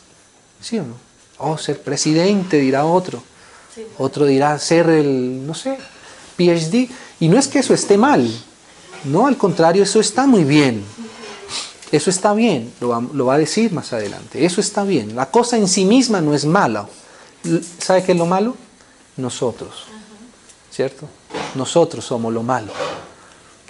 ¿Sí 0.62 0.78
o 0.78 0.84
no? 0.84 0.96
O 1.40 1.58
ser 1.58 1.82
presidente, 1.82 2.58
dirá 2.58 2.86
otro. 2.86 3.24
Otro 3.98 4.26
dirá 4.26 4.58
ser 4.60 4.90
el, 4.90 5.46
no 5.46 5.54
sé, 5.54 5.78
PhD. 6.38 6.90
Y 7.20 7.28
no 7.28 7.38
es 7.38 7.48
que 7.48 7.60
eso 7.60 7.74
esté 7.74 7.98
mal. 7.98 8.30
No, 9.04 9.28
al 9.28 9.38
contrario, 9.38 9.84
eso 9.84 10.00
está 10.00 10.28
muy 10.28 10.44
bien. 10.44 10.84
Eso 11.92 12.10
está 12.10 12.34
bien, 12.34 12.72
lo 12.80 12.90
va, 12.90 13.02
lo 13.14 13.26
va, 13.26 13.36
a 13.36 13.38
decir 13.38 13.74
más 13.74 13.92
adelante. 13.92 14.46
Eso 14.46 14.62
está 14.62 14.84
bien. 14.84 15.16
La 15.16 15.30
cosa 15.30 15.58
en 15.58 15.68
sí 15.68 15.84
misma 15.84 16.22
no 16.22 16.34
es 16.34 16.46
mala. 16.46 16.88
¿Sabe 17.80 18.04
qué 18.04 18.14
es 18.14 18.18
lo 18.18 18.26
malo? 18.26 18.56
Nosotros. 19.18 19.86
¿Cierto? 20.72 21.08
Nosotros 21.56 22.06
somos 22.06 22.34
lo 22.34 22.44
malo 22.44 22.72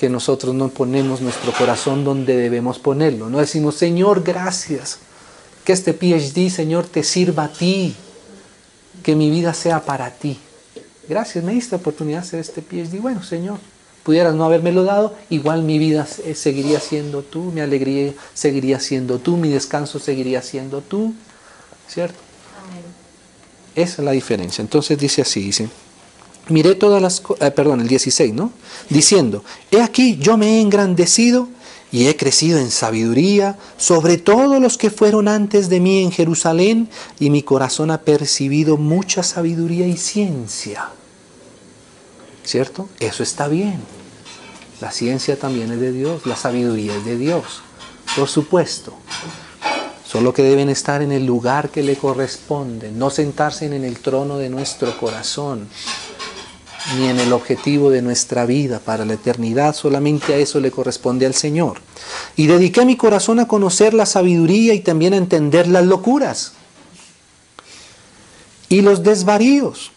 que 0.01 0.09
nosotros 0.09 0.55
no 0.55 0.69
ponemos 0.69 1.21
nuestro 1.21 1.53
corazón 1.53 2.03
donde 2.03 2.35
debemos 2.35 2.79
ponerlo. 2.79 3.29
No 3.29 3.37
decimos, 3.37 3.75
Señor, 3.75 4.23
gracias. 4.23 4.97
Que 5.63 5.73
este 5.73 5.93
PhD, 5.93 6.49
Señor, 6.49 6.87
te 6.87 7.03
sirva 7.03 7.43
a 7.43 7.53
ti. 7.53 7.95
Que 9.03 9.15
mi 9.15 9.29
vida 9.29 9.53
sea 9.53 9.83
para 9.83 10.11
ti. 10.11 10.39
Gracias, 11.07 11.43
me 11.43 11.53
diste 11.53 11.71
la 11.71 11.77
oportunidad 11.77 12.21
de 12.21 12.27
hacer 12.27 12.39
este 12.39 12.61
PhD. 12.61 12.99
Bueno, 12.99 13.23
Señor, 13.23 13.59
pudieras 14.03 14.33
no 14.35 14.45
habérmelo 14.45 14.83
dado, 14.83 15.15
igual 15.29 15.63
mi 15.63 15.79
vida 15.79 16.05
seguiría 16.05 16.79
siendo 16.79 17.23
tú, 17.23 17.51
mi 17.51 17.61
alegría 17.61 18.13
seguiría 18.33 18.79
siendo 18.79 19.19
tú, 19.19 19.37
mi 19.37 19.49
descanso 19.49 19.99
seguiría 19.99 20.41
siendo 20.41 20.81
tú. 20.81 21.13
¿Cierto? 21.87 22.19
Esa 23.75 24.01
es 24.01 24.05
la 24.05 24.11
diferencia. 24.11 24.61
Entonces 24.61 24.97
dice 24.97 25.21
así, 25.21 25.41
dice 25.41 25.69
miré 26.49 26.75
todas 26.75 27.01
las 27.01 27.21
cosas, 27.21 27.47
eh, 27.47 27.51
perdón, 27.51 27.81
el 27.81 27.87
16, 27.87 28.33
¿no? 28.33 28.51
Diciendo, 28.89 29.43
he 29.71 29.81
aquí 29.81 30.17
yo 30.17 30.37
me 30.37 30.57
he 30.57 30.61
engrandecido 30.61 31.47
y 31.91 32.07
he 32.07 32.15
crecido 32.15 32.57
en 32.57 32.71
sabiduría 32.71 33.57
sobre 33.77 34.17
todos 34.17 34.61
los 34.61 34.77
que 34.77 34.89
fueron 34.89 35.27
antes 35.27 35.69
de 35.69 35.79
mí 35.79 36.01
en 36.01 36.11
Jerusalén 36.11 36.89
y 37.19 37.29
mi 37.29 37.43
corazón 37.43 37.91
ha 37.91 38.01
percibido 38.01 38.77
mucha 38.77 39.23
sabiduría 39.23 39.87
y 39.87 39.97
ciencia. 39.97 40.89
¿Cierto? 42.43 42.87
Eso 42.99 43.23
está 43.23 43.47
bien. 43.47 43.79
La 44.79 44.91
ciencia 44.91 45.37
también 45.37 45.71
es 45.71 45.79
de 45.79 45.91
Dios, 45.91 46.25
la 46.25 46.35
sabiduría 46.35 46.95
es 46.95 47.05
de 47.05 47.17
Dios, 47.17 47.61
por 48.15 48.27
supuesto. 48.27 48.95
Solo 50.03 50.33
que 50.33 50.41
deben 50.41 50.69
estar 50.69 51.01
en 51.01 51.11
el 51.11 51.25
lugar 51.25 51.69
que 51.69 51.83
le 51.83 51.95
corresponde, 51.95 52.91
no 52.91 53.09
sentarse 53.09 53.65
en 53.65 53.83
el 53.83 53.99
trono 53.99 54.37
de 54.37 54.49
nuestro 54.49 54.97
corazón, 54.97 55.69
ni 56.95 57.07
en 57.07 57.19
el 57.19 57.31
objetivo 57.33 57.89
de 57.89 58.01
nuestra 58.01 58.45
vida 58.45 58.79
para 58.79 59.05
la 59.05 59.13
eternidad, 59.13 59.75
solamente 59.75 60.33
a 60.33 60.37
eso 60.37 60.59
le 60.59 60.71
corresponde 60.71 61.25
al 61.25 61.33
Señor. 61.33 61.79
Y 62.35 62.47
dediqué 62.47 62.85
mi 62.85 62.97
corazón 62.97 63.39
a 63.39 63.47
conocer 63.47 63.93
la 63.93 64.05
sabiduría 64.05 64.73
y 64.73 64.79
también 64.79 65.13
a 65.13 65.17
entender 65.17 65.67
las 65.67 65.85
locuras 65.85 66.53
y 68.67 68.81
los 68.81 69.03
desvaríos. 69.03 69.91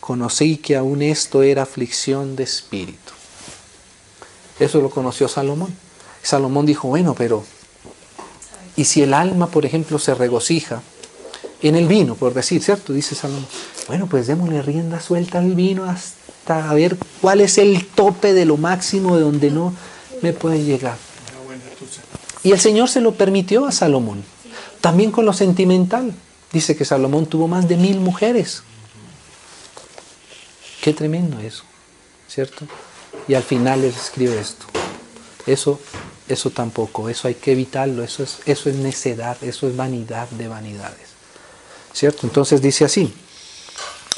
Conocí 0.00 0.58
que 0.58 0.76
aún 0.76 1.02
esto 1.02 1.42
era 1.42 1.62
aflicción 1.62 2.36
de 2.36 2.44
espíritu. 2.44 3.12
Eso 4.58 4.80
lo 4.80 4.90
conoció 4.90 5.28
Salomón. 5.28 5.74
Salomón 6.22 6.66
dijo, 6.66 6.88
bueno, 6.88 7.14
pero 7.14 7.44
Y 8.76 8.84
si 8.84 9.02
el 9.02 9.12
alma, 9.12 9.48
por 9.48 9.66
ejemplo, 9.66 9.98
se 9.98 10.14
regocija 10.14 10.82
en 11.62 11.74
el 11.74 11.88
vino, 11.88 12.14
por 12.14 12.32
decir, 12.32 12.62
¿cierto? 12.62 12.92
Dice 12.92 13.16
Salomón. 13.16 13.46
Bueno, 13.88 14.06
pues 14.06 14.26
démosle 14.26 14.60
rienda 14.60 15.00
suelta 15.00 15.38
al 15.38 15.54
vino 15.54 15.84
hasta 15.84 16.72
ver 16.74 16.98
cuál 17.22 17.40
es 17.40 17.56
el 17.56 17.86
tope 17.86 18.34
de 18.34 18.44
lo 18.44 18.58
máximo 18.58 19.16
de 19.16 19.22
donde 19.22 19.50
no 19.50 19.74
me 20.20 20.34
puede 20.34 20.62
llegar. 20.62 20.98
Y 22.42 22.52
el 22.52 22.60
Señor 22.60 22.90
se 22.90 23.00
lo 23.00 23.14
permitió 23.14 23.66
a 23.66 23.72
Salomón. 23.72 24.22
También 24.82 25.10
con 25.10 25.24
lo 25.24 25.32
sentimental. 25.32 26.14
Dice 26.52 26.76
que 26.76 26.84
Salomón 26.84 27.26
tuvo 27.26 27.48
más 27.48 27.66
de 27.66 27.76
mil 27.76 27.98
mujeres. 28.00 28.62
Qué 30.82 30.92
tremendo 30.92 31.40
eso, 31.40 31.64
¿cierto? 32.28 32.66
Y 33.26 33.34
al 33.34 33.42
final 33.42 33.82
les 33.82 33.96
escribe 33.96 34.38
esto. 34.38 34.66
Eso, 35.46 35.80
eso 36.28 36.50
tampoco, 36.50 37.08
eso 37.08 37.26
hay 37.26 37.34
que 37.34 37.52
evitarlo, 37.52 38.04
eso 38.04 38.22
es, 38.22 38.38
eso 38.44 38.68
es 38.68 38.76
necedad, 38.76 39.36
eso 39.42 39.66
es 39.66 39.76
vanidad 39.76 40.28
de 40.30 40.46
vanidades. 40.46 41.08
¿Cierto? 41.92 42.26
Entonces 42.26 42.60
dice 42.62 42.84
así. 42.84 43.12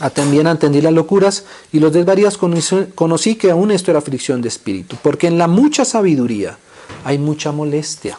También 0.09 0.47
atendí 0.47 0.81
las 0.81 0.95
locuras 0.95 1.45
y 1.73 1.79
los 1.79 1.93
desvaríos 1.93 2.39
conocí 2.39 3.35
que 3.35 3.51
aún 3.51 3.71
esto 3.71 3.91
era 3.91 3.99
aflicción 3.99 4.41
de 4.41 4.49
espíritu, 4.49 4.97
porque 5.03 5.27
en 5.27 5.37
la 5.37 5.47
mucha 5.47 5.85
sabiduría 5.85 6.57
hay 7.05 7.19
mucha 7.19 7.53
molestia. 7.53 8.19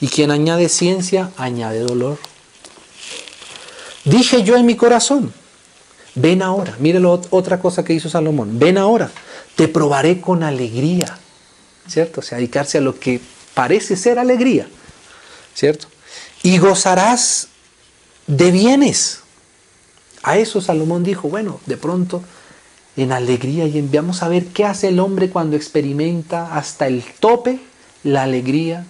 Y 0.00 0.08
quien 0.08 0.30
añade 0.30 0.68
ciencia, 0.68 1.30
añade 1.38 1.80
dolor. 1.80 2.18
Dije 4.04 4.42
yo 4.42 4.56
en 4.56 4.66
mi 4.66 4.76
corazón, 4.76 5.32
ven 6.14 6.42
ahora, 6.42 6.76
mire 6.78 7.00
otra 7.30 7.58
cosa 7.58 7.82
que 7.82 7.94
hizo 7.94 8.10
Salomón, 8.10 8.58
ven 8.58 8.76
ahora, 8.76 9.10
te 9.56 9.68
probaré 9.68 10.20
con 10.20 10.42
alegría, 10.42 11.18
¿cierto? 11.88 12.20
O 12.20 12.22
sea, 12.22 12.36
dedicarse 12.36 12.76
a 12.76 12.82
lo 12.82 12.98
que 13.00 13.22
parece 13.54 13.96
ser 13.96 14.18
alegría, 14.18 14.68
¿cierto? 15.54 15.86
Y 16.42 16.58
gozarás 16.58 17.48
de 18.26 18.50
bienes. 18.50 19.20
A 20.24 20.38
eso 20.38 20.62
Salomón 20.62 21.04
dijo, 21.04 21.28
bueno, 21.28 21.60
de 21.66 21.76
pronto 21.76 22.24
en 22.96 23.12
alegría 23.12 23.66
y 23.66 23.78
enviamos 23.78 24.22
a 24.22 24.28
ver 24.28 24.46
qué 24.46 24.64
hace 24.64 24.88
el 24.88 24.98
hombre 24.98 25.28
cuando 25.28 25.54
experimenta 25.54 26.56
hasta 26.56 26.86
el 26.86 27.04
tope 27.20 27.60
la 28.04 28.22
alegría 28.22 28.86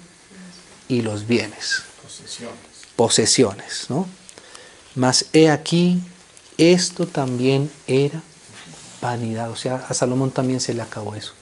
y 0.87 1.03
los 1.03 1.26
bienes. 1.26 1.82
Posesiones. 2.03 2.57
Posesiones, 2.95 3.87
¿no? 3.89 4.07
Mas 4.95 5.26
he 5.32 5.51
aquí, 5.51 6.01
esto 6.57 7.09
también 7.09 7.68
era 7.89 8.22
vanidad. 9.01 9.51
O 9.51 9.57
sea, 9.57 9.85
a 9.89 9.93
Salomón 9.93 10.30
también 10.30 10.61
se 10.61 10.72
le 10.72 10.82
acabó 10.82 11.16
eso. 11.16 11.32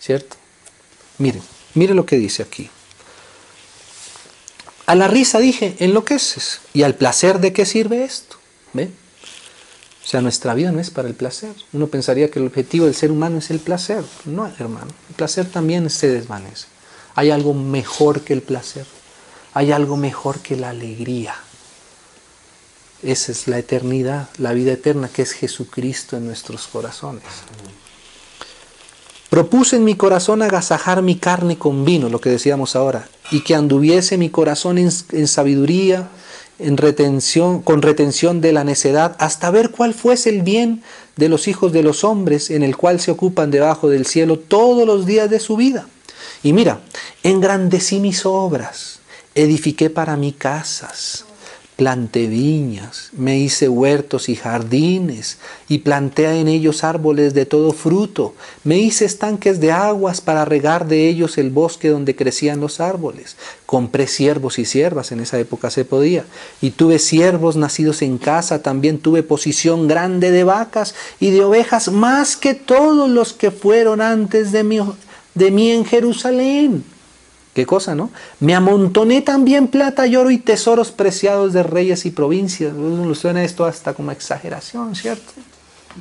¿Cierto? 0.00 0.36
Miren, 1.18 1.42
mire 1.74 1.94
lo 1.94 2.04
que 2.04 2.16
dice 2.16 2.42
aquí. 2.42 2.68
A 4.86 4.94
la 4.94 5.08
risa 5.08 5.38
dije, 5.40 5.76
enloqueces. 5.80 6.60
¿Y 6.72 6.82
al 6.82 6.94
placer 6.94 7.40
de 7.40 7.52
qué 7.52 7.66
sirve 7.66 8.04
esto? 8.04 8.36
¿Ve? 8.72 8.90
O 10.04 10.08
sea, 10.08 10.20
nuestra 10.20 10.54
vida 10.54 10.70
no 10.70 10.78
es 10.78 10.90
para 10.90 11.08
el 11.08 11.14
placer. 11.14 11.52
Uno 11.72 11.88
pensaría 11.88 12.30
que 12.30 12.38
el 12.38 12.46
objetivo 12.46 12.84
del 12.84 12.94
ser 12.94 13.10
humano 13.10 13.38
es 13.38 13.50
el 13.50 13.58
placer. 13.58 14.04
No, 14.24 14.46
hermano. 14.46 14.92
El 15.08 15.16
placer 15.16 15.46
también 15.46 15.90
se 15.90 16.08
desvanece. 16.08 16.68
Hay 17.16 17.30
algo 17.30 17.54
mejor 17.54 18.20
que 18.20 18.32
el 18.32 18.42
placer. 18.42 18.86
Hay 19.54 19.72
algo 19.72 19.96
mejor 19.96 20.38
que 20.38 20.54
la 20.54 20.70
alegría. 20.70 21.34
Esa 23.02 23.32
es 23.32 23.48
la 23.48 23.58
eternidad, 23.58 24.28
la 24.38 24.52
vida 24.52 24.72
eterna 24.72 25.08
que 25.08 25.22
es 25.22 25.32
Jesucristo 25.32 26.16
en 26.16 26.26
nuestros 26.26 26.68
corazones. 26.68 27.24
Propuse 29.36 29.76
en 29.76 29.84
mi 29.84 29.96
corazón 29.96 30.40
agasajar 30.40 31.02
mi 31.02 31.16
carne 31.16 31.58
con 31.58 31.84
vino, 31.84 32.08
lo 32.08 32.22
que 32.22 32.30
decíamos 32.30 32.74
ahora, 32.74 33.06
y 33.30 33.40
que 33.40 33.54
anduviese 33.54 34.16
mi 34.16 34.30
corazón 34.30 34.78
en, 34.78 34.90
sabiduría, 35.28 36.08
en 36.58 36.78
retención, 36.78 37.60
con 37.60 37.82
retención 37.82 38.40
de 38.40 38.54
la 38.54 38.64
necedad, 38.64 39.14
hasta 39.18 39.50
ver 39.50 39.72
cuál 39.72 39.92
fuese 39.92 40.30
el 40.30 40.40
bien 40.40 40.82
de 41.16 41.28
los 41.28 41.48
hijos 41.48 41.70
de 41.74 41.82
los 41.82 42.02
hombres, 42.02 42.48
en 42.50 42.62
el 42.62 42.78
cual 42.78 42.98
se 42.98 43.10
ocupan 43.10 43.50
debajo 43.50 43.90
del 43.90 44.06
cielo 44.06 44.38
todos 44.38 44.86
los 44.86 45.04
días 45.04 45.28
de 45.28 45.38
su 45.38 45.58
vida. 45.58 45.86
Y 46.42 46.54
mira, 46.54 46.80
engrandecí 47.22 48.00
mis 48.00 48.24
obras, 48.24 49.00
edifiqué 49.34 49.90
para 49.90 50.16
mí 50.16 50.32
casas, 50.32 51.25
planté 51.76 52.26
viñas, 52.26 53.10
me 53.12 53.38
hice 53.38 53.68
huertos 53.68 54.30
y 54.30 54.34
jardines, 54.34 55.36
y 55.68 55.78
planté 55.78 56.40
en 56.40 56.48
ellos 56.48 56.82
árboles 56.82 57.34
de 57.34 57.44
todo 57.44 57.72
fruto, 57.72 58.34
me 58.64 58.78
hice 58.78 59.04
estanques 59.04 59.60
de 59.60 59.72
aguas 59.72 60.22
para 60.22 60.46
regar 60.46 60.88
de 60.88 61.06
ellos 61.06 61.36
el 61.36 61.50
bosque 61.50 61.90
donde 61.90 62.16
crecían 62.16 62.60
los 62.60 62.80
árboles, 62.80 63.36
compré 63.66 64.06
siervos 64.06 64.58
y 64.58 64.64
siervas, 64.64 65.12
en 65.12 65.20
esa 65.20 65.38
época 65.38 65.70
se 65.70 65.84
podía, 65.84 66.24
y 66.62 66.70
tuve 66.70 66.98
siervos 66.98 67.56
nacidos 67.56 68.00
en 68.00 68.16
casa, 68.16 68.62
también 68.62 68.98
tuve 68.98 69.22
posición 69.22 69.86
grande 69.86 70.30
de 70.30 70.44
vacas 70.44 70.94
y 71.20 71.30
de 71.30 71.44
ovejas, 71.44 71.92
más 71.92 72.38
que 72.38 72.54
todos 72.54 73.10
los 73.10 73.34
que 73.34 73.50
fueron 73.50 74.00
antes 74.00 74.50
de 74.50 74.64
mí, 74.64 74.80
de 75.34 75.50
mí 75.50 75.70
en 75.72 75.84
Jerusalén 75.84 76.95
Qué 77.56 77.64
cosa, 77.64 77.94
¿no? 77.94 78.10
Me 78.38 78.54
amontoné 78.54 79.22
también 79.22 79.68
plata 79.68 80.06
y 80.06 80.14
oro 80.14 80.30
y 80.30 80.36
tesoros 80.36 80.92
preciados 80.92 81.54
de 81.54 81.62
reyes 81.62 82.04
y 82.04 82.10
provincias. 82.10 82.74
Uno 82.74 83.14
suena 83.14 83.42
esto 83.44 83.64
hasta 83.64 83.94
como 83.94 84.10
exageración, 84.10 84.94
¿cierto? 84.94 85.32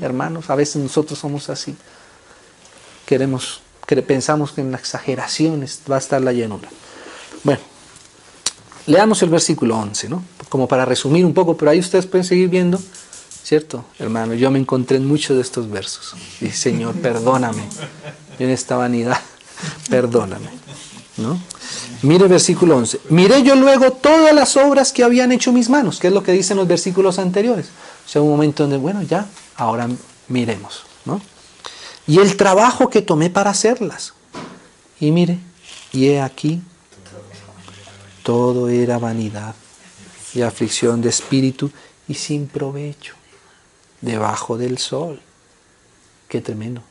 Hermanos, 0.01 0.49
a 0.49 0.56
veces 0.56 0.84
nosotros 0.84 1.18
somos 1.18 1.49
así. 1.49 1.74
Queremos, 3.06 3.62
pensamos 4.06 4.51
que 4.51 4.60
en 4.60 4.74
la 4.74 4.78
exageración 4.78 5.66
va 5.89 5.95
a 5.95 5.99
estar 5.99 6.22
la 6.22 6.34
llenura. 6.34 6.68
Bueno, 7.45 7.62
leamos 8.86 9.24
el 9.24 9.30
versículo 9.30 9.78
11, 9.78 10.10
¿no? 10.10 10.26
Como 10.49 10.68
para 10.68 10.84
resumir 10.84 11.26
un 11.26 11.34
poco, 11.34 11.56
pero 11.56 11.72
ahí 11.72 11.80
ustedes 11.80 12.06
pueden 12.06 12.26
seguir 12.26 12.49
viendo, 12.49 12.82
¿cierto? 13.43 13.86
Hermano, 13.97 14.34
yo 14.34 14.51
me 14.51 14.60
encontré 14.60 14.97
en 14.97 15.08
muchos 15.08 15.38
de 15.38 15.41
estos 15.41 15.70
versos. 15.70 16.16
Y 16.41 16.49
Señor, 16.49 16.95
perdóname 16.95 17.64
en 18.39 18.49
esta 18.49 18.76
vanidad, 18.76 19.22
perdóname. 19.89 20.64
¿No? 21.18 21.39
Mire 22.01 22.28
versículo 22.28 22.78
11. 22.78 23.01
Miré 23.09 23.43
yo 23.43 23.55
luego 23.55 23.91
todas 23.91 24.34
las 24.34 24.57
obras 24.57 24.91
que 24.91 25.03
habían 25.03 25.32
hecho 25.32 25.51
mis 25.51 25.70
manos, 25.70 25.99
que 25.99 26.07
es 26.07 26.13
lo 26.13 26.24
que 26.24 26.32
dicen 26.32 26.57
los 26.57 26.68
versículos 26.68 27.20
anteriores. 27.20 27.68
O 28.05 28.09
sea, 28.09 28.22
un 28.22 28.30
momento 28.30 28.63
donde, 28.63 28.78
bueno, 28.78 29.01
ya, 29.01 29.28
ahora 29.55 29.89
miremos, 30.28 30.84
¿no? 31.05 31.22
Y 32.07 32.20
el 32.20 32.38
trabajo 32.38 32.89
que 32.89 33.01
tomé 33.01 33.30
para 33.30 33.51
hacerlas. 33.51 34.13
Y 34.99 35.11
mire, 35.11 35.39
y 35.91 36.07
he 36.07 36.22
aquí, 36.22 36.61
todo 38.24 38.70
era 38.70 38.97
vanidad 38.97 39.55
y 40.34 40.41
aflicción 40.41 41.01
de 41.01 41.09
espíritu 41.09 41.72
y 42.07 42.16
sin 42.16 42.47
provecho, 42.47 43.16
debajo 44.01 44.57
del 44.57 44.78
sol. 44.78 45.22
Qué 46.28 46.41
tremendo. 46.41 46.82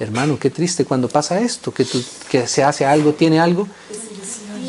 Hermano, 0.00 0.38
qué 0.38 0.50
triste 0.50 0.84
cuando 0.84 1.08
pasa 1.08 1.40
esto, 1.40 1.72
que, 1.72 1.84
se 2.46 2.64
hace 2.64 2.84
algo, 2.84 3.12
tiene 3.12 3.38
algo, 3.38 3.68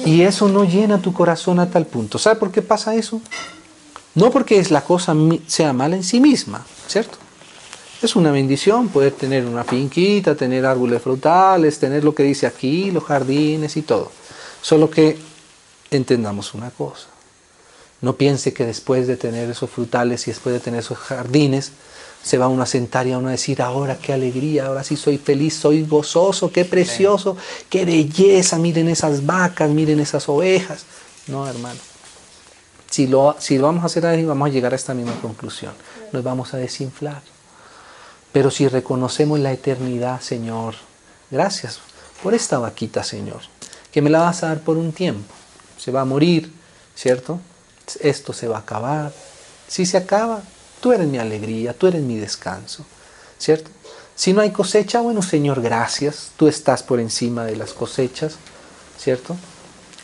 y 0.06 0.22
eso 0.22 0.48
no 0.48 0.64
llena 0.66 1.02
tu 1.02 1.14
corazón 1.14 1.60
a 1.60 1.70
tal 1.70 1.88
punto. 1.88 2.20
¿Sabe 2.20 2.40
por 2.40 2.52
qué 2.52 2.62
pasa 2.62 2.94
eso? 2.94 3.22
No 4.14 4.32
porque 4.32 4.60
es 4.60 4.72
la 4.72 4.82
cosa 4.82 5.16
sea 5.48 5.74
mala 5.74 5.96
en 5.96 6.04
sí 6.04 6.20
misma, 6.20 6.66
¿cierto? 6.88 7.18
Es 8.02 8.16
una 8.16 8.32
bendición 8.32 8.90
poder 8.90 9.14
tener 9.14 9.46
una 9.46 9.64
finquita, 9.64 10.36
tener 10.36 10.66
árboles 10.66 11.02
frutales, 11.02 11.80
tener 11.80 12.04
lo 12.04 12.14
que 12.14 12.24
dice 12.24 12.46
aquí, 12.46 12.92
los 12.92 13.04
jardines 13.04 13.78
y 13.78 13.82
todo. 13.82 14.12
Solo 14.62 14.90
que 14.90 15.18
entendamos 15.90 16.54
una 16.54 16.70
cosa. 16.70 17.08
No 18.02 18.16
piense 18.16 18.54
que 18.54 18.66
después 18.66 19.08
de 19.08 19.18
tener 19.18 19.50
esos 19.50 19.70
frutales 19.70 20.28
y 20.28 20.32
después 20.32 20.54
de 20.54 20.60
tener 20.60 20.82
esos 20.82 20.98
jardines, 20.98 21.72
se 22.26 22.40
va 22.40 22.48
uno 22.48 22.64
a 22.64 22.66
sentar 22.66 23.06
y 23.06 23.12
a 23.12 23.20
uno 23.20 23.28
a 23.28 23.34
decir, 23.34 23.62
ahora 23.62 24.00
qué 24.00 24.12
alegría, 24.12 24.66
ahora 24.66 24.84
sí 24.84 24.96
soy 24.96 25.20
feliz, 25.20 25.54
soy 25.54 25.86
gozoso, 25.86 26.52
qué 26.52 26.66
precioso, 26.66 27.38
qué 27.70 27.86
belleza, 27.86 28.58
miren 28.58 28.90
esas 28.90 29.28
vacas, 29.28 29.70
miren 29.70 30.00
esas 30.00 30.28
ovejas. 30.28 30.86
No, 31.28 31.48
hermano. 31.48 31.80
Si 32.90 33.06
lo, 33.06 33.36
si 33.38 33.60
lo 33.60 33.68
vamos 33.68 33.84
a 33.84 33.86
hacer 33.86 34.08
ahí, 34.08 34.26
vamos 34.26 34.48
a 34.48 34.52
llegar 34.52 34.74
a 34.74 34.76
esta 34.76 34.96
misma 34.96 35.14
conclusión. 35.22 35.74
Nos 36.14 36.24
vamos 36.24 36.52
a 36.56 36.58
desinflar. 36.58 37.22
Pero 38.32 38.50
si 38.50 38.68
reconocemos 38.68 39.40
la 39.40 39.52
eternidad, 39.52 40.20
Señor, 40.20 40.74
gracias 41.30 41.80
por 42.24 42.34
esta 42.34 42.58
vaquita, 42.58 43.04
Señor, 43.04 43.42
que 43.92 44.02
me 44.02 44.10
la 44.10 44.22
vas 44.22 44.42
a 44.42 44.48
dar 44.48 44.62
por 44.62 44.78
un 44.78 44.94
tiempo. 44.94 45.32
Se 45.78 45.92
va 45.92 46.02
a 46.02 46.06
morir, 46.06 46.52
¿cierto? 46.96 47.40
Esto 48.00 48.34
se 48.34 48.48
va 48.48 48.58
a 48.58 48.62
acabar. 48.62 49.14
Si 49.68 49.86
se 49.86 49.98
acaba, 49.98 50.42
Tú 50.86 50.94
eres 50.94 51.08
mi 51.08 51.18
alegría, 51.18 51.74
tú 51.74 51.88
eres 51.88 52.04
mi 52.04 52.16
descanso, 52.16 52.86
¿cierto? 53.40 53.72
Si 54.14 54.34
no 54.34 54.42
hay 54.42 54.52
cosecha, 54.52 55.02
bueno 55.02 55.24
Señor, 55.24 55.60
gracias, 55.60 56.30
tú 56.38 56.48
estás 56.48 56.84
por 56.84 57.00
encima 57.00 57.44
de 57.44 57.56
las 57.56 57.74
cosechas, 57.74 58.36
¿cierto? 58.96 59.36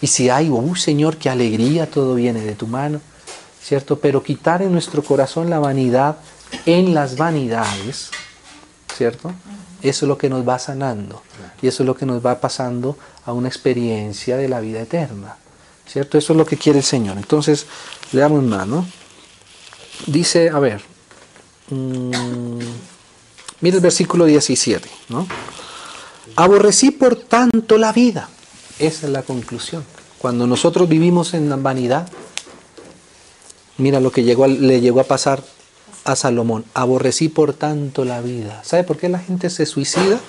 Y 0.02 0.08
si 0.08 0.32
hay, 0.32 0.50
oh 0.52 0.76
Señor, 0.76 1.18
qué 1.18 1.30
alegría, 1.30 1.88
todo 1.88 2.16
viene 2.16 2.42
de 2.42 2.56
tu 2.56 2.66
mano, 2.66 3.00
¿cierto? 3.62 4.00
Pero 4.00 4.24
quitar 4.24 4.64
en 4.64 4.72
nuestro 4.72 5.04
corazón 5.04 5.52
la 5.52 5.60
vanidad 5.60 6.18
en 6.66 6.96
las 6.96 7.16
vanidades, 7.16 8.10
¿cierto? 8.98 9.32
Eso 9.84 10.06
es 10.06 10.08
lo 10.08 10.18
que 10.18 10.30
nos 10.30 10.50
va 10.50 10.58
sanando. 10.58 11.22
Y 11.62 11.68
eso 11.68 11.84
es 11.84 11.88
lo 11.88 11.96
que 11.96 12.08
nos 12.08 12.26
va 12.26 12.42
pasando 12.42 12.98
a 13.24 13.34
una 13.34 13.50
experiencia 13.50 14.36
de 14.36 14.50
la 14.50 14.60
vida 14.62 14.82
eterna. 14.82 15.36
¿Cierto? 15.86 16.18
Eso 16.18 16.34
es 16.34 16.38
lo 16.38 16.46
que 16.48 16.58
quiere 16.58 16.80
el 16.80 16.86
Señor. 16.86 17.18
Entonces, 17.18 17.68
leamos 18.14 18.42
más, 18.42 18.66
¿no? 18.66 18.88
Dice, 20.08 20.50
a 20.50 20.60
ver, 20.60 20.82
mmm, 21.70 22.60
mira 23.62 23.76
el 23.76 23.82
versículo 23.82 24.26
17, 24.26 24.90
¿no? 25.10 25.28
Aborrecí 26.36 26.92
por 26.92 27.16
tanto 27.16 27.78
la 27.78 27.92
vida. 27.92 28.30
Esa 28.80 29.06
es 29.08 29.12
la 29.12 29.22
conclusión. 29.22 29.84
Cuando 30.18 30.48
nosotros 30.48 30.88
vivimos 30.88 31.34
en 31.34 31.50
la 31.50 31.56
vanidad, 31.56 32.10
mira 33.78 34.00
lo 34.00 34.12
que 34.12 34.24
llegó, 34.24 34.48
le 34.48 34.82
llegó 34.82 35.00
a 35.00 35.06
pasar 35.06 35.44
a 36.04 36.16
Salomón. 36.16 36.66
Aborrecí 36.74 37.30
por 37.30 37.54
tanto 37.54 38.06
la 38.06 38.22
vida. 38.22 38.64
¿Sabe 38.64 38.84
por 38.84 38.98
qué 38.98 39.10
la 39.10 39.20
gente 39.20 39.50
se 39.50 39.66
suicida? 39.66 40.20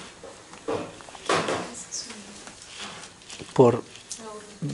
Por 3.55 3.83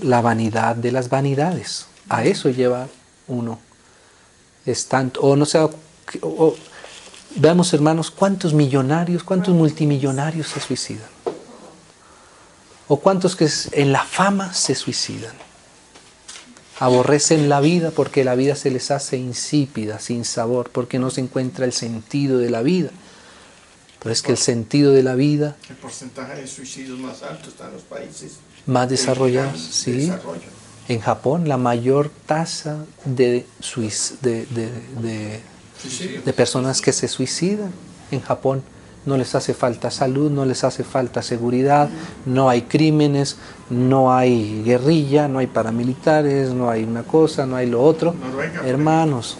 la 0.03 0.21
vanidad 0.21 0.77
de 0.77 0.93
las 0.93 1.09
vanidades. 1.09 1.87
A 2.09 2.25
eso 2.25 2.51
lleva 2.51 2.89
uno. 3.27 3.59
Es 4.69 4.87
tanto, 4.87 5.23
o 5.23 5.35
no 5.35 5.47
sé, 5.47 5.67
veamos 7.37 7.73
hermanos, 7.73 8.11
cuántos 8.11 8.53
millonarios, 8.53 9.25
cuántos 9.25 9.55
multimillonarios 9.55 10.49
se 10.49 10.61
suicidan. 10.61 11.09
O 12.87 13.01
cuántos 13.01 13.35
que 13.35 13.49
en 13.73 13.93
la 13.93 14.05
fama 14.05 14.53
se 14.53 14.75
suicidan. 14.75 15.33
Aborrecen 16.81 17.49
la 17.49 17.61
vida 17.61 17.93
porque 17.93 18.25
la 18.25 18.35
vida 18.35 18.55
se 18.57 18.71
les 18.71 18.91
hace 18.91 19.17
insípida, 19.17 20.01
sin 20.01 20.27
sabor, 20.27 20.69
porque 20.71 20.99
no 20.99 21.09
se 21.09 21.23
encuentra 21.23 21.65
el 21.65 21.73
sentido 21.73 22.37
de 22.39 22.51
la 22.51 22.61
vida. 22.61 22.91
Pero 24.01 24.13
es 24.13 24.21
que 24.21 24.33
el 24.33 24.39
sentido 24.39 24.93
de 24.93 25.03
la 25.03 25.15
vida... 25.15 25.57
El 25.71 25.77
porcentaje 25.77 26.43
de 26.43 26.47
suicidios 26.47 26.99
más 26.99 27.23
alto 27.23 27.49
está 27.49 27.69
en 27.69 27.73
los 27.73 27.83
países 27.83 28.35
más 28.67 28.89
desarrollados, 28.91 29.59
sí. 29.59 30.13
En 30.89 31.01
Japón 31.01 31.49
la 31.49 31.59
mayor 31.59 32.11
tasa 32.27 32.85
de, 33.05 33.47
de, 34.23 34.47
de, 34.51 35.41
de, 36.25 36.33
personas 36.33 36.81
que 36.81 36.93
se 36.93 37.09
suicidan 37.09 37.71
en 38.11 38.21
Japón 38.21 38.63
no 39.05 39.17
les 39.17 39.35
hace 39.35 39.55
falta 39.55 39.91
salud, 39.91 40.31
no 40.31 40.45
les 40.45 40.65
hace 40.65 40.85
falta 40.85 41.23
seguridad, 41.23 41.89
no 42.27 42.49
hay 42.49 42.63
crímenes, 42.63 43.37
no 43.71 44.15
hay 44.15 44.63
guerrilla, 44.65 45.29
no 45.29 45.39
hay 45.39 45.47
paramilitares, 45.47 46.51
no 46.51 46.69
hay 46.69 46.85
una 46.85 47.03
cosa, 47.03 47.47
no 47.47 47.57
hay 47.57 47.67
lo 47.67 47.83
otro. 47.83 48.15
Hermanos. 48.65 49.39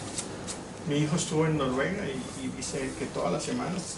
Mi 0.87 0.97
hijo 0.97 1.15
estuvo 1.15 1.45
en 1.45 1.57
Noruega 1.57 2.03
y, 2.05 2.47
dice 2.57 2.89
que 2.99 3.05
todas 3.05 3.31
las 3.31 3.43
semanas 3.43 3.97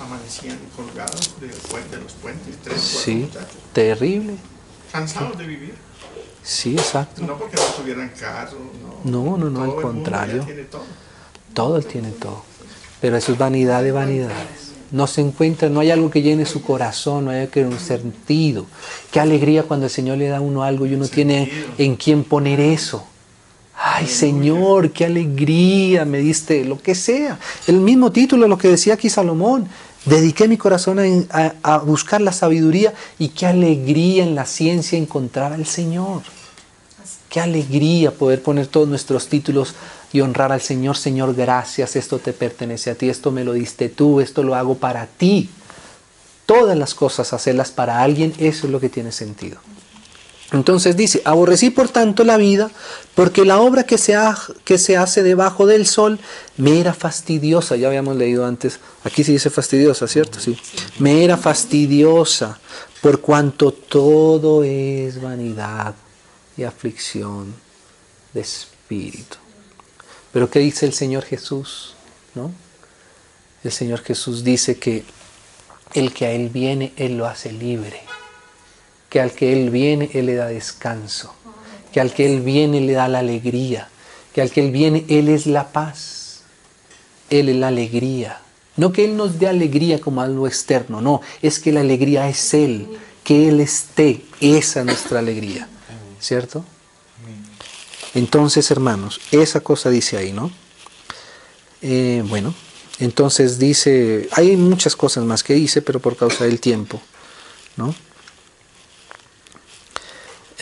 amanecían 0.00 0.56
colgados 0.76 1.34
de, 1.40 1.48
los 1.48 2.12
puentes, 2.14 2.56
tres, 2.62 2.80
sí, 2.80 3.28
terrible. 3.72 4.36
Cansados 4.92 5.36
de 5.36 5.46
vivir. 5.46 5.74
Sí, 6.42 6.72
exacto. 6.72 7.22
No 7.22 7.38
porque 7.38 7.56
no 7.56 7.62
tuvieran 7.76 8.10
carro, 8.18 8.58
no. 9.04 9.22
No, 9.24 9.36
no, 9.36 9.50
no, 9.50 9.62
al 9.62 9.80
contrario. 9.80 10.46
todo. 10.70 10.82
todo 11.54 11.76
él 11.76 11.86
tiene 11.86 12.10
todo. 12.10 12.42
Pero 13.00 13.16
eso 13.16 13.32
es 13.32 13.38
vanidad 13.38 13.82
de 13.82 13.92
vanidades 13.92 14.62
no 14.92 15.06
se 15.06 15.22
encuentra, 15.22 15.68
no 15.68 15.80
hay 15.80 15.90
algo 15.90 16.10
que 16.10 16.22
llene 16.22 16.44
su 16.44 16.62
corazón, 16.62 17.24
no 17.24 17.30
hay 17.30 17.48
que 17.48 17.64
un 17.64 17.78
sentido. 17.78 18.66
Qué 19.10 19.20
alegría 19.20 19.64
cuando 19.64 19.86
el 19.86 19.90
Señor 19.90 20.18
le 20.18 20.28
da 20.28 20.36
a 20.36 20.40
uno 20.40 20.62
algo 20.62 20.86
y 20.86 20.94
uno 20.94 21.08
tiene 21.08 21.50
en 21.78 21.96
quién 21.96 22.24
poner 22.24 22.60
eso. 22.60 23.04
Ay 23.74 24.06
Señor, 24.06 24.90
qué 24.92 25.06
alegría 25.06 26.04
me 26.04 26.18
diste, 26.18 26.64
lo 26.64 26.78
que 26.80 26.94
sea. 26.94 27.38
El 27.66 27.80
mismo 27.80 28.12
título, 28.12 28.46
lo 28.46 28.58
que 28.58 28.68
decía 28.68 28.94
aquí 28.94 29.08
Salomón, 29.08 29.66
dediqué 30.04 30.48
mi 30.48 30.56
corazón 30.56 31.26
a, 31.30 31.54
a 31.62 31.78
buscar 31.78 32.20
la 32.20 32.32
sabiduría 32.32 32.92
y 33.18 33.28
qué 33.28 33.46
alegría 33.46 34.22
en 34.22 34.34
la 34.34 34.46
ciencia 34.46 34.98
encontrar 34.98 35.52
al 35.52 35.66
Señor. 35.66 36.22
Qué 37.28 37.40
alegría 37.40 38.10
poder 38.10 38.42
poner 38.42 38.66
todos 38.66 38.88
nuestros 38.88 39.28
títulos 39.28 39.74
y 40.12 40.20
honrar 40.20 40.52
al 40.52 40.60
Señor. 40.60 40.96
Señor, 40.96 41.34
gracias, 41.34 41.96
esto 41.96 42.18
te 42.18 42.32
pertenece 42.32 42.90
a 42.90 42.94
ti, 42.94 43.08
esto 43.08 43.30
me 43.30 43.44
lo 43.44 43.54
diste 43.54 43.88
tú, 43.88 44.20
esto 44.20 44.42
lo 44.42 44.54
hago 44.54 44.76
para 44.76 45.06
ti. 45.06 45.48
Todas 46.44 46.76
las 46.76 46.94
cosas, 46.94 47.32
hacerlas 47.32 47.70
para 47.70 48.02
alguien, 48.02 48.34
eso 48.38 48.66
es 48.66 48.72
lo 48.72 48.80
que 48.80 48.90
tiene 48.90 49.12
sentido. 49.12 49.58
Entonces 50.52 50.98
dice, 50.98 51.22
aborrecí 51.24 51.70
por 51.70 51.88
tanto 51.88 52.24
la 52.24 52.36
vida, 52.36 52.70
porque 53.14 53.44
la 53.46 53.58
obra 53.58 53.84
que 53.84 53.96
se, 53.96 54.16
hace 54.16 55.22
debajo 55.22 55.66
del 55.66 55.86
sol 55.86 56.20
me 56.58 56.78
era 56.78 56.92
fastidiosa. 56.92 57.76
Ya 57.76 57.88
habíamos 57.88 58.16
leído 58.16 58.44
antes, 58.44 58.78
aquí 59.02 59.24
se 59.24 59.32
dice 59.32 59.48
fastidiosa, 59.48 60.06
¿cierto? 60.06 60.38
Sí. 60.40 60.58
Me 60.98 61.24
era 61.24 61.38
fastidiosa, 61.38 62.60
por 63.00 63.20
cuanto 63.22 63.72
todo 63.72 64.62
es 64.62 65.20
vanidad 65.20 65.94
y 66.56 66.64
aflicción 66.64 67.54
de 68.34 68.42
espíritu. 68.42 69.38
Pero 70.32 70.50
¿qué 70.50 70.58
dice 70.58 70.84
el 70.84 70.92
Señor 70.92 71.24
Jesús? 71.24 71.94
¿No? 72.34 72.52
El 73.64 73.72
Señor 73.72 74.00
Jesús 74.00 74.44
dice 74.44 74.78
que 74.78 75.04
el 75.94 76.12
que 76.12 76.26
a 76.26 76.32
Él 76.32 76.50
viene, 76.50 76.92
Él 76.96 77.16
lo 77.16 77.26
hace 77.26 77.52
libre. 77.52 78.02
Que 79.12 79.20
al 79.20 79.32
que 79.32 79.52
Él 79.52 79.68
viene, 79.68 80.08
Él 80.14 80.24
le 80.24 80.36
da 80.36 80.46
descanso. 80.46 81.34
Que 81.92 82.00
al 82.00 82.14
que 82.14 82.24
Él 82.24 82.40
viene, 82.40 82.80
le 82.80 82.94
da 82.94 83.08
la 83.08 83.18
alegría. 83.18 83.90
Que 84.34 84.40
al 84.40 84.50
que 84.50 84.64
Él 84.64 84.70
viene, 84.72 85.04
Él 85.08 85.28
es 85.28 85.44
la 85.44 85.70
paz. 85.70 86.44
Él 87.28 87.50
es 87.50 87.56
la 87.56 87.68
alegría. 87.68 88.40
No 88.78 88.90
que 88.90 89.04
Él 89.04 89.18
nos 89.18 89.38
dé 89.38 89.48
alegría 89.48 90.00
como 90.00 90.22
algo 90.22 90.46
externo, 90.46 91.02
no. 91.02 91.20
Es 91.42 91.58
que 91.58 91.72
la 91.72 91.80
alegría 91.80 92.26
es 92.26 92.54
Él. 92.54 92.88
Que 93.22 93.50
Él 93.50 93.60
esté. 93.60 94.24
Esa 94.40 94.80
es 94.80 94.86
nuestra 94.86 95.18
alegría. 95.18 95.68
¿Cierto? 96.18 96.64
Entonces, 98.14 98.70
hermanos, 98.70 99.20
esa 99.30 99.60
cosa 99.60 99.90
dice 99.90 100.16
ahí, 100.16 100.32
¿no? 100.32 100.50
Eh, 101.82 102.24
bueno, 102.28 102.54
entonces 102.98 103.58
dice, 103.58 104.26
hay 104.32 104.56
muchas 104.56 104.96
cosas 104.96 105.22
más 105.24 105.42
que 105.42 105.52
dice, 105.52 105.82
pero 105.82 106.00
por 106.00 106.16
causa 106.16 106.44
del 106.44 106.60
tiempo, 106.60 106.98
¿no? 107.76 107.94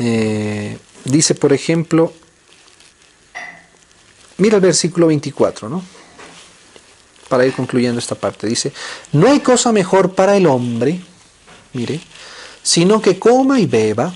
Eh, 0.02 0.78
dice, 1.04 1.34
por 1.34 1.52
ejemplo, 1.52 2.10
mira 4.38 4.56
el 4.56 4.62
versículo 4.62 5.08
24, 5.08 5.68
¿no? 5.68 5.82
Para 7.28 7.44
ir 7.44 7.52
concluyendo 7.52 7.98
esta 7.98 8.14
parte, 8.14 8.46
dice, 8.46 8.72
no 9.12 9.28
hay 9.28 9.40
cosa 9.40 9.72
mejor 9.72 10.14
para 10.14 10.38
el 10.38 10.46
hombre, 10.46 11.00
mire, 11.74 12.00
sino 12.62 13.02
que 13.02 13.18
coma 13.18 13.60
y 13.60 13.66
beba 13.66 14.14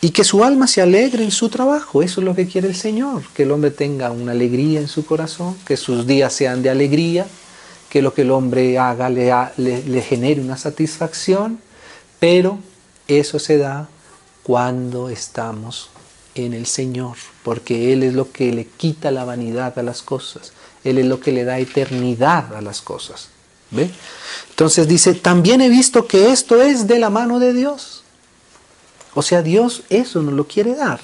y 0.00 0.10
que 0.10 0.24
su 0.24 0.42
alma 0.42 0.66
se 0.66 0.82
alegre 0.82 1.22
en 1.22 1.30
su 1.30 1.48
trabajo. 1.48 2.02
Eso 2.02 2.20
es 2.20 2.24
lo 2.24 2.34
que 2.34 2.48
quiere 2.48 2.66
el 2.66 2.76
Señor, 2.76 3.22
que 3.34 3.44
el 3.44 3.52
hombre 3.52 3.70
tenga 3.70 4.10
una 4.10 4.32
alegría 4.32 4.80
en 4.80 4.88
su 4.88 5.06
corazón, 5.06 5.56
que 5.64 5.76
sus 5.76 6.04
días 6.04 6.32
sean 6.32 6.62
de 6.62 6.70
alegría, 6.70 7.26
que 7.88 8.02
lo 8.02 8.12
que 8.12 8.22
el 8.22 8.32
hombre 8.32 8.76
haga 8.76 9.08
le, 9.08 9.32
le, 9.56 10.02
genere 10.02 10.40
una 10.40 10.56
satisfacción, 10.56 11.60
pero 12.18 12.58
eso 13.06 13.38
se 13.38 13.56
da 13.56 13.88
cuando 14.48 15.10
estamos 15.10 15.90
en 16.34 16.54
el 16.54 16.64
Señor, 16.64 17.18
porque 17.42 17.92
Él 17.92 18.02
es 18.02 18.14
lo 18.14 18.32
que 18.32 18.50
le 18.50 18.66
quita 18.66 19.10
la 19.10 19.26
vanidad 19.26 19.78
a 19.78 19.82
las 19.82 20.00
cosas, 20.00 20.54
Él 20.84 20.96
es 20.96 21.04
lo 21.04 21.20
que 21.20 21.32
le 21.32 21.44
da 21.44 21.58
eternidad 21.58 22.54
a 22.54 22.62
las 22.62 22.80
cosas. 22.80 23.28
¿Ve? 23.70 23.90
Entonces 24.48 24.88
dice, 24.88 25.12
también 25.12 25.60
he 25.60 25.68
visto 25.68 26.06
que 26.06 26.32
esto 26.32 26.62
es 26.62 26.86
de 26.86 26.98
la 26.98 27.10
mano 27.10 27.38
de 27.38 27.52
Dios. 27.52 28.04
O 29.12 29.20
sea, 29.20 29.42
Dios 29.42 29.82
eso 29.90 30.22
nos 30.22 30.32
lo 30.32 30.46
quiere 30.46 30.74
dar. 30.74 31.00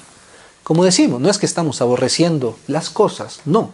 Como 0.63 0.83
decimos, 0.83 1.21
no 1.21 1.29
es 1.29 1.37
que 1.37 1.45
estamos 1.45 1.81
aborreciendo 1.81 2.57
las 2.65 2.89
cosas, 2.89 3.41
no. 3.45 3.73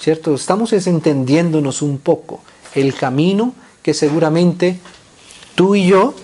¿Cierto? 0.00 0.34
Estamos 0.34 0.72
entendiéndonos 0.72 1.80
un 1.80 1.98
poco 1.98 2.40
el 2.74 2.92
camino 2.92 3.54
que 3.84 3.94
seguramente 3.94 4.80
tú 5.54 5.76
y 5.76 5.86
yo 5.86 6.16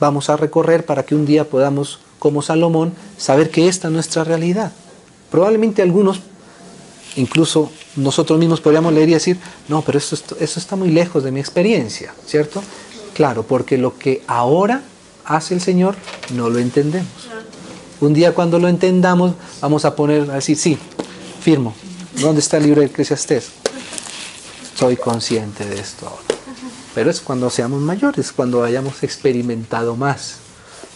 vamos 0.00 0.30
a 0.30 0.36
recorrer 0.36 0.84
para 0.84 1.04
que 1.04 1.14
un 1.14 1.26
día 1.26 1.44
podamos, 1.48 2.00
como 2.18 2.42
Salomón, 2.42 2.92
saber 3.16 3.50
que 3.50 3.68
esta 3.68 3.88
es 3.88 3.94
nuestra 3.94 4.24
realidad. 4.24 4.72
Probablemente 5.30 5.82
algunos, 5.82 6.20
incluso 7.16 7.70
nosotros 7.96 8.38
mismos 8.38 8.60
podríamos 8.60 8.92
leer 8.92 9.08
y 9.08 9.14
decir, 9.14 9.38
no, 9.68 9.82
pero 9.82 9.98
eso, 9.98 10.16
eso 10.38 10.60
está 10.60 10.76
muy 10.76 10.90
lejos 10.90 11.24
de 11.24 11.32
mi 11.32 11.40
experiencia, 11.40 12.14
¿cierto? 12.26 12.62
Claro, 13.14 13.42
porque 13.42 13.78
lo 13.78 13.98
que 13.98 14.22
ahora 14.26 14.82
hace 15.24 15.54
el 15.54 15.60
Señor, 15.60 15.96
no 16.34 16.48
lo 16.48 16.58
entendemos. 16.58 17.08
Un 18.00 18.12
día 18.12 18.34
cuando 18.34 18.58
lo 18.58 18.68
entendamos, 18.68 19.32
vamos 19.60 19.84
a 19.84 19.96
poner, 19.96 20.30
a 20.30 20.34
decir, 20.34 20.56
sí, 20.56 20.78
firmo. 21.40 21.74
¿Dónde 22.20 22.40
está 22.40 22.58
el 22.58 22.64
libro 22.64 22.80
de 22.80 22.86
Eclesiastés? 22.88 23.50
Soy 24.74 24.96
consciente 24.96 25.64
de 25.64 25.80
esto 25.80 26.06
ahora. 26.06 26.35
Pero 26.96 27.10
es 27.10 27.20
cuando 27.20 27.50
seamos 27.50 27.82
mayores, 27.82 28.32
cuando 28.32 28.64
hayamos 28.64 29.02
experimentado 29.02 29.96
más. 29.96 30.36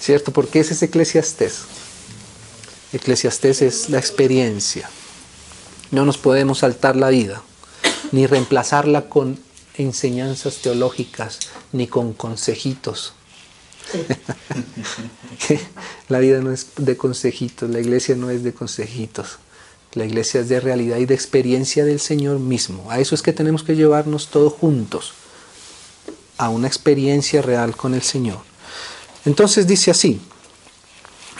¿Cierto? 0.01 0.33
Porque 0.33 0.61
ese 0.61 0.73
es 0.73 0.83
Eclesiastés. 0.83 1.65
Eclesiastés 2.95 3.61
es 3.61 3.91
la 3.91 3.99
experiencia. 3.99 4.89
No 5.91 6.07
nos 6.07 6.17
podemos 6.17 6.61
saltar 6.61 6.97
la 6.97 7.11
vida, 7.11 7.43
ni 8.13 8.27
reemplazarla 8.27 9.11
con 9.11 9.39
enseñanzas 9.77 10.63
teológicas 10.63 11.39
ni 11.71 11.87
con 11.87 12.15
consejitos. 12.15 13.13
la 16.09 16.19
vida 16.21 16.41
no 16.41 16.51
es 16.51 16.69
de 16.79 16.97
consejitos, 16.97 17.69
la 17.69 17.81
iglesia 17.81 18.17
no 18.17 18.31
es 18.31 18.43
de 18.43 18.55
consejitos. 18.55 19.37
La 19.93 20.07
iglesia 20.07 20.41
es 20.41 20.49
de 20.49 20.61
realidad 20.61 20.97
y 20.97 21.05
de 21.05 21.15
experiencia 21.15 21.85
del 21.85 22.01
Señor 22.01 22.39
mismo. 22.39 22.91
A 22.91 23.01
eso 23.01 23.15
es 23.15 23.21
que 23.21 23.35
tenemos 23.35 23.65
que 23.65 23.77
llevarnos 23.77 24.29
todos 24.29 24.55
juntos, 24.55 25.13
a 26.41 26.49
una 26.49 26.67
experiencia 26.67 27.43
real 27.43 27.77
con 27.77 27.93
el 27.93 28.01
Señor. 28.01 28.39
Entonces 29.27 29.67
dice 29.67 29.91
así, 29.91 30.19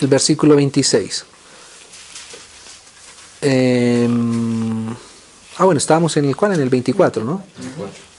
el 0.01 0.09
versículo 0.09 0.57
26. 0.57 1.25
Em, 3.41 4.91
ah, 5.57 5.65
bueno, 5.65 5.79
estábamos 5.79 6.15
en 6.19 6.27
el 6.27 6.37
cual, 6.37 6.53
en 6.53 6.61
el 6.61 6.69
24, 6.69 7.25
¿no? 7.25 7.43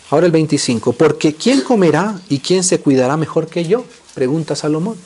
Ahora 0.09 0.25
el 0.25 0.31
25. 0.31 0.93
Porque 0.93 1.35
¿quién 1.35 1.61
comerá 1.61 2.19
y 2.29 2.39
quién 2.39 2.63
se 2.63 2.79
cuidará 2.79 3.15
mejor 3.15 3.45
que 3.45 3.63
yo? 3.65 3.85
Pregunta 4.15 4.55
Salomón. 4.55 4.97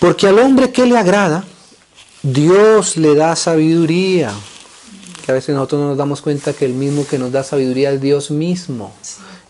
Porque 0.00 0.26
al 0.26 0.38
hombre 0.38 0.72
que 0.72 0.86
le 0.86 0.96
agrada, 0.96 1.44
Dios 2.22 2.96
le 2.96 3.14
da 3.14 3.36
sabiduría. 3.36 4.32
Que 5.24 5.32
a 5.32 5.34
veces 5.34 5.54
nosotros 5.54 5.82
no 5.82 5.88
nos 5.88 5.98
damos 5.98 6.22
cuenta 6.22 6.54
que 6.54 6.64
el 6.64 6.72
mismo 6.72 7.06
que 7.06 7.18
nos 7.18 7.30
da 7.30 7.44
sabiduría 7.44 7.92
es 7.92 8.00
Dios 8.00 8.30
mismo. 8.30 8.94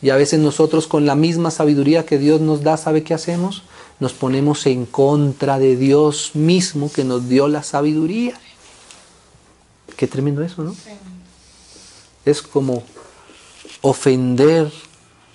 Y 0.03 0.11
a 0.11 0.17
veces 0.17 0.41
nosotros 0.41 0.89
con 0.89 1.07
la 1.07 1.15
misma 1.15 1.53
sabiduría 1.53 2.05
que 2.05 2.19
Dios 2.19 2.41
nos 2.41 2.63
da, 2.63 2.77
¿sabe 2.77 3.05
qué 3.05 3.15
hacemos? 3.15 3.63
Nos 4.01 4.13
ponemos 4.13 4.67
en 4.67 4.85
contra 4.85 5.61
de 5.61 5.77
Dios 5.77 6.33
mismo 6.35 6.91
que 6.93 7.05
nos 7.05 7.29
dio 7.29 7.47
la 7.47 7.63
sabiduría. 7.63 8.39
Qué 9.97 10.09
tremendo 10.09 10.43
eso, 10.43 10.63
¿no? 10.65 10.75
Es 12.25 12.43
como 12.43 12.83
ofender 13.81 14.73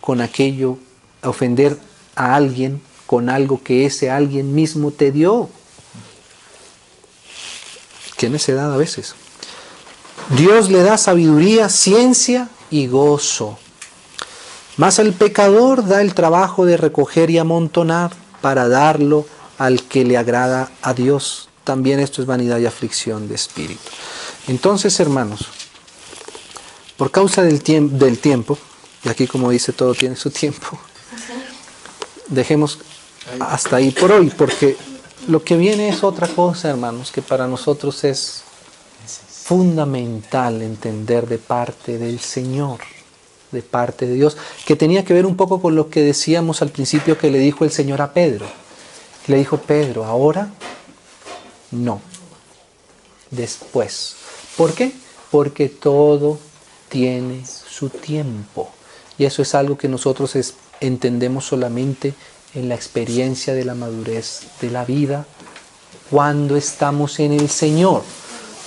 con 0.02 0.20
aquello, 0.20 0.78
ofender 1.24 1.80
a 2.16 2.36
alguien 2.36 2.82
con 3.06 3.30
algo 3.30 3.64
que 3.64 3.86
ese 3.86 4.12
alguien 4.12 4.54
mismo 4.54 4.92
te 4.92 5.12
dio. 5.12 5.50
Qué 8.18 8.30
necedad 8.30 8.74
a 8.74 8.78
veces. 8.78 9.16
Dios 10.36 10.70
le 10.70 10.84
da 10.84 10.98
sabiduría, 10.98 11.70
ciencia 11.70 12.50
y 12.70 12.88
gozo. 12.88 13.58
Mas 14.78 15.00
al 15.00 15.14
pecador 15.14 15.86
da 15.86 16.02
el 16.02 16.14
trabajo 16.14 16.66
de 16.66 16.78
recoger 16.78 17.30
y 17.30 17.40
amontonar 17.40 18.12
para 18.42 18.70
darlo 18.70 19.26
al 19.58 19.84
que 19.84 20.06
le 20.06 20.18
agrada 20.18 20.72
a 20.82 20.94
Dios. 20.94 21.50
También 21.64 22.00
esto 22.00 22.22
es 22.22 22.28
vanidad 22.28 22.60
y 22.60 22.66
aflicción 22.66 23.28
de 23.28 23.36
espíritu. 23.36 23.82
Entonces, 24.48 25.00
hermanos, 25.00 25.48
por 26.96 27.12
causa 27.12 27.42
del, 27.42 27.62
del 27.98 28.20
tiempo, 28.20 28.58
y 29.04 29.10
aquí 29.10 29.28
como 29.28 29.50
dice, 29.50 29.74
todo 29.74 29.94
tiene 29.94 30.16
su 30.16 30.30
tiempo, 30.30 30.80
dejemos 32.28 32.80
hasta 33.40 33.78
ahí 33.78 33.92
por 33.92 34.12
hoy, 34.12 34.30
porque 34.30 34.78
lo 35.28 35.44
que 35.44 35.58
viene 35.58 35.90
es 35.90 36.04
otra 36.04 36.28
cosa, 36.28 36.70
hermanos, 36.70 37.12
que 37.12 37.22
para 37.22 37.48
nosotros 37.48 38.04
es 38.04 38.44
fundamental 39.44 40.62
entender 40.62 41.28
de 41.28 41.38
parte 41.38 41.98
del 41.98 42.20
Señor, 42.20 42.80
de 43.52 43.62
parte 43.62 44.08
de 44.08 44.16
Dios, 44.16 44.38
que 44.66 44.76
tenía 44.76 45.06
que 45.06 45.14
ver 45.14 45.26
un 45.26 45.36
poco 45.36 45.62
con 45.62 45.76
lo 45.76 45.90
que 45.90 46.02
decíamos 46.02 46.62
al 46.62 46.70
principio 46.70 47.18
que 47.18 47.32
le 47.32 47.40
dijo 47.40 47.64
el 47.64 47.72
Señor 47.72 48.02
a 48.02 48.14
Pedro. 48.14 48.46
Le 49.28 49.38
dijo, 49.38 49.58
Pedro, 49.58 50.06
ahora 50.06 50.50
no, 51.72 52.02
después. 53.32 54.16
¿Por 54.56 54.74
qué? 54.74 54.92
Porque 55.32 55.70
todo 55.70 56.40
tiene 56.90 57.44
su 57.46 57.90
tiempo. 57.90 58.70
Y 59.18 59.26
eso 59.26 59.42
es 59.42 59.56
algo 59.56 59.78
que 59.78 59.88
nosotros 59.88 60.38
entendemos 60.80 61.46
solamente 61.46 62.14
en 62.54 62.70
la 62.70 62.76
experiencia 62.76 63.54
de 63.54 63.66
la 63.66 63.76
madurez 63.76 64.44
de 64.62 64.72
la 64.72 64.86
vida 64.86 65.26
cuando 66.10 66.56
estamos 66.56 67.20
en 67.20 67.34
el 67.34 67.50
Señor. 67.50 68.04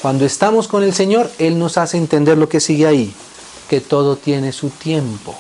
Cuando 0.03 0.25
estamos 0.25 0.69
con 0.69 0.83
el 0.83 0.95
Señor, 0.95 1.31
Él 1.39 1.59
nos 1.59 1.77
hace 1.79 1.97
entender 1.97 2.39
lo 2.39 2.49
que 2.49 2.61
sigue 2.61 2.87
ahí, 2.87 3.15
que 3.71 3.81
todo 3.81 4.17
tiene 4.17 4.51
su 4.51 4.71
tiempo. 4.71 5.33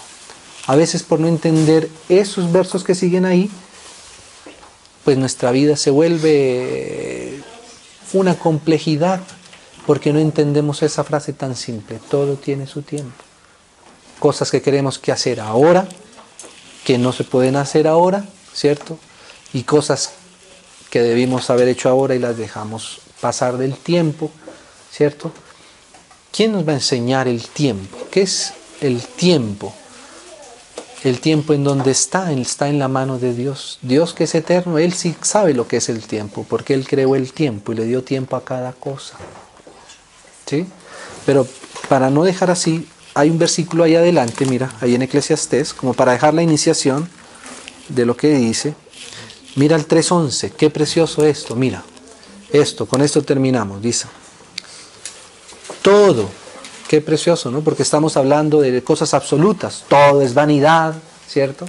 A 0.68 0.76
veces 0.76 1.03
por 1.03 1.18
no 1.18 1.26
entender 1.26 1.91
esos 2.09 2.53
versos 2.53 2.85
que 2.85 2.95
siguen 2.95 3.24
ahí, 3.24 3.51
pues 5.05 5.18
nuestra 5.18 5.51
vida 5.51 5.74
se 5.74 5.91
vuelve 5.91 7.43
una 8.12 8.39
complejidad 8.39 9.20
porque 9.85 10.12
no 10.12 10.20
entendemos 10.20 10.85
esa 10.85 11.03
frase 11.03 11.33
tan 11.33 11.57
simple, 11.57 11.99
todo 12.09 12.37
tiene 12.37 12.68
su 12.68 12.83
tiempo. 12.83 13.24
Cosas 14.20 14.53
que 14.53 14.62
queremos 14.62 15.01
que 15.01 15.11
hacer 15.11 15.41
ahora, 15.41 15.89
que 16.85 16.99
no 16.99 17.12
se 17.12 17.24
pueden 17.24 17.57
hacer 17.57 17.89
ahora, 17.89 18.26
¿cierto? 18.55 18.97
Y 19.53 19.64
cosas 19.64 20.12
que 20.89 21.03
debimos 21.03 21.51
haber 21.51 21.66
hecho 21.66 21.89
ahora 21.89 22.14
y 22.14 22.20
las 22.20 22.37
dejamos 22.37 23.01
pasar 23.20 23.57
del 23.57 23.74
tiempo, 23.74 24.31
¿cierto? 24.93 25.33
¿Quién 26.33 26.53
nos 26.53 26.66
va 26.66 26.72
a 26.72 26.76
enseñar 26.76 27.28
el 27.28 27.43
tiempo? 27.43 27.99
¿Qué 28.11 28.22
es 28.22 28.53
el 28.81 29.03
tiempo? 29.03 29.74
El 31.03 31.20
tiempo 31.20 31.55
en 31.55 31.64
donde 31.64 31.91
está, 31.91 32.31
está 32.33 32.68
en 32.68 32.78
la 32.78 32.89
mano 32.89 33.18
de 33.18 33.35
Dios. 33.35 33.78
Dios 33.83 34.14
que 34.14 34.24
es 34.24 34.35
eterno, 34.35 34.78
Él 34.78 34.93
sí 34.93 35.14
sabe 35.22 35.55
lo 35.55 35.66
que 35.66 35.78
es 35.78 35.89
el 35.89 36.03
tiempo, 36.03 36.47
porque 36.49 36.74
Él 36.74 36.87
creó 36.87 37.16
el 37.16 37.33
tiempo 37.33 37.72
y 37.72 37.76
le 37.76 37.85
dio 37.85 38.05
tiempo 38.05 38.37
a 38.37 38.45
cada 38.45 38.72
cosa. 38.72 39.16
Pero 41.26 41.47
para 41.89 42.11
no 42.11 42.24
dejar 42.24 42.51
así, 42.51 42.87
hay 43.14 43.31
un 43.31 43.39
versículo 43.39 43.85
ahí 43.85 43.95
adelante, 43.97 44.47
mira, 44.47 44.72
ahí 44.81 44.95
en 44.95 45.03
Eclesiastés, 45.03 45.74
como 45.74 45.95
para 45.95 46.12
dejar 46.12 46.35
la 46.35 46.43
iniciación 46.43 47.09
de 47.89 48.07
lo 48.07 48.16
que 48.16 48.28
dice. 48.28 48.74
Mira 49.57 49.76
el 49.76 49.87
3.11, 49.87 50.53
qué 50.53 50.70
precioso 50.70 51.24
esto, 51.24 51.57
mira, 51.57 51.83
esto, 52.53 52.87
con 52.87 53.03
esto 53.03 53.22
terminamos, 53.22 53.83
dice. 53.83 54.07
Todo, 55.83 56.28
qué 56.89 57.01
precioso, 57.01 57.51
¿no? 57.51 57.61
Porque 57.61 57.83
estamos 57.83 58.16
hablando 58.16 58.61
de 58.61 58.83
cosas 58.83 59.14
absolutas, 59.14 59.85
todo 59.89 60.22
es 60.22 60.35
vanidad, 60.35 60.95
¿cierto? 61.26 61.66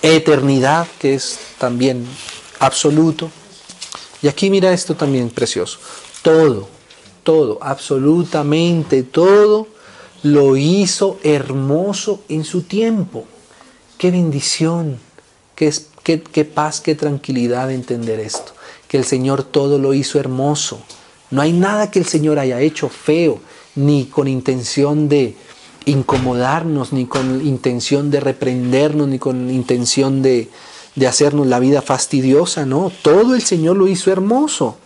Eternidad, 0.00 0.86
que 0.98 1.14
es 1.14 1.38
también 1.58 2.06
absoluto. 2.58 3.30
Y 4.22 4.28
aquí 4.28 4.50
mira 4.50 4.72
esto 4.72 4.94
también 4.94 5.30
precioso, 5.30 5.78
todo, 6.22 6.68
todo, 7.22 7.58
absolutamente 7.60 9.02
todo, 9.02 9.66
lo 10.22 10.56
hizo 10.56 11.18
hermoso 11.22 12.22
en 12.28 12.44
su 12.44 12.62
tiempo. 12.62 13.24
Qué 13.98 14.10
bendición, 14.10 14.98
qué, 15.54 16.44
paz, 16.44 16.80
qué 16.80 16.94
tranquilidad 16.94 17.70
entender 17.70 18.20
esto. 18.20 18.52
Que 18.88 18.98
el 18.98 19.04
Señor 19.04 19.42
todo 19.42 19.78
lo 19.78 19.94
hizo 19.94 20.18
hermoso. 20.18 20.80
No 21.32 21.40
hay 21.40 21.52
nada 21.52 21.90
que 21.90 21.98
el 21.98 22.04
Señor 22.04 22.38
haya 22.38 22.60
hecho 22.60 22.90
feo, 22.90 23.40
ni 23.74 24.04
con 24.04 24.28
intención 24.28 25.08
de 25.08 25.34
incomodarnos, 25.86 26.92
ni 26.92 27.06
con 27.06 27.44
intención 27.44 28.10
de 28.10 28.20
reprendernos, 28.20 29.08
ni 29.08 29.18
con 29.18 29.50
intención 29.50 30.20
de, 30.20 30.50
de 30.94 31.06
hacernos 31.06 31.46
la 31.46 31.58
vida 31.58 31.80
fastidiosa, 31.80 32.66
no. 32.66 32.92
Todo 33.00 33.34
el 33.34 33.40
Señor 33.40 33.78
lo 33.78 33.88
hizo 33.88 34.12
hermoso. 34.12 34.76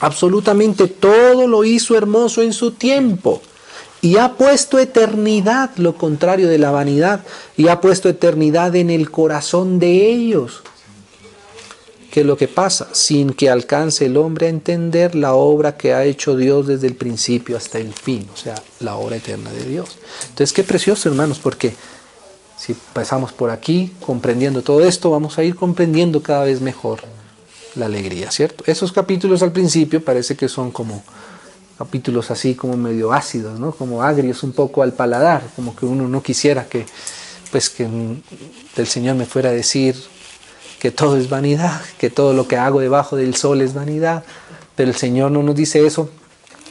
Absolutamente 0.00 0.88
todo 0.88 1.46
lo 1.46 1.64
hizo 1.64 1.96
hermoso 1.96 2.42
en 2.42 2.52
su 2.52 2.72
tiempo. 2.72 3.40
Y 4.00 4.16
ha 4.16 4.32
puesto 4.32 4.80
eternidad, 4.80 5.70
lo 5.76 5.94
contrario 5.94 6.48
de 6.48 6.58
la 6.58 6.72
vanidad, 6.72 7.24
y 7.56 7.68
ha 7.68 7.80
puesto 7.80 8.08
eternidad 8.08 8.74
en 8.74 8.90
el 8.90 9.08
corazón 9.12 9.78
de 9.78 10.10
ellos. 10.10 10.64
¿Qué 12.14 12.20
es 12.20 12.26
lo 12.26 12.36
que 12.36 12.46
pasa? 12.46 12.90
Sin 12.92 13.32
que 13.32 13.50
alcance 13.50 14.06
el 14.06 14.16
hombre 14.16 14.46
a 14.46 14.48
entender 14.48 15.16
la 15.16 15.34
obra 15.34 15.76
que 15.76 15.94
ha 15.94 16.04
hecho 16.04 16.36
Dios 16.36 16.68
desde 16.68 16.86
el 16.86 16.94
principio 16.94 17.56
hasta 17.56 17.80
el 17.80 17.92
fin, 17.92 18.28
o 18.32 18.36
sea, 18.36 18.54
la 18.78 18.94
obra 18.94 19.16
eterna 19.16 19.50
de 19.50 19.64
Dios. 19.64 19.98
Entonces, 20.28 20.52
qué 20.52 20.62
precioso, 20.62 21.08
hermanos, 21.08 21.40
porque 21.40 21.74
si 22.56 22.76
pasamos 22.92 23.32
por 23.32 23.50
aquí 23.50 23.92
comprendiendo 23.98 24.62
todo 24.62 24.84
esto, 24.84 25.10
vamos 25.10 25.38
a 25.38 25.42
ir 25.42 25.56
comprendiendo 25.56 26.22
cada 26.22 26.44
vez 26.44 26.60
mejor 26.60 27.00
la 27.74 27.86
alegría, 27.86 28.30
¿cierto? 28.30 28.62
Esos 28.68 28.92
capítulos 28.92 29.42
al 29.42 29.50
principio 29.50 30.04
parece 30.04 30.36
que 30.36 30.48
son 30.48 30.70
como 30.70 31.02
capítulos 31.76 32.30
así 32.30 32.54
como 32.54 32.76
medio 32.76 33.12
ácidos, 33.12 33.58
¿no? 33.58 33.72
Como 33.72 34.04
agrios 34.04 34.44
un 34.44 34.52
poco 34.52 34.84
al 34.84 34.92
paladar, 34.92 35.42
como 35.56 35.74
que 35.74 35.84
uno 35.84 36.06
no 36.06 36.22
quisiera 36.22 36.68
que 36.68 36.86
pues 37.50 37.68
que 37.70 37.88
el 38.76 38.86
Señor 38.86 39.16
me 39.16 39.26
fuera 39.26 39.48
a 39.50 39.52
decir 39.52 39.96
que 40.84 40.90
todo 40.90 41.16
es 41.16 41.30
vanidad, 41.30 41.80
que 41.96 42.10
todo 42.10 42.34
lo 42.34 42.46
que 42.46 42.58
hago 42.58 42.78
debajo 42.78 43.16
del 43.16 43.34
sol 43.36 43.62
es 43.62 43.72
vanidad, 43.72 44.22
pero 44.76 44.90
el 44.90 44.96
Señor 44.96 45.30
no 45.30 45.42
nos 45.42 45.54
dice 45.54 45.86
eso 45.86 46.10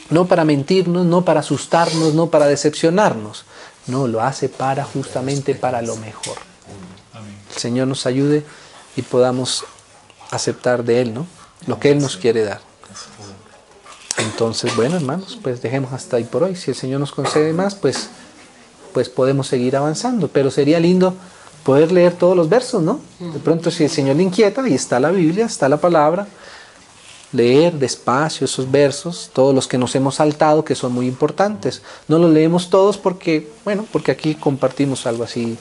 no 0.08 0.26
para 0.26 0.44
mentirnos, 0.44 1.04
no 1.04 1.24
para 1.24 1.40
asustarnos, 1.40 2.14
no 2.14 2.28
para 2.30 2.46
decepcionarnos, 2.46 3.44
no, 3.88 4.06
lo 4.06 4.22
hace 4.22 4.48
para 4.48 4.84
justamente 4.84 5.56
para 5.56 5.82
lo 5.82 5.96
mejor. 5.96 6.36
El 7.52 7.60
Señor 7.60 7.88
nos 7.88 8.06
ayude 8.06 8.44
y 8.94 9.02
podamos 9.02 9.64
aceptar 10.30 10.84
de 10.84 11.00
Él, 11.00 11.12
¿no? 11.12 11.26
Lo 11.66 11.80
que 11.80 11.90
Él 11.90 11.98
nos 11.98 12.16
quiere 12.16 12.44
dar. 12.44 12.60
Entonces, 14.18 14.76
bueno, 14.76 14.94
hermanos, 14.94 15.40
pues 15.42 15.60
dejemos 15.60 15.92
hasta 15.92 16.18
ahí 16.18 16.24
por 16.24 16.44
hoy. 16.44 16.54
Si 16.54 16.70
el 16.70 16.76
Señor 16.76 17.00
nos 17.00 17.10
concede 17.10 17.52
más, 17.52 17.74
pues 17.74 18.10
pues 18.92 19.08
podemos 19.08 19.48
seguir 19.48 19.76
avanzando. 19.76 20.28
Pero 20.28 20.52
sería 20.52 20.78
lindo 20.78 21.16
poder 21.64 21.90
leer 21.90 22.12
todos 22.12 22.36
los 22.36 22.48
versos, 22.48 22.82
¿no? 22.82 23.00
De 23.18 23.38
pronto 23.38 23.70
si 23.70 23.84
el 23.84 23.90
Señor 23.90 24.16
le 24.16 24.22
inquieta, 24.22 24.62
ahí 24.62 24.74
está 24.74 25.00
la 25.00 25.10
Biblia, 25.10 25.46
está 25.46 25.68
la 25.68 25.78
palabra, 25.78 26.28
leer 27.32 27.74
despacio 27.74 28.44
esos 28.44 28.70
versos, 28.70 29.30
todos 29.32 29.54
los 29.54 29.66
que 29.66 29.78
nos 29.78 29.94
hemos 29.94 30.16
saltado, 30.16 30.64
que 30.64 30.74
son 30.74 30.92
muy 30.92 31.06
importantes. 31.06 31.82
No 32.06 32.18
los 32.18 32.30
leemos 32.30 32.70
todos 32.70 32.98
porque, 32.98 33.50
bueno, 33.64 33.86
porque 33.90 34.12
aquí 34.12 34.34
compartimos 34.34 35.06
algo 35.06 35.24
así 35.24 35.56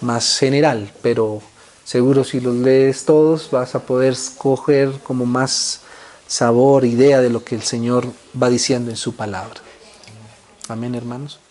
más 0.00 0.38
general, 0.38 0.92
pero 1.00 1.40
seguro 1.84 2.24
si 2.24 2.40
los 2.40 2.54
lees 2.54 3.04
todos 3.04 3.50
vas 3.50 3.74
a 3.74 3.80
poder 3.80 4.16
coger 4.38 4.92
como 5.02 5.26
más 5.26 5.80
sabor, 6.26 6.84
idea 6.84 7.20
de 7.20 7.30
lo 7.30 7.42
que 7.42 7.54
el 7.54 7.62
Señor 7.62 8.06
va 8.40 8.48
diciendo 8.50 8.90
en 8.90 8.96
su 8.96 9.14
palabra. 9.14 9.60
Amén, 10.68 10.94
hermanos. 10.94 11.41